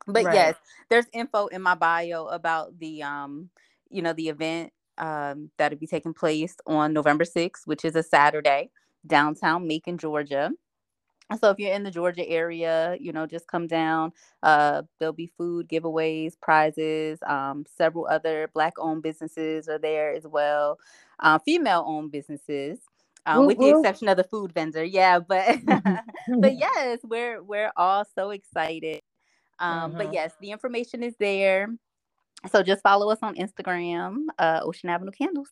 But 0.06 0.24
Right. 0.24 0.34
yes, 0.34 0.54
there's 0.90 1.06
info 1.12 1.46
in 1.46 1.62
my 1.62 1.74
bio 1.74 2.26
about 2.26 2.78
the 2.78 3.02
um, 3.02 3.50
you 3.88 4.02
know, 4.02 4.12
the 4.12 4.28
event 4.28 4.72
um 4.98 5.50
that'll 5.56 5.78
be 5.78 5.86
taking 5.86 6.12
place 6.12 6.54
on 6.66 6.92
November 6.92 7.24
6th, 7.24 7.66
which 7.66 7.84
is 7.84 7.96
a 7.96 8.02
Saturday, 8.02 8.70
downtown 9.06 9.66
Macon, 9.66 9.96
Georgia. 9.96 10.50
So 11.36 11.50
if 11.50 11.58
you're 11.58 11.72
in 11.72 11.82
the 11.82 11.90
Georgia 11.90 12.28
area, 12.28 12.96
you 13.00 13.12
know, 13.12 13.26
just 13.26 13.46
come 13.46 13.66
down. 13.66 14.12
Uh, 14.42 14.82
there'll 14.98 15.12
be 15.12 15.32
food 15.38 15.68
giveaways, 15.68 16.38
prizes. 16.40 17.18
Um, 17.26 17.64
several 17.76 18.06
other 18.10 18.50
black-owned 18.54 19.02
businesses 19.02 19.68
are 19.68 19.78
there 19.78 20.12
as 20.14 20.26
well. 20.26 20.78
Uh, 21.20 21.38
female-owned 21.38 22.10
businesses, 22.10 22.78
Woo 23.26 23.46
with 23.46 23.58
the 23.58 23.78
exception 23.78 24.08
of 24.08 24.16
the 24.16 24.24
food 24.24 24.52
vendor. 24.52 24.84
Yeah, 24.84 25.18
but 25.20 25.58
but 25.66 26.56
yes, 26.56 26.98
we're 27.04 27.42
we're 27.42 27.72
all 27.76 28.04
so 28.14 28.30
excited. 28.30 29.02
Um. 29.58 29.92
But 29.92 30.12
yes, 30.12 30.32
the 30.40 30.50
information 30.50 31.02
is 31.02 31.14
there. 31.18 31.68
So 32.50 32.62
just 32.64 32.82
follow 32.82 33.10
us 33.10 33.20
on 33.22 33.36
Instagram, 33.36 34.26
uh, 34.38 34.60
Ocean 34.64 34.88
Avenue 34.88 35.12
Candles. 35.12 35.50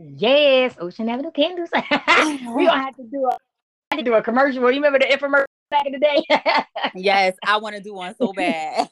Yes, 0.00 0.76
Ocean 0.78 1.08
Avenue 1.08 1.32
candles. 1.32 1.70
we 1.74 2.66
gonna 2.66 2.78
have 2.78 2.96
to 2.96 3.02
do 3.02 3.26
a 3.26 3.36
have 3.90 3.98
to 3.98 4.04
do 4.04 4.14
a 4.14 4.22
commercial. 4.22 4.70
You 4.70 4.82
remember 4.82 4.98
the 4.98 5.06
infomercial 5.06 5.44
back 5.70 5.86
in 5.86 5.92
the 5.92 5.98
day? 5.98 6.24
Yes, 6.94 7.36
I 7.44 7.58
want 7.58 7.76
to 7.76 7.82
do 7.82 7.94
one 7.94 8.14
so 8.16 8.32
bad. 8.36 8.88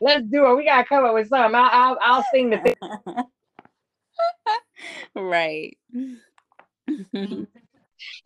Let's 0.00 0.26
do 0.26 0.46
it. 0.46 0.56
We 0.56 0.64
gotta 0.64 0.84
come 0.84 1.04
up 1.04 1.14
with 1.14 1.28
something. 1.28 1.54
I, 1.54 1.68
I'll 1.72 1.98
I'll 2.02 2.24
sing 2.32 2.50
the 2.50 2.58
thing. 2.58 2.74
right. 5.14 5.76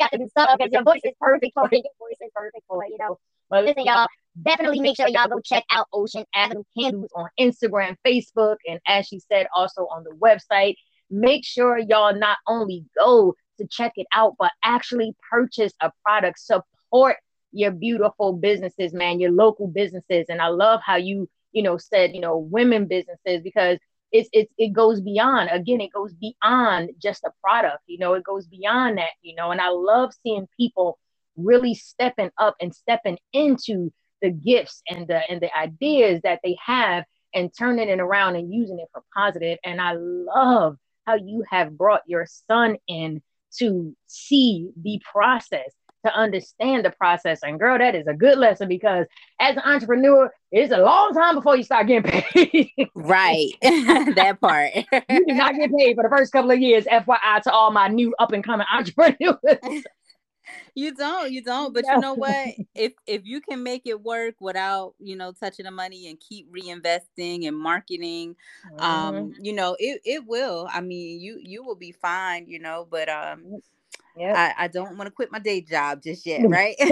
got 0.01 0.11
to 0.13 0.19
do 0.19 0.29
something 0.37 0.57
because 0.59 0.73
your 0.73 0.83
voice 0.83 1.01
is 1.05 1.13
perfect 1.21 1.53
for 1.55 1.67
it. 1.67 1.73
Your 1.73 1.93
voice 1.99 2.19
is 2.21 2.31
perfect 2.35 2.65
for 2.69 2.85
it, 2.85 2.91
you 2.91 2.99
know. 2.99 3.19
But 3.49 3.65
listen, 3.65 3.85
y'all, 3.85 4.09
definitely 4.43 4.81
make 4.81 4.97
sure 4.97 5.09
y'all 5.09 5.29
go 5.29 5.41
check 5.41 5.65
out 5.71 5.87
Ocean 5.93 6.25
Avenue 6.35 6.65
Candles 6.79 7.11
on 7.15 7.29
Instagram, 7.39 7.97
Facebook, 8.05 8.57
and 8.67 8.81
as 8.87 9.07
she 9.07 9.21
said, 9.21 9.47
also 9.55 9.83
on 9.83 10.05
the 10.05 10.11
website. 10.11 10.75
Make 11.11 11.45
sure 11.45 11.79
y'all 11.79 12.19
not 12.19 12.39
only 12.49 12.85
go 12.99 13.35
to 13.59 13.67
check 13.67 13.93
it 13.97 14.07
out, 14.13 14.35
but 14.39 14.53
actually 14.63 15.15
purchase 15.31 15.73
a 15.81 15.91
product. 16.05 16.39
Support 16.39 17.17
your 17.53 17.71
beautiful 17.71 18.33
businesses, 18.33 18.93
man, 18.93 19.21
your 19.21 19.31
local 19.31 19.67
businesses. 19.67 20.27
And 20.29 20.41
I 20.41 20.49
love 20.49 20.81
how 20.85 20.97
you, 20.97 21.29
you 21.53 21.63
know, 21.63 21.79
said, 21.79 22.15
you 22.15 22.21
know, 22.21 22.37
women 22.39 22.87
businesses 22.87 23.43
because 23.43 23.79
it's 24.13 24.29
it's 24.33 24.53
it 24.57 24.73
goes 24.73 25.01
beyond 25.01 25.51
again 25.53 25.81
it 25.81 25.93
goes 25.93 26.15
beyond 26.15 26.91
just 27.03 27.25
a 27.25 27.31
product 27.43 27.83
you 27.87 27.99
know 27.99 28.15
it 28.15 28.23
goes 28.25 28.47
beyond 28.47 28.99
that 28.99 29.11
you 29.23 29.35
know 29.35 29.51
and 29.51 29.61
i 29.61 29.69
love 29.69 30.13
seeing 30.23 30.49
people 30.57 30.99
really 31.37 31.75
stepping 31.75 32.31
up 32.39 32.55
and 32.61 32.75
stepping 32.75 33.19
into 33.33 33.93
the 34.23 34.31
gifts 34.31 34.83
and 34.89 35.07
the 35.09 35.21
and 35.31 35.41
the 35.41 35.55
ideas 35.59 36.21
that 36.23 36.41
they 36.45 36.57
have 36.65 37.05
and 37.35 37.51
turning 37.59 37.89
it 37.89 38.01
around 38.01 38.37
and 38.37 38.53
using 38.53 38.79
it 38.79 38.89
for 38.93 39.03
positive. 39.15 39.59
and 39.65 39.81
i 39.81 39.93
love 39.97 40.77
how 41.07 41.15
you 41.15 41.45
have 41.51 41.77
brought 41.77 42.03
your 42.07 42.27
son 42.27 42.77
in 42.89 43.21
to 43.59 43.95
see 44.07 44.71
the 44.83 45.01
process 45.11 45.73
to 46.05 46.15
understand 46.15 46.85
the 46.85 46.91
process 46.91 47.41
and 47.43 47.59
girl 47.59 47.79
that 47.79 47.95
is 47.95 48.07
a 48.07 48.15
good 48.15 48.39
lesson 48.39 48.69
because 48.69 49.07
as 49.41 49.57
an 49.57 49.63
entrepreneur 49.65 50.31
it's 50.53 50.73
a 50.73 50.79
long 50.79 51.13
time 51.13 51.35
before 51.35 51.57
you 51.57 51.65
start 51.65 51.87
getting 51.89 52.11
paid 52.11 52.71
Right. 52.95 53.53
that 53.63 54.39
part. 54.41 54.73
you 54.75 55.27
do 55.27 55.35
not 55.35 55.55
get 55.55 55.71
paid 55.73 55.95
for 55.97 56.03
the 56.03 56.09
first 56.09 56.33
couple 56.33 56.51
of 56.51 56.59
years. 56.59 56.85
FYI 56.87 57.43
to 57.43 57.53
all 57.53 57.71
my 57.71 57.89
new 57.89 58.15
up 58.19 58.33
and 58.33 58.43
coming 58.43 58.67
entrepreneurs. 58.73 59.85
You 60.75 60.95
don't, 60.95 61.31
you 61.31 61.43
don't. 61.43 61.73
But 61.75 61.91
you 61.91 61.99
know 61.99 62.15
what? 62.15 62.55
If 62.75 62.93
if 63.07 63.23
you 63.25 63.41
can 63.41 63.63
make 63.63 63.83
it 63.87 64.03
work 64.03 64.35
without, 64.41 64.95
you 64.99 65.17
know, 65.17 65.33
touching 65.33 65.65
the 65.65 65.71
money 65.71 66.09
and 66.09 66.19
keep 66.21 66.51
reinvesting 66.53 67.47
and 67.47 67.57
marketing, 67.57 68.37
Mm-hmm. 68.67 68.77
um, 68.79 69.35
you 69.41 69.53
know, 69.53 69.77
it 69.79 70.01
it 70.05 70.27
will. 70.27 70.69
I 70.73 70.81
mean, 70.81 71.21
you 71.21 71.39
you 71.43 71.65
will 71.65 71.77
be 71.77 71.93
fine, 71.93 72.47
you 72.49 72.59
know, 72.61 72.87
but 72.91 73.09
um 73.09 73.49
yeah. 74.17 74.37
I, 74.37 74.55
I 74.59 74.69
don't 74.69 74.97
want 74.97 75.07
to 75.09 75.11
quit 75.13 75.31
my 75.33 75.39
day 75.39 75.61
job 75.61 76.03
just 76.03 76.27
yet, 76.27 76.47
right? 76.51 76.77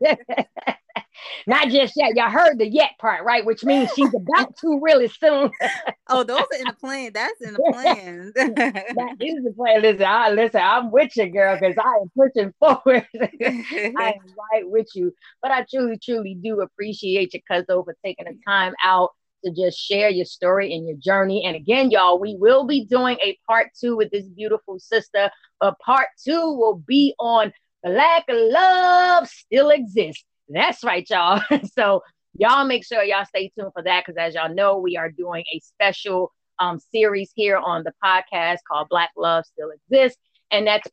Not 1.46 1.68
just 1.68 1.94
yet. 1.96 2.14
Y'all 2.14 2.30
heard 2.30 2.58
the 2.58 2.68
yet 2.68 2.92
part, 3.00 3.24
right? 3.24 3.44
Which 3.44 3.64
means 3.64 3.90
she's 3.94 4.12
about 4.14 4.56
to 4.58 4.80
really 4.82 5.08
soon. 5.08 5.50
oh, 6.08 6.22
those 6.22 6.40
are 6.40 6.58
in 6.58 6.66
the 6.66 6.76
plan. 6.78 7.12
That's 7.12 7.40
in 7.40 7.54
the 7.54 7.62
plan. 7.72 8.32
that 8.34 9.16
is 9.20 9.44
the 9.44 9.52
plan. 9.56 9.82
Listen, 9.82 10.04
I 10.06 10.30
listen, 10.30 10.60
I'm 10.62 10.90
with 10.90 11.16
you, 11.16 11.28
girl, 11.30 11.58
because 11.58 11.76
I 11.78 11.98
am 12.00 12.10
pushing 12.16 12.52
forward. 12.58 13.06
I 13.14 14.14
am 14.14 14.34
right 14.52 14.64
with 14.64 14.88
you. 14.94 15.12
But 15.42 15.50
I 15.50 15.64
truly, 15.70 15.98
truly 15.98 16.34
do 16.34 16.60
appreciate 16.60 17.34
you, 17.34 17.40
Cuzzo, 17.50 17.84
for 17.84 17.96
taking 18.04 18.26
the 18.26 18.38
time 18.46 18.74
out 18.84 19.10
to 19.44 19.52
just 19.52 19.78
share 19.78 20.10
your 20.10 20.24
story 20.24 20.74
and 20.74 20.86
your 20.86 20.96
journey. 20.96 21.44
And 21.44 21.56
again, 21.56 21.90
y'all, 21.90 22.18
we 22.18 22.36
will 22.38 22.66
be 22.66 22.84
doing 22.84 23.16
a 23.24 23.38
part 23.46 23.68
two 23.78 23.96
with 23.96 24.10
this 24.10 24.24
beautiful 24.24 24.78
sister. 24.78 25.30
But 25.60 25.78
part 25.78 26.08
two 26.24 26.52
will 26.52 26.82
be 26.86 27.14
on 27.18 27.52
Black 27.82 28.24
Love 28.28 29.28
Still 29.28 29.70
Exists. 29.70 30.24
That's 30.48 30.82
right, 30.84 31.08
y'all. 31.08 31.40
so 31.78 32.02
y'all 32.34 32.64
make 32.64 32.84
sure 32.84 33.02
y'all 33.02 33.24
stay 33.26 33.50
tuned 33.58 33.72
for 33.72 33.82
that 33.82 34.04
because 34.04 34.18
as 34.18 34.34
y'all 34.34 34.54
know, 34.54 34.78
we 34.78 34.96
are 34.96 35.10
doing 35.10 35.44
a 35.54 35.60
special 35.60 36.32
um 36.58 36.78
series 36.78 37.30
here 37.34 37.56
on 37.56 37.84
the 37.84 37.92
podcast 38.02 38.58
called 38.66 38.88
Black 38.88 39.10
Love 39.16 39.44
Still 39.46 39.70
Exists. 39.70 40.18
And 40.50 40.66
that's 40.66 40.88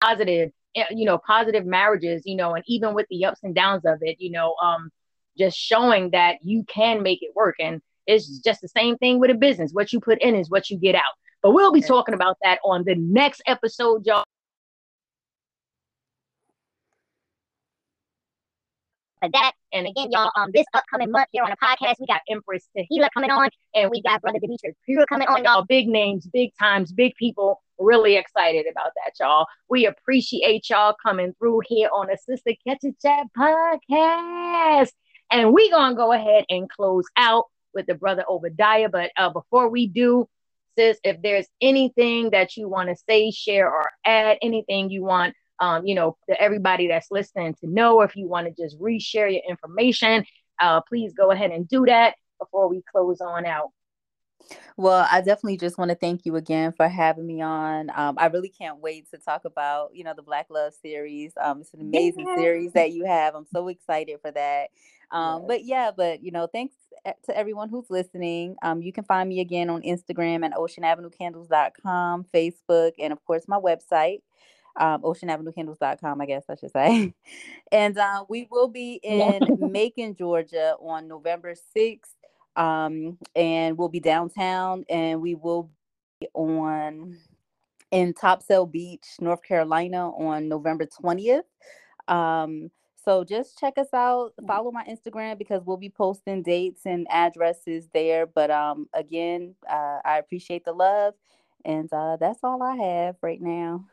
positive, 0.00 0.50
eh, 0.74 0.84
you 0.90 1.04
know, 1.04 1.18
positive 1.18 1.66
marriages, 1.66 2.22
you 2.24 2.36
know, 2.36 2.54
and 2.54 2.64
even 2.66 2.94
with 2.94 3.06
the 3.10 3.24
ups 3.26 3.40
and 3.42 3.54
downs 3.54 3.84
of 3.84 3.98
it, 4.00 4.16
you 4.18 4.30
know, 4.30 4.54
um, 4.62 4.90
just 5.38 5.56
showing 5.56 6.10
that 6.10 6.38
you 6.42 6.64
can 6.64 7.02
make 7.02 7.22
it 7.22 7.30
work. 7.34 7.56
And 7.60 7.80
it's 8.06 8.38
just 8.38 8.60
the 8.60 8.68
same 8.68 8.96
thing 8.96 9.18
with 9.18 9.30
a 9.30 9.34
business. 9.34 9.72
What 9.72 9.92
you 9.92 10.00
put 10.00 10.20
in 10.20 10.34
is 10.34 10.50
what 10.50 10.70
you 10.70 10.78
get 10.78 10.94
out. 10.94 11.02
But 11.42 11.52
we'll 11.52 11.72
be 11.72 11.80
talking 11.80 12.14
about 12.14 12.36
that 12.42 12.58
on 12.64 12.84
the 12.84 12.94
next 12.96 13.42
episode, 13.46 14.04
y'all. 14.04 14.24
For 19.22 19.28
that. 19.34 19.52
And 19.72 19.86
again, 19.86 20.08
y'all, 20.10 20.30
um, 20.34 20.50
this 20.54 20.64
upcoming 20.72 21.10
month 21.10 21.28
here 21.30 21.42
on 21.44 21.50
the 21.50 21.56
podcast, 21.56 21.96
we 22.00 22.06
got 22.06 22.22
Empress 22.28 22.68
Tahila 22.76 23.08
coming 23.12 23.30
on, 23.30 23.50
and 23.74 23.90
we 23.90 24.00
got 24.00 24.22
Brother 24.22 24.38
Demetrius 24.38 24.76
Pura 24.86 25.04
coming 25.06 25.28
on, 25.28 25.44
y'all. 25.44 25.64
Big 25.64 25.88
names, 25.88 26.26
big 26.26 26.52
times, 26.58 26.90
big 26.90 27.14
people. 27.16 27.62
Really 27.78 28.16
excited 28.16 28.64
about 28.70 28.92
that, 28.96 29.12
y'all. 29.20 29.46
We 29.68 29.86
appreciate 29.86 30.70
y'all 30.70 30.94
coming 31.04 31.34
through 31.38 31.60
here 31.66 31.90
on 31.94 32.06
the 32.06 32.16
Sister 32.16 32.52
Catch 32.66 32.84
a 32.84 32.92
Chat 33.02 33.26
podcast. 33.36 34.92
And 35.30 35.52
we 35.52 35.70
gonna 35.70 35.94
go 35.94 36.12
ahead 36.12 36.46
and 36.48 36.68
close 36.70 37.04
out 37.16 37.44
with 37.74 37.86
the 37.86 37.94
brother 37.94 38.24
Obadiah. 38.28 38.88
But 38.88 39.10
uh, 39.18 39.30
before 39.30 39.68
we 39.68 39.86
do, 39.86 40.28
sis, 40.78 40.98
if 41.04 41.20
there's 41.22 41.46
anything 41.60 42.30
that 42.30 42.56
you 42.56 42.68
want 42.68 42.88
to 42.88 42.96
say, 43.08 43.30
share, 43.30 43.70
or 43.70 43.90
add, 44.04 44.38
anything 44.40 44.88
you 44.88 45.04
want 45.04 45.34
um, 45.60 45.86
you 45.86 45.94
know, 45.94 46.16
everybody 46.38 46.88
that's 46.88 47.10
listening 47.10 47.54
to 47.60 47.68
know 47.68 48.00
if 48.00 48.16
you 48.16 48.26
want 48.26 48.46
to 48.46 48.62
just 48.62 48.78
reshare 48.80 49.32
your 49.32 49.42
information, 49.48 50.24
uh, 50.60 50.80
please 50.82 51.12
go 51.12 51.30
ahead 51.30 51.50
and 51.50 51.68
do 51.68 51.84
that 51.86 52.14
before 52.38 52.68
we 52.68 52.82
close 52.90 53.20
on 53.20 53.46
out. 53.46 53.70
Well, 54.76 55.06
I 55.10 55.20
definitely 55.20 55.58
just 55.58 55.78
want 55.78 55.90
to 55.90 55.94
thank 55.94 56.24
you 56.24 56.36
again 56.36 56.72
for 56.72 56.88
having 56.88 57.26
me 57.26 57.42
on. 57.42 57.90
Um, 57.94 58.16
I 58.18 58.26
really 58.26 58.48
can't 58.48 58.80
wait 58.80 59.10
to 59.10 59.18
talk 59.18 59.44
about, 59.44 59.94
you 59.94 60.02
know, 60.02 60.14
the 60.14 60.22
Black 60.22 60.46
Love 60.48 60.72
series. 60.80 61.32
Um, 61.40 61.60
it's 61.60 61.74
an 61.74 61.80
amazing 61.82 62.26
yeah. 62.26 62.36
series 62.36 62.72
that 62.72 62.92
you 62.92 63.04
have. 63.04 63.34
I'm 63.34 63.46
so 63.52 63.68
excited 63.68 64.18
for 64.22 64.30
that. 64.30 64.70
Um, 65.10 65.42
yes. 65.42 65.48
But 65.48 65.64
yeah, 65.64 65.90
but 65.94 66.24
you 66.24 66.30
know, 66.30 66.46
thanks 66.46 66.74
to 67.04 67.36
everyone 67.36 67.68
who's 67.68 67.90
listening. 67.90 68.56
Um, 68.62 68.82
you 68.82 68.92
can 68.92 69.04
find 69.04 69.28
me 69.28 69.40
again 69.40 69.70
on 69.70 69.82
Instagram 69.82 70.44
at 70.44 70.52
oceanavenuecandles.com, 70.52 72.26
Facebook, 72.32 72.92
and 72.98 73.12
of 73.12 73.24
course 73.24 73.44
my 73.48 73.58
website, 73.58 74.20
um, 74.76 75.02
oceanavenuecandles.com, 75.02 76.20
I 76.20 76.26
guess 76.26 76.44
I 76.48 76.54
should 76.56 76.72
say. 76.72 77.14
and 77.72 77.98
uh, 77.98 78.24
we 78.28 78.46
will 78.50 78.68
be 78.68 79.00
in 79.02 79.40
Macon, 79.58 80.14
Georgia 80.14 80.74
on 80.80 81.08
November 81.08 81.54
6th. 81.76 82.14
Um, 82.56 83.16
and 83.36 83.78
we'll 83.78 83.88
be 83.88 84.00
downtown 84.00 84.84
and 84.88 85.20
we 85.20 85.34
will 85.36 85.70
be 86.20 86.28
on 86.34 87.16
in 87.90 88.12
Topsail 88.14 88.66
Beach, 88.66 89.06
North 89.20 89.42
Carolina 89.42 90.10
on 90.10 90.48
November 90.48 90.86
20th. 90.86 91.42
Um, 92.08 92.70
so 93.04 93.24
just 93.24 93.58
check 93.58 93.78
us 93.78 93.92
out. 93.94 94.34
Follow 94.46 94.70
my 94.70 94.84
Instagram 94.84 95.38
because 95.38 95.62
we'll 95.64 95.76
be 95.76 95.90
posting 95.90 96.42
dates 96.42 96.82
and 96.84 97.06
addresses 97.10 97.88
there. 97.94 98.26
But 98.26 98.50
um, 98.50 98.88
again, 98.92 99.54
uh, 99.68 99.98
I 100.04 100.18
appreciate 100.18 100.64
the 100.64 100.72
love, 100.72 101.14
and 101.64 101.90
uh, 101.92 102.16
that's 102.18 102.40
all 102.42 102.62
I 102.62 102.76
have 102.76 103.16
right 103.22 103.40
now. 103.40 103.86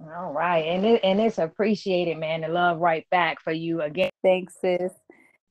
All 0.00 0.32
right, 0.32 0.64
and 0.64 0.86
it, 0.86 1.00
and 1.02 1.20
it's 1.20 1.38
appreciated, 1.38 2.18
man. 2.18 2.42
The 2.42 2.48
love 2.48 2.78
right 2.78 3.04
back 3.10 3.40
for 3.40 3.52
you 3.52 3.82
again. 3.82 4.10
Thanks, 4.22 4.54
sis. 4.60 4.92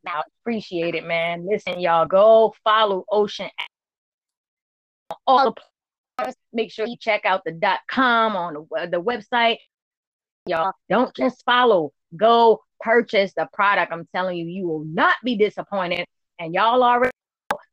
Now 0.06 0.24
appreciate 0.42 0.96
it, 0.96 1.06
man. 1.06 1.46
Listen, 1.46 1.82
y'all, 1.82 2.06
go 2.06 2.56
follow 2.64 3.04
Ocean. 3.12 3.50
All 5.26 5.54
the 6.18 6.34
make 6.54 6.72
sure 6.72 6.88
you 6.88 6.96
check 6.98 7.26
out 7.26 7.42
the 7.46 7.52
dot 7.52 7.80
com 7.90 8.36
on 8.38 8.54
the, 8.54 8.76
uh, 8.76 8.86
the 8.86 9.02
website. 9.02 9.58
Y'all 10.46 10.72
don't 10.90 11.14
just 11.14 11.44
follow. 11.46 11.92
Go 12.16 12.62
purchase 12.80 13.34
the 13.36 13.50
product. 13.52 13.92
I'm 13.92 14.08
telling 14.16 14.38
you, 14.38 14.46
you 14.46 14.66
will 14.66 14.86
not 14.86 15.18
be 15.26 15.36
disappointed. 15.36 16.06
And 16.40 16.54
y'all 16.54 16.84
already 16.84 17.12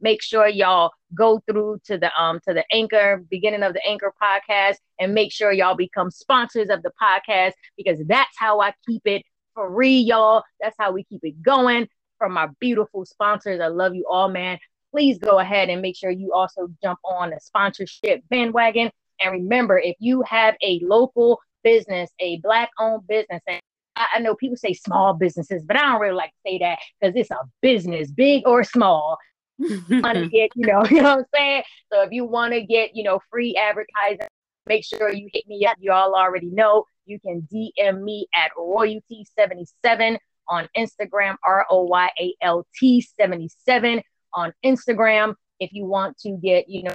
make 0.04 0.22
sure 0.22 0.46
y'all 0.46 0.92
go 1.14 1.40
through 1.50 1.80
to 1.86 1.98
the 1.98 2.10
um 2.20 2.38
to 2.46 2.54
the 2.54 2.64
anchor 2.70 3.24
beginning 3.30 3.62
of 3.62 3.72
the 3.72 3.84
anchor 3.84 4.12
podcast 4.22 4.76
and 5.00 5.14
make 5.14 5.32
sure 5.32 5.50
y'all 5.50 5.74
become 5.74 6.10
sponsors 6.10 6.68
of 6.68 6.82
the 6.82 6.92
podcast 7.02 7.52
because 7.76 7.98
that's 8.06 8.36
how 8.38 8.60
I 8.60 8.72
keep 8.86 9.02
it 9.06 9.22
free, 9.54 9.98
y'all. 9.98 10.42
That's 10.60 10.76
how 10.78 10.92
we 10.92 11.04
keep 11.04 11.20
it 11.24 11.42
going 11.42 11.88
from 12.18 12.36
our 12.36 12.52
beautiful 12.60 13.04
sponsors. 13.04 13.60
I 13.60 13.68
love 13.68 13.94
you 13.94 14.06
all, 14.08 14.28
man. 14.28 14.58
Please 14.92 15.18
go 15.18 15.40
ahead 15.40 15.70
and 15.70 15.82
make 15.82 15.96
sure 15.96 16.10
you 16.10 16.32
also 16.32 16.68
jump 16.82 16.98
on 17.04 17.30
the 17.30 17.40
sponsorship 17.40 18.22
bandwagon. 18.30 18.90
And 19.20 19.32
remember, 19.32 19.78
if 19.78 19.96
you 19.98 20.22
have 20.22 20.54
a 20.62 20.80
local 20.82 21.40
business, 21.62 22.10
a 22.20 22.38
black 22.40 22.70
owned 22.78 23.06
business, 23.06 23.42
and 23.48 23.60
I, 23.96 24.18
know 24.20 24.34
people 24.34 24.56
say 24.56 24.72
small 24.72 25.14
businesses, 25.14 25.64
but 25.64 25.76
I 25.76 25.82
don't 25.82 26.00
really 26.00 26.14
like 26.14 26.30
to 26.30 26.50
say 26.50 26.58
that 26.58 26.78
because 27.00 27.14
it's 27.16 27.30
a 27.30 27.38
business, 27.62 28.10
big 28.10 28.46
or 28.46 28.64
small. 28.64 29.18
Want 29.58 30.16
to 30.16 30.28
get, 30.32 30.50
you 30.54 30.66
know, 30.66 30.84
you 30.90 31.02
know 31.02 31.16
what 31.16 31.18
I'm 31.20 31.24
saying? 31.34 31.62
So 31.92 32.02
if 32.02 32.12
you 32.12 32.24
want 32.24 32.52
to 32.54 32.62
get, 32.62 32.94
you 32.94 33.04
know, 33.04 33.20
free 33.30 33.56
advertising, 33.56 34.28
make 34.66 34.84
sure 34.84 35.12
you 35.12 35.28
hit 35.32 35.46
me 35.46 35.66
up. 35.66 35.76
You 35.80 35.92
all 35.92 36.14
already 36.14 36.50
know 36.50 36.84
you 37.06 37.20
can 37.20 37.46
DM 37.52 38.02
me 38.02 38.26
at 38.34 38.50
royalty77 38.58 40.18
on 40.48 40.68
Instagram, 40.76 41.36
R 41.46 41.66
O 41.70 41.84
Y 41.84 42.10
A 42.20 42.34
L 42.42 42.66
T 42.78 43.00
77 43.00 44.02
on 44.34 44.52
Instagram. 44.64 45.34
If 45.60 45.72
you 45.72 45.86
want 45.86 46.18
to 46.18 46.36
get, 46.42 46.68
you 46.68 46.84
know, 46.84 46.94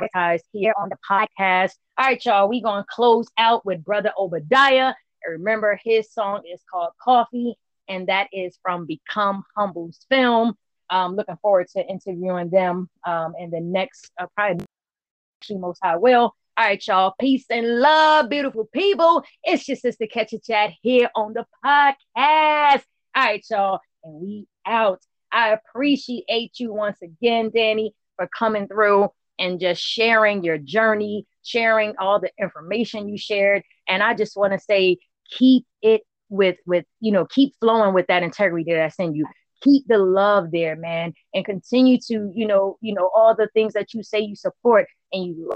advertised 0.00 0.44
here 0.52 0.74
on 0.78 0.88
the 0.88 0.96
podcast. 1.08 1.72
All 1.98 2.06
right, 2.06 2.24
y'all, 2.24 2.48
we 2.48 2.60
gonna 2.60 2.84
close 2.88 3.26
out 3.38 3.64
with 3.64 3.84
Brother 3.84 4.12
Obadiah. 4.18 4.94
Remember, 5.26 5.78
his 5.82 6.12
song 6.12 6.42
is 6.52 6.60
called 6.70 6.92
Coffee, 7.02 7.54
and 7.88 8.08
that 8.08 8.28
is 8.32 8.58
from 8.62 8.86
Become 8.86 9.44
Humble's 9.56 10.04
film. 10.10 10.54
Um, 10.90 11.16
looking 11.16 11.36
forward 11.42 11.68
to 11.74 11.86
interviewing 11.86 12.50
them 12.50 12.88
um, 13.06 13.34
in 13.38 13.50
the 13.50 13.60
next, 13.60 14.10
uh, 14.18 14.26
probably 14.34 14.64
most 15.50 15.78
high 15.82 15.96
will. 15.96 16.34
All 16.56 16.64
right, 16.64 16.86
y'all. 16.86 17.14
Peace 17.20 17.46
and 17.50 17.80
love, 17.80 18.28
beautiful 18.30 18.66
people. 18.72 19.24
It's 19.42 19.66
your 19.66 19.76
sister 19.76 20.06
Catch 20.06 20.32
a 20.34 20.38
Chat 20.38 20.70
here 20.82 21.10
on 21.16 21.32
the 21.34 21.44
podcast. 21.64 22.84
All 23.16 23.24
right, 23.24 23.44
y'all. 23.50 23.80
And 24.04 24.20
we 24.20 24.46
out. 24.64 25.02
I 25.32 25.50
appreciate 25.50 26.60
you 26.60 26.72
once 26.72 27.02
again, 27.02 27.50
Dani, 27.50 27.90
for 28.16 28.28
coming 28.38 28.68
through 28.68 29.08
and 29.38 29.58
just 29.58 29.82
sharing 29.82 30.44
your 30.44 30.58
journey, 30.58 31.26
sharing 31.42 31.94
all 31.98 32.20
the 32.20 32.30
information 32.38 33.08
you 33.08 33.18
shared. 33.18 33.64
And 33.88 34.02
I 34.02 34.14
just 34.14 34.36
want 34.36 34.52
to 34.52 34.60
say 34.60 34.98
keep 35.28 35.66
it 35.82 36.02
with 36.28 36.56
with 36.66 36.84
you 37.00 37.12
know 37.12 37.26
keep 37.26 37.54
flowing 37.60 37.94
with 37.94 38.06
that 38.06 38.22
integrity 38.22 38.72
that 38.72 38.84
I 38.84 38.88
send 38.88 39.16
you. 39.16 39.26
Keep 39.62 39.86
the 39.88 39.98
love 39.98 40.50
there, 40.50 40.76
man, 40.76 41.14
and 41.32 41.44
continue 41.44 41.98
to 42.08 42.30
you 42.34 42.46
know 42.46 42.76
you 42.80 42.94
know 42.94 43.10
all 43.14 43.34
the 43.34 43.48
things 43.54 43.72
that 43.74 43.94
you 43.94 44.02
say 44.02 44.20
you 44.20 44.36
support 44.36 44.86
and 45.12 45.36
you 45.36 45.52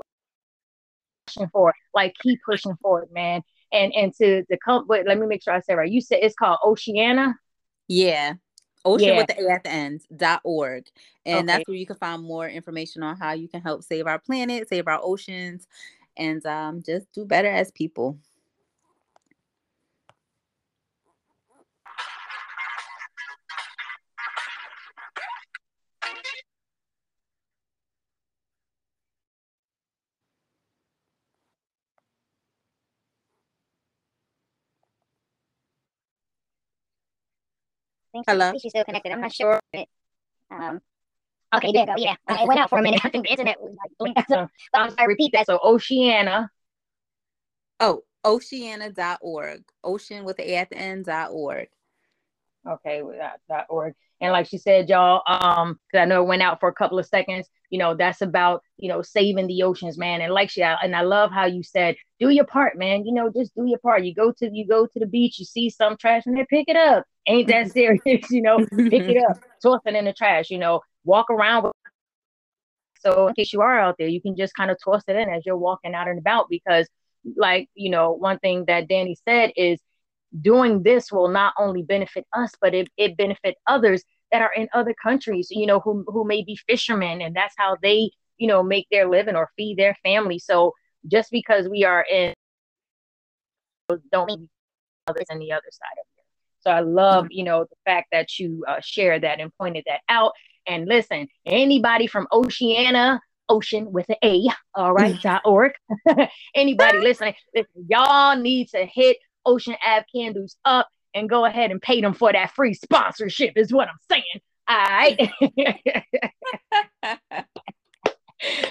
pushing 1.26 1.48
for. 1.48 1.74
Like 1.94 2.14
keep 2.22 2.40
pushing 2.44 2.76
forward, 2.82 3.08
man. 3.12 3.42
And 3.72 3.92
and 3.94 4.12
to 4.20 4.44
the 4.48 4.58
come, 4.64 4.86
wait, 4.88 5.06
let 5.06 5.18
me 5.18 5.26
make 5.26 5.42
sure 5.42 5.54
I 5.54 5.60
say 5.60 5.74
right. 5.74 5.90
You 5.90 6.00
said 6.00 6.20
it's 6.22 6.34
called 6.34 6.58
Oceana. 6.64 7.34
Yeah. 7.86 8.34
Ocean 8.84 9.08
yeah. 9.08 9.16
with 9.18 9.26
the 9.26 9.44
A 9.44 9.50
at 9.50 9.64
the 9.64 9.70
end 9.70 10.02
dot 10.16 10.40
org. 10.44 10.86
And 11.26 11.38
okay. 11.38 11.46
that's 11.46 11.68
where 11.68 11.76
you 11.76 11.86
can 11.86 11.96
find 11.96 12.22
more 12.22 12.48
information 12.48 13.02
on 13.02 13.16
how 13.16 13.32
you 13.32 13.48
can 13.48 13.60
help 13.60 13.82
save 13.82 14.06
our 14.06 14.18
planet, 14.18 14.68
save 14.68 14.86
our 14.86 15.00
oceans, 15.02 15.66
and 16.16 16.44
um, 16.46 16.82
just 16.84 17.12
do 17.12 17.24
better 17.24 17.48
as 17.48 17.70
people. 17.72 18.18
Think 38.24 38.38
Hello? 38.38 38.52
she's 38.60 38.72
still 38.72 38.84
connected. 38.84 39.12
I'm 39.12 39.20
not 39.20 39.32
sure. 39.32 39.60
Um, 40.50 40.80
okay, 41.54 41.72
there 41.72 41.82
you 41.82 41.86
go. 41.86 41.94
Yeah, 41.96 42.14
it 42.28 42.46
went 42.46 42.60
out 42.60 42.70
for 42.70 42.78
a 42.78 42.82
minute. 42.82 43.00
I 43.04 43.10
think 43.10 43.26
the 43.26 43.30
internet 43.30 43.60
was 43.60 43.76
like 43.76 43.90
blinked. 43.98 44.28
So, 44.28 44.46
so 44.46 44.80
I'm 44.80 44.90
sorry, 44.90 45.08
repeat 45.08 45.32
that. 45.32 45.46
So 45.46 45.58
Oceana. 45.62 46.50
Oh, 47.80 48.02
oceana.org. 48.24 49.64
Ocean 49.84 50.24
with 50.24 50.36
the 50.36 50.50
A 50.50 50.56
at 50.56 50.70
the 50.70 50.78
end 50.78 51.04
dot 51.04 51.30
org. 51.32 51.68
Okay, 52.68 53.02
dot 53.48 53.66
org. 53.68 53.94
And 54.20 54.32
like 54.32 54.46
she 54.46 54.58
said, 54.58 54.88
y'all, 54.88 55.22
um, 55.26 55.78
because 55.90 56.02
I 56.02 56.06
know 56.06 56.22
it 56.22 56.26
went 56.26 56.42
out 56.42 56.58
for 56.60 56.68
a 56.68 56.74
couple 56.74 56.98
of 56.98 57.06
seconds. 57.06 57.48
You 57.70 57.78
know, 57.78 57.94
that's 57.94 58.20
about 58.20 58.62
you 58.78 58.88
know 58.88 59.02
saving 59.02 59.46
the 59.46 59.62
oceans, 59.62 59.98
man. 59.98 60.20
And 60.20 60.32
like 60.32 60.50
she, 60.50 60.62
and 60.62 60.96
I 60.96 61.02
love 61.02 61.30
how 61.30 61.46
you 61.46 61.62
said, 61.62 61.96
do 62.18 62.30
your 62.30 62.46
part, 62.46 62.76
man. 62.76 63.04
You 63.06 63.12
know, 63.12 63.30
just 63.30 63.54
do 63.54 63.66
your 63.66 63.78
part. 63.78 64.04
You 64.04 64.14
go 64.14 64.32
to 64.32 64.50
you 64.52 64.66
go 64.66 64.86
to 64.86 64.98
the 64.98 65.06
beach, 65.06 65.38
you 65.38 65.44
see 65.44 65.70
some 65.70 65.96
trash, 65.96 66.24
and 66.26 66.36
then 66.36 66.46
pick 66.46 66.68
it 66.68 66.76
up. 66.76 67.04
Ain't 67.28 67.48
that 67.48 67.70
serious? 67.72 68.30
you 68.30 68.42
know, 68.42 68.58
pick 68.58 69.02
it 69.02 69.22
up, 69.30 69.38
toss 69.62 69.80
it 69.86 69.94
in 69.94 70.04
the 70.06 70.12
trash. 70.12 70.50
You 70.50 70.58
know, 70.58 70.80
walk 71.04 71.30
around 71.30 71.64
with. 71.64 71.72
So 73.00 73.28
in 73.28 73.34
case 73.34 73.52
you 73.52 73.60
are 73.60 73.78
out 73.78 73.94
there, 73.98 74.08
you 74.08 74.20
can 74.20 74.36
just 74.36 74.54
kind 74.54 74.72
of 74.72 74.78
toss 74.82 75.04
it 75.06 75.14
in 75.14 75.28
as 75.28 75.46
you're 75.46 75.56
walking 75.56 75.94
out 75.94 76.08
and 76.08 76.18
about 76.18 76.46
because, 76.50 76.88
like 77.36 77.68
you 77.74 77.90
know, 77.90 78.12
one 78.12 78.40
thing 78.40 78.64
that 78.66 78.88
Dani 78.88 79.14
said 79.24 79.52
is 79.56 79.78
doing 80.40 80.82
this 80.82 81.10
will 81.12 81.28
not 81.28 81.54
only 81.58 81.82
benefit 81.82 82.26
us, 82.32 82.52
but 82.60 82.74
it, 82.74 82.88
it 82.96 83.16
benefit 83.16 83.56
others 83.66 84.02
that 84.32 84.42
are 84.42 84.52
in 84.52 84.68
other 84.72 84.94
countries, 85.02 85.48
you 85.50 85.66
know, 85.66 85.80
who, 85.80 86.04
who 86.08 86.24
may 86.26 86.42
be 86.42 86.56
fishermen 86.68 87.20
and 87.22 87.34
that's 87.34 87.54
how 87.56 87.76
they, 87.82 88.10
you 88.36 88.46
know, 88.46 88.62
make 88.62 88.86
their 88.90 89.08
living 89.08 89.36
or 89.36 89.50
feed 89.56 89.78
their 89.78 89.96
family. 90.02 90.38
So 90.38 90.74
just 91.06 91.30
because 91.30 91.68
we 91.68 91.84
are 91.84 92.04
in, 92.10 92.34
don't 94.12 94.26
mean 94.26 94.48
others 95.06 95.24
on 95.30 95.38
the 95.38 95.52
other 95.52 95.62
side 95.70 95.98
of 95.98 96.06
it. 96.18 96.24
So 96.60 96.70
I 96.70 96.80
love, 96.80 97.24
mm-hmm. 97.24 97.32
you 97.32 97.44
know, 97.44 97.64
the 97.64 97.76
fact 97.84 98.08
that 98.12 98.38
you 98.38 98.64
uh, 98.68 98.80
shared 98.80 99.22
that 99.22 99.40
and 99.40 99.50
pointed 99.58 99.84
that 99.86 100.00
out. 100.08 100.32
And 100.66 100.86
listen, 100.86 101.28
anybody 101.46 102.06
from 102.06 102.26
Oceana, 102.30 103.20
ocean 103.48 103.90
with 103.90 104.06
an 104.10 104.16
A, 104.22 104.46
all 104.74 104.92
right, 104.92 105.20
dot 105.22 105.42
org. 105.44 105.72
anybody 106.54 106.98
listening, 107.00 107.34
listen, 107.54 107.86
y'all 107.88 108.36
need 108.36 108.68
to 108.68 108.84
hit 108.84 109.16
Ocean 109.48 109.76
Ave 109.84 110.04
Candles 110.14 110.56
up 110.64 110.88
and 111.14 111.28
go 111.28 111.44
ahead 111.46 111.70
and 111.70 111.80
pay 111.80 112.00
them 112.00 112.12
for 112.12 112.32
that 112.32 112.54
free 112.54 112.74
sponsorship, 112.74 113.54
is 113.56 113.72
what 113.72 113.88
I'm 113.88 113.96
saying. 114.10 114.22
All 114.68 114.76
right. 114.76 115.32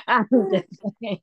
I'm 0.08 0.28
just 0.52 0.66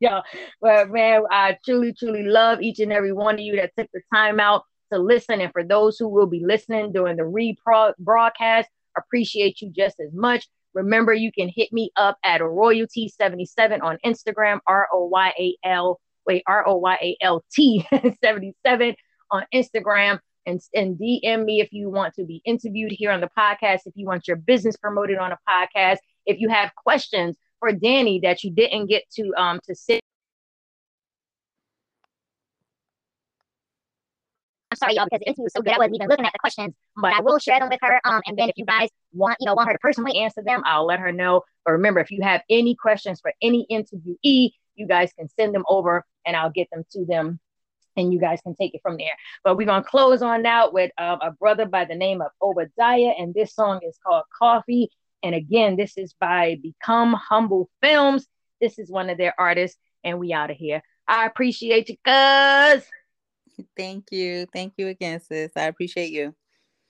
Y'all, 0.01 0.23
but 0.61 0.91
man, 0.91 1.23
I 1.31 1.57
truly, 1.65 1.95
truly 1.95 2.25
love 2.25 2.61
each 2.61 2.81
and 2.81 2.93
every 2.93 3.13
one 3.13 3.37
of 3.37 3.41
you 3.41 3.57
that 3.57 3.73
took 3.79 3.89
the 3.95 4.03
time 4.13 4.41
out 4.41 4.65
to 4.93 4.99
listen. 4.99 5.41
And 5.41 5.53
for 5.53 5.65
those 5.65 5.97
who 5.99 6.09
will 6.09 6.27
be 6.27 6.45
listening 6.45 6.93
during 6.93 7.17
the 7.17 7.23
rebroadcast, 7.23 8.65
appreciate 8.97 9.61
you 9.61 9.71
just 9.71 10.01
as 10.01 10.13
much. 10.13 10.47
Remember, 10.75 11.15
you 11.15 11.31
can 11.33 11.49
hit 11.49 11.73
me 11.73 11.91
up 11.97 12.19
at 12.25 12.41
royalty77 12.41 13.81
on 13.83 13.99
Instagram, 14.05 14.59
R 14.67 14.89
O 14.93 15.07
Y 15.07 15.33
A 15.39 15.57
L, 15.65 16.01
wait, 16.27 16.43
R 16.47 16.67
O 16.69 16.77
Y 16.77 16.99
A 17.01 17.17
L 17.25 17.45
T 17.53 17.87
77 18.25 18.97
on 19.35 19.45
Instagram. 19.53 20.19
And, 20.47 20.61
and 20.75 20.99
DM 20.99 21.45
me 21.45 21.61
if 21.61 21.73
you 21.73 21.89
want 21.89 22.15
to 22.15 22.25
be 22.25 22.43
interviewed 22.45 22.93
here 22.93 23.11
on 23.11 23.21
the 23.21 23.31
podcast, 23.37 23.81
if 23.87 23.95
you 23.95 24.07
want 24.07 24.29
your 24.29 24.37
business 24.37 24.77
promoted 24.77 25.17
on 25.17 25.33
a 25.33 25.39
podcast, 25.49 25.99
if 26.27 26.39
you 26.39 26.51
have 26.51 26.71
questions 26.77 27.37
for 27.61 27.73
Dani 27.73 28.21
that 28.23 28.45
you 28.45 28.51
didn't 28.51 28.87
get 28.87 29.05
to 29.17 29.33
um 29.39 29.61
to 29.65 29.75
sit. 29.75 30.01
I'm 34.71 34.77
sorry, 34.77 34.97
y'all, 34.97 35.07
because 35.07 35.21
the 35.21 35.29
interview 35.29 35.45
was 35.45 35.53
so 35.57 35.63
good. 35.63 35.73
I 35.73 35.79
wasn't 35.79 35.95
even 35.97 36.09
looking 36.09 36.27
at 36.27 36.33
the 36.33 36.39
questions, 36.41 36.75
but 36.97 37.13
I 37.15 37.21
will 37.21 37.39
share 37.39 37.61
them 37.61 37.69
with 37.71 37.79
her. 37.81 38.01
Um, 38.05 38.21
and 38.27 38.37
then 38.37 38.49
if 38.49 38.57
you 38.59 38.67
guys 38.67 38.89
want, 39.13 39.37
you 39.39 39.47
know, 39.47 39.55
want 39.55 39.69
her 39.69 39.73
to 39.73 39.79
personally 39.79 40.19
answer 40.19 40.43
them, 40.45 40.63
I'll 40.67 40.85
let 40.85 40.99
her 40.99 41.13
know. 41.13 41.43
But 41.65 41.73
remember, 41.73 42.01
if 42.01 42.11
you 42.11 42.23
have 42.23 42.43
any 42.51 42.75
questions 42.75 43.21
for 43.21 43.33
any 43.41 43.67
interviewee, 43.71 44.51
you 44.75 44.87
guys 44.89 45.13
can 45.17 45.29
send 45.29 45.55
them 45.55 45.65
over, 45.69 46.05
and 46.27 46.37
I'll 46.37 46.51
get 46.51 46.69
them 46.73 46.85
to 46.91 47.05
them 47.07 47.39
and 47.97 48.13
you 48.13 48.21
guys 48.21 48.41
can 48.43 48.55
take 48.55 48.75
it 48.75 48.83
from 48.83 48.97
there. 48.97 49.13
But 49.43 49.57
we're 49.57 49.67
gonna 49.67 49.85
close 49.85 50.23
on 50.23 50.47
out 50.47 50.73
with 50.73 50.91
um, 50.99 51.19
a 51.23 51.31
brother 51.31 51.67
by 51.67 51.85
the 51.85 51.95
name 51.95 52.21
of 52.21 52.31
Obadiah, 52.41 53.15
and 53.19 53.35
this 53.35 53.55
song 53.55 53.81
is 53.87 53.99
called 54.05 54.25
Coffee. 54.37 54.91
And 55.23 55.35
again, 55.35 55.77
this 55.77 55.97
is 55.97 56.15
by 56.21 56.59
Become 56.63 57.15
Humble 57.15 57.71
Films. 57.83 58.27
This 58.61 58.79
is 58.79 58.91
one 58.91 59.11
of 59.11 59.19
their 59.19 59.35
artists, 59.39 59.79
and 60.03 60.19
we 60.19 60.33
out 60.33 60.51
of 60.51 60.57
here. 60.57 60.83
I 61.09 61.27
appreciate 61.27 61.89
you, 61.89 61.97
cuz. 62.05 62.85
Thank 63.77 64.11
you. 64.11 64.47
Thank 64.53 64.75
you 64.77 64.89
again, 64.89 65.21
sis. 65.21 65.53
I 65.57 65.65
appreciate 65.65 66.11
you. 66.11 66.35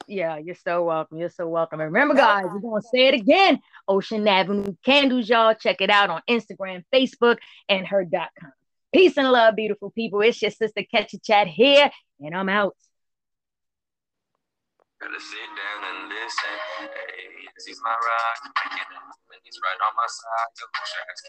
Yeah, 0.07 0.37
you're 0.37 0.55
so 0.55 0.85
welcome. 0.85 1.19
You're 1.19 1.31
so 1.31 1.49
welcome. 1.49 1.81
And 1.81 1.93
remember, 1.93 2.15
guys, 2.15 2.45
we're 2.47 2.61
gonna 2.61 2.83
say 2.83 3.09
it 3.09 3.15
again. 3.15 3.61
Ocean 3.89 4.27
Avenue 4.29 4.75
Candles, 4.85 5.29
y'all. 5.29 5.55
Check 5.55 5.81
it 5.81 5.91
out 5.91 6.11
on 6.11 6.21
Instagram, 6.29 6.85
Facebook, 6.93 7.39
and 7.69 7.87
her.com. 7.87 8.53
Peace 8.95 9.19
and 9.19 9.27
love, 9.27 9.59
beautiful 9.59 9.91
people. 9.91 10.23
It's 10.23 10.39
your 10.39 10.55
sister 10.55 10.87
Catch 10.87 11.15
a 11.15 11.19
Chat 11.19 11.51
here, 11.51 11.91
and 12.23 12.31
I'm 12.31 12.47
out. 12.47 12.79
Gotta 15.03 15.19
sit 15.19 15.51
down 15.51 15.81
and 15.83 16.07
listen. 16.07 16.55
Hey, 16.79 17.43
is 17.59 17.83
my 17.83 17.91
rock. 17.91 18.39
When 19.27 19.43
he's 19.43 19.59
right 19.67 19.83
on 19.83 19.99
my 19.99 20.07
side. 20.07 20.47
Confess 20.55 20.95
my. 20.95 21.11
Remember 21.11 21.27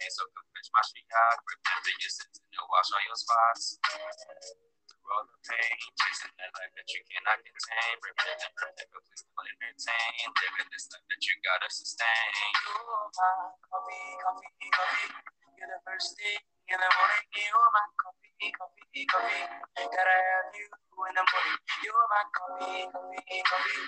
your 1.90 2.14
sins 2.14 2.38
and 2.38 2.54
you'll 2.54 2.70
wash 2.70 2.94
all 2.94 3.02
your 3.02 3.18
spots. 3.18 3.82
Through 3.82 5.10
all 5.10 5.26
the 5.26 5.34
pain, 5.50 5.74
chasing 6.06 6.38
that 6.38 6.54
life 6.54 6.70
that 6.70 6.86
you 6.94 7.02
cannot 7.10 7.42
contain. 7.42 7.98
And 7.98 8.14
remember, 8.14 9.02
please 9.10 9.26
don't 9.26 9.42
entertain. 9.42 10.30
Living 10.38 10.70
this 10.70 10.86
life 10.94 11.02
that 11.10 11.22
you 11.26 11.34
gotta 11.42 11.66
sustain. 11.74 12.30
You're 12.62 13.10
my 13.10 13.58
coffee, 13.74 14.22
coffee, 14.22 14.70
coffee. 14.70 15.18
You're 15.56 15.72
the 15.72 15.80
first 15.88 16.20
thing 16.20 16.42
in 16.68 16.76
the 16.76 16.90
morning. 17.00 17.26
You're 17.32 17.72
my 17.72 17.88
coffee, 17.96 18.52
coffee, 18.60 19.04
coffee. 19.08 19.44
Gotta 19.80 20.18
have 20.20 20.52
you 20.52 20.68
in 20.68 21.16
the 21.16 21.24
morning. 21.24 21.60
You're 21.80 22.08
my 22.12 22.24
coffee, 22.36 22.84
coffee, 22.92 23.40
coffee. 23.48 23.84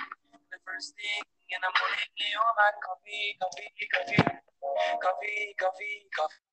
The 0.47 0.59
first 0.63 0.95
thing 0.95 1.23
in 1.51 1.59
the 1.59 1.71
morning. 1.75 2.09
You're 2.23 2.53
my 2.55 2.71
coffee, 2.79 3.35
coffee, 3.43 3.67
coffee. 3.91 4.23
Coffee, 5.03 5.43
coffee, 5.59 5.97
coffee. 6.15 6.46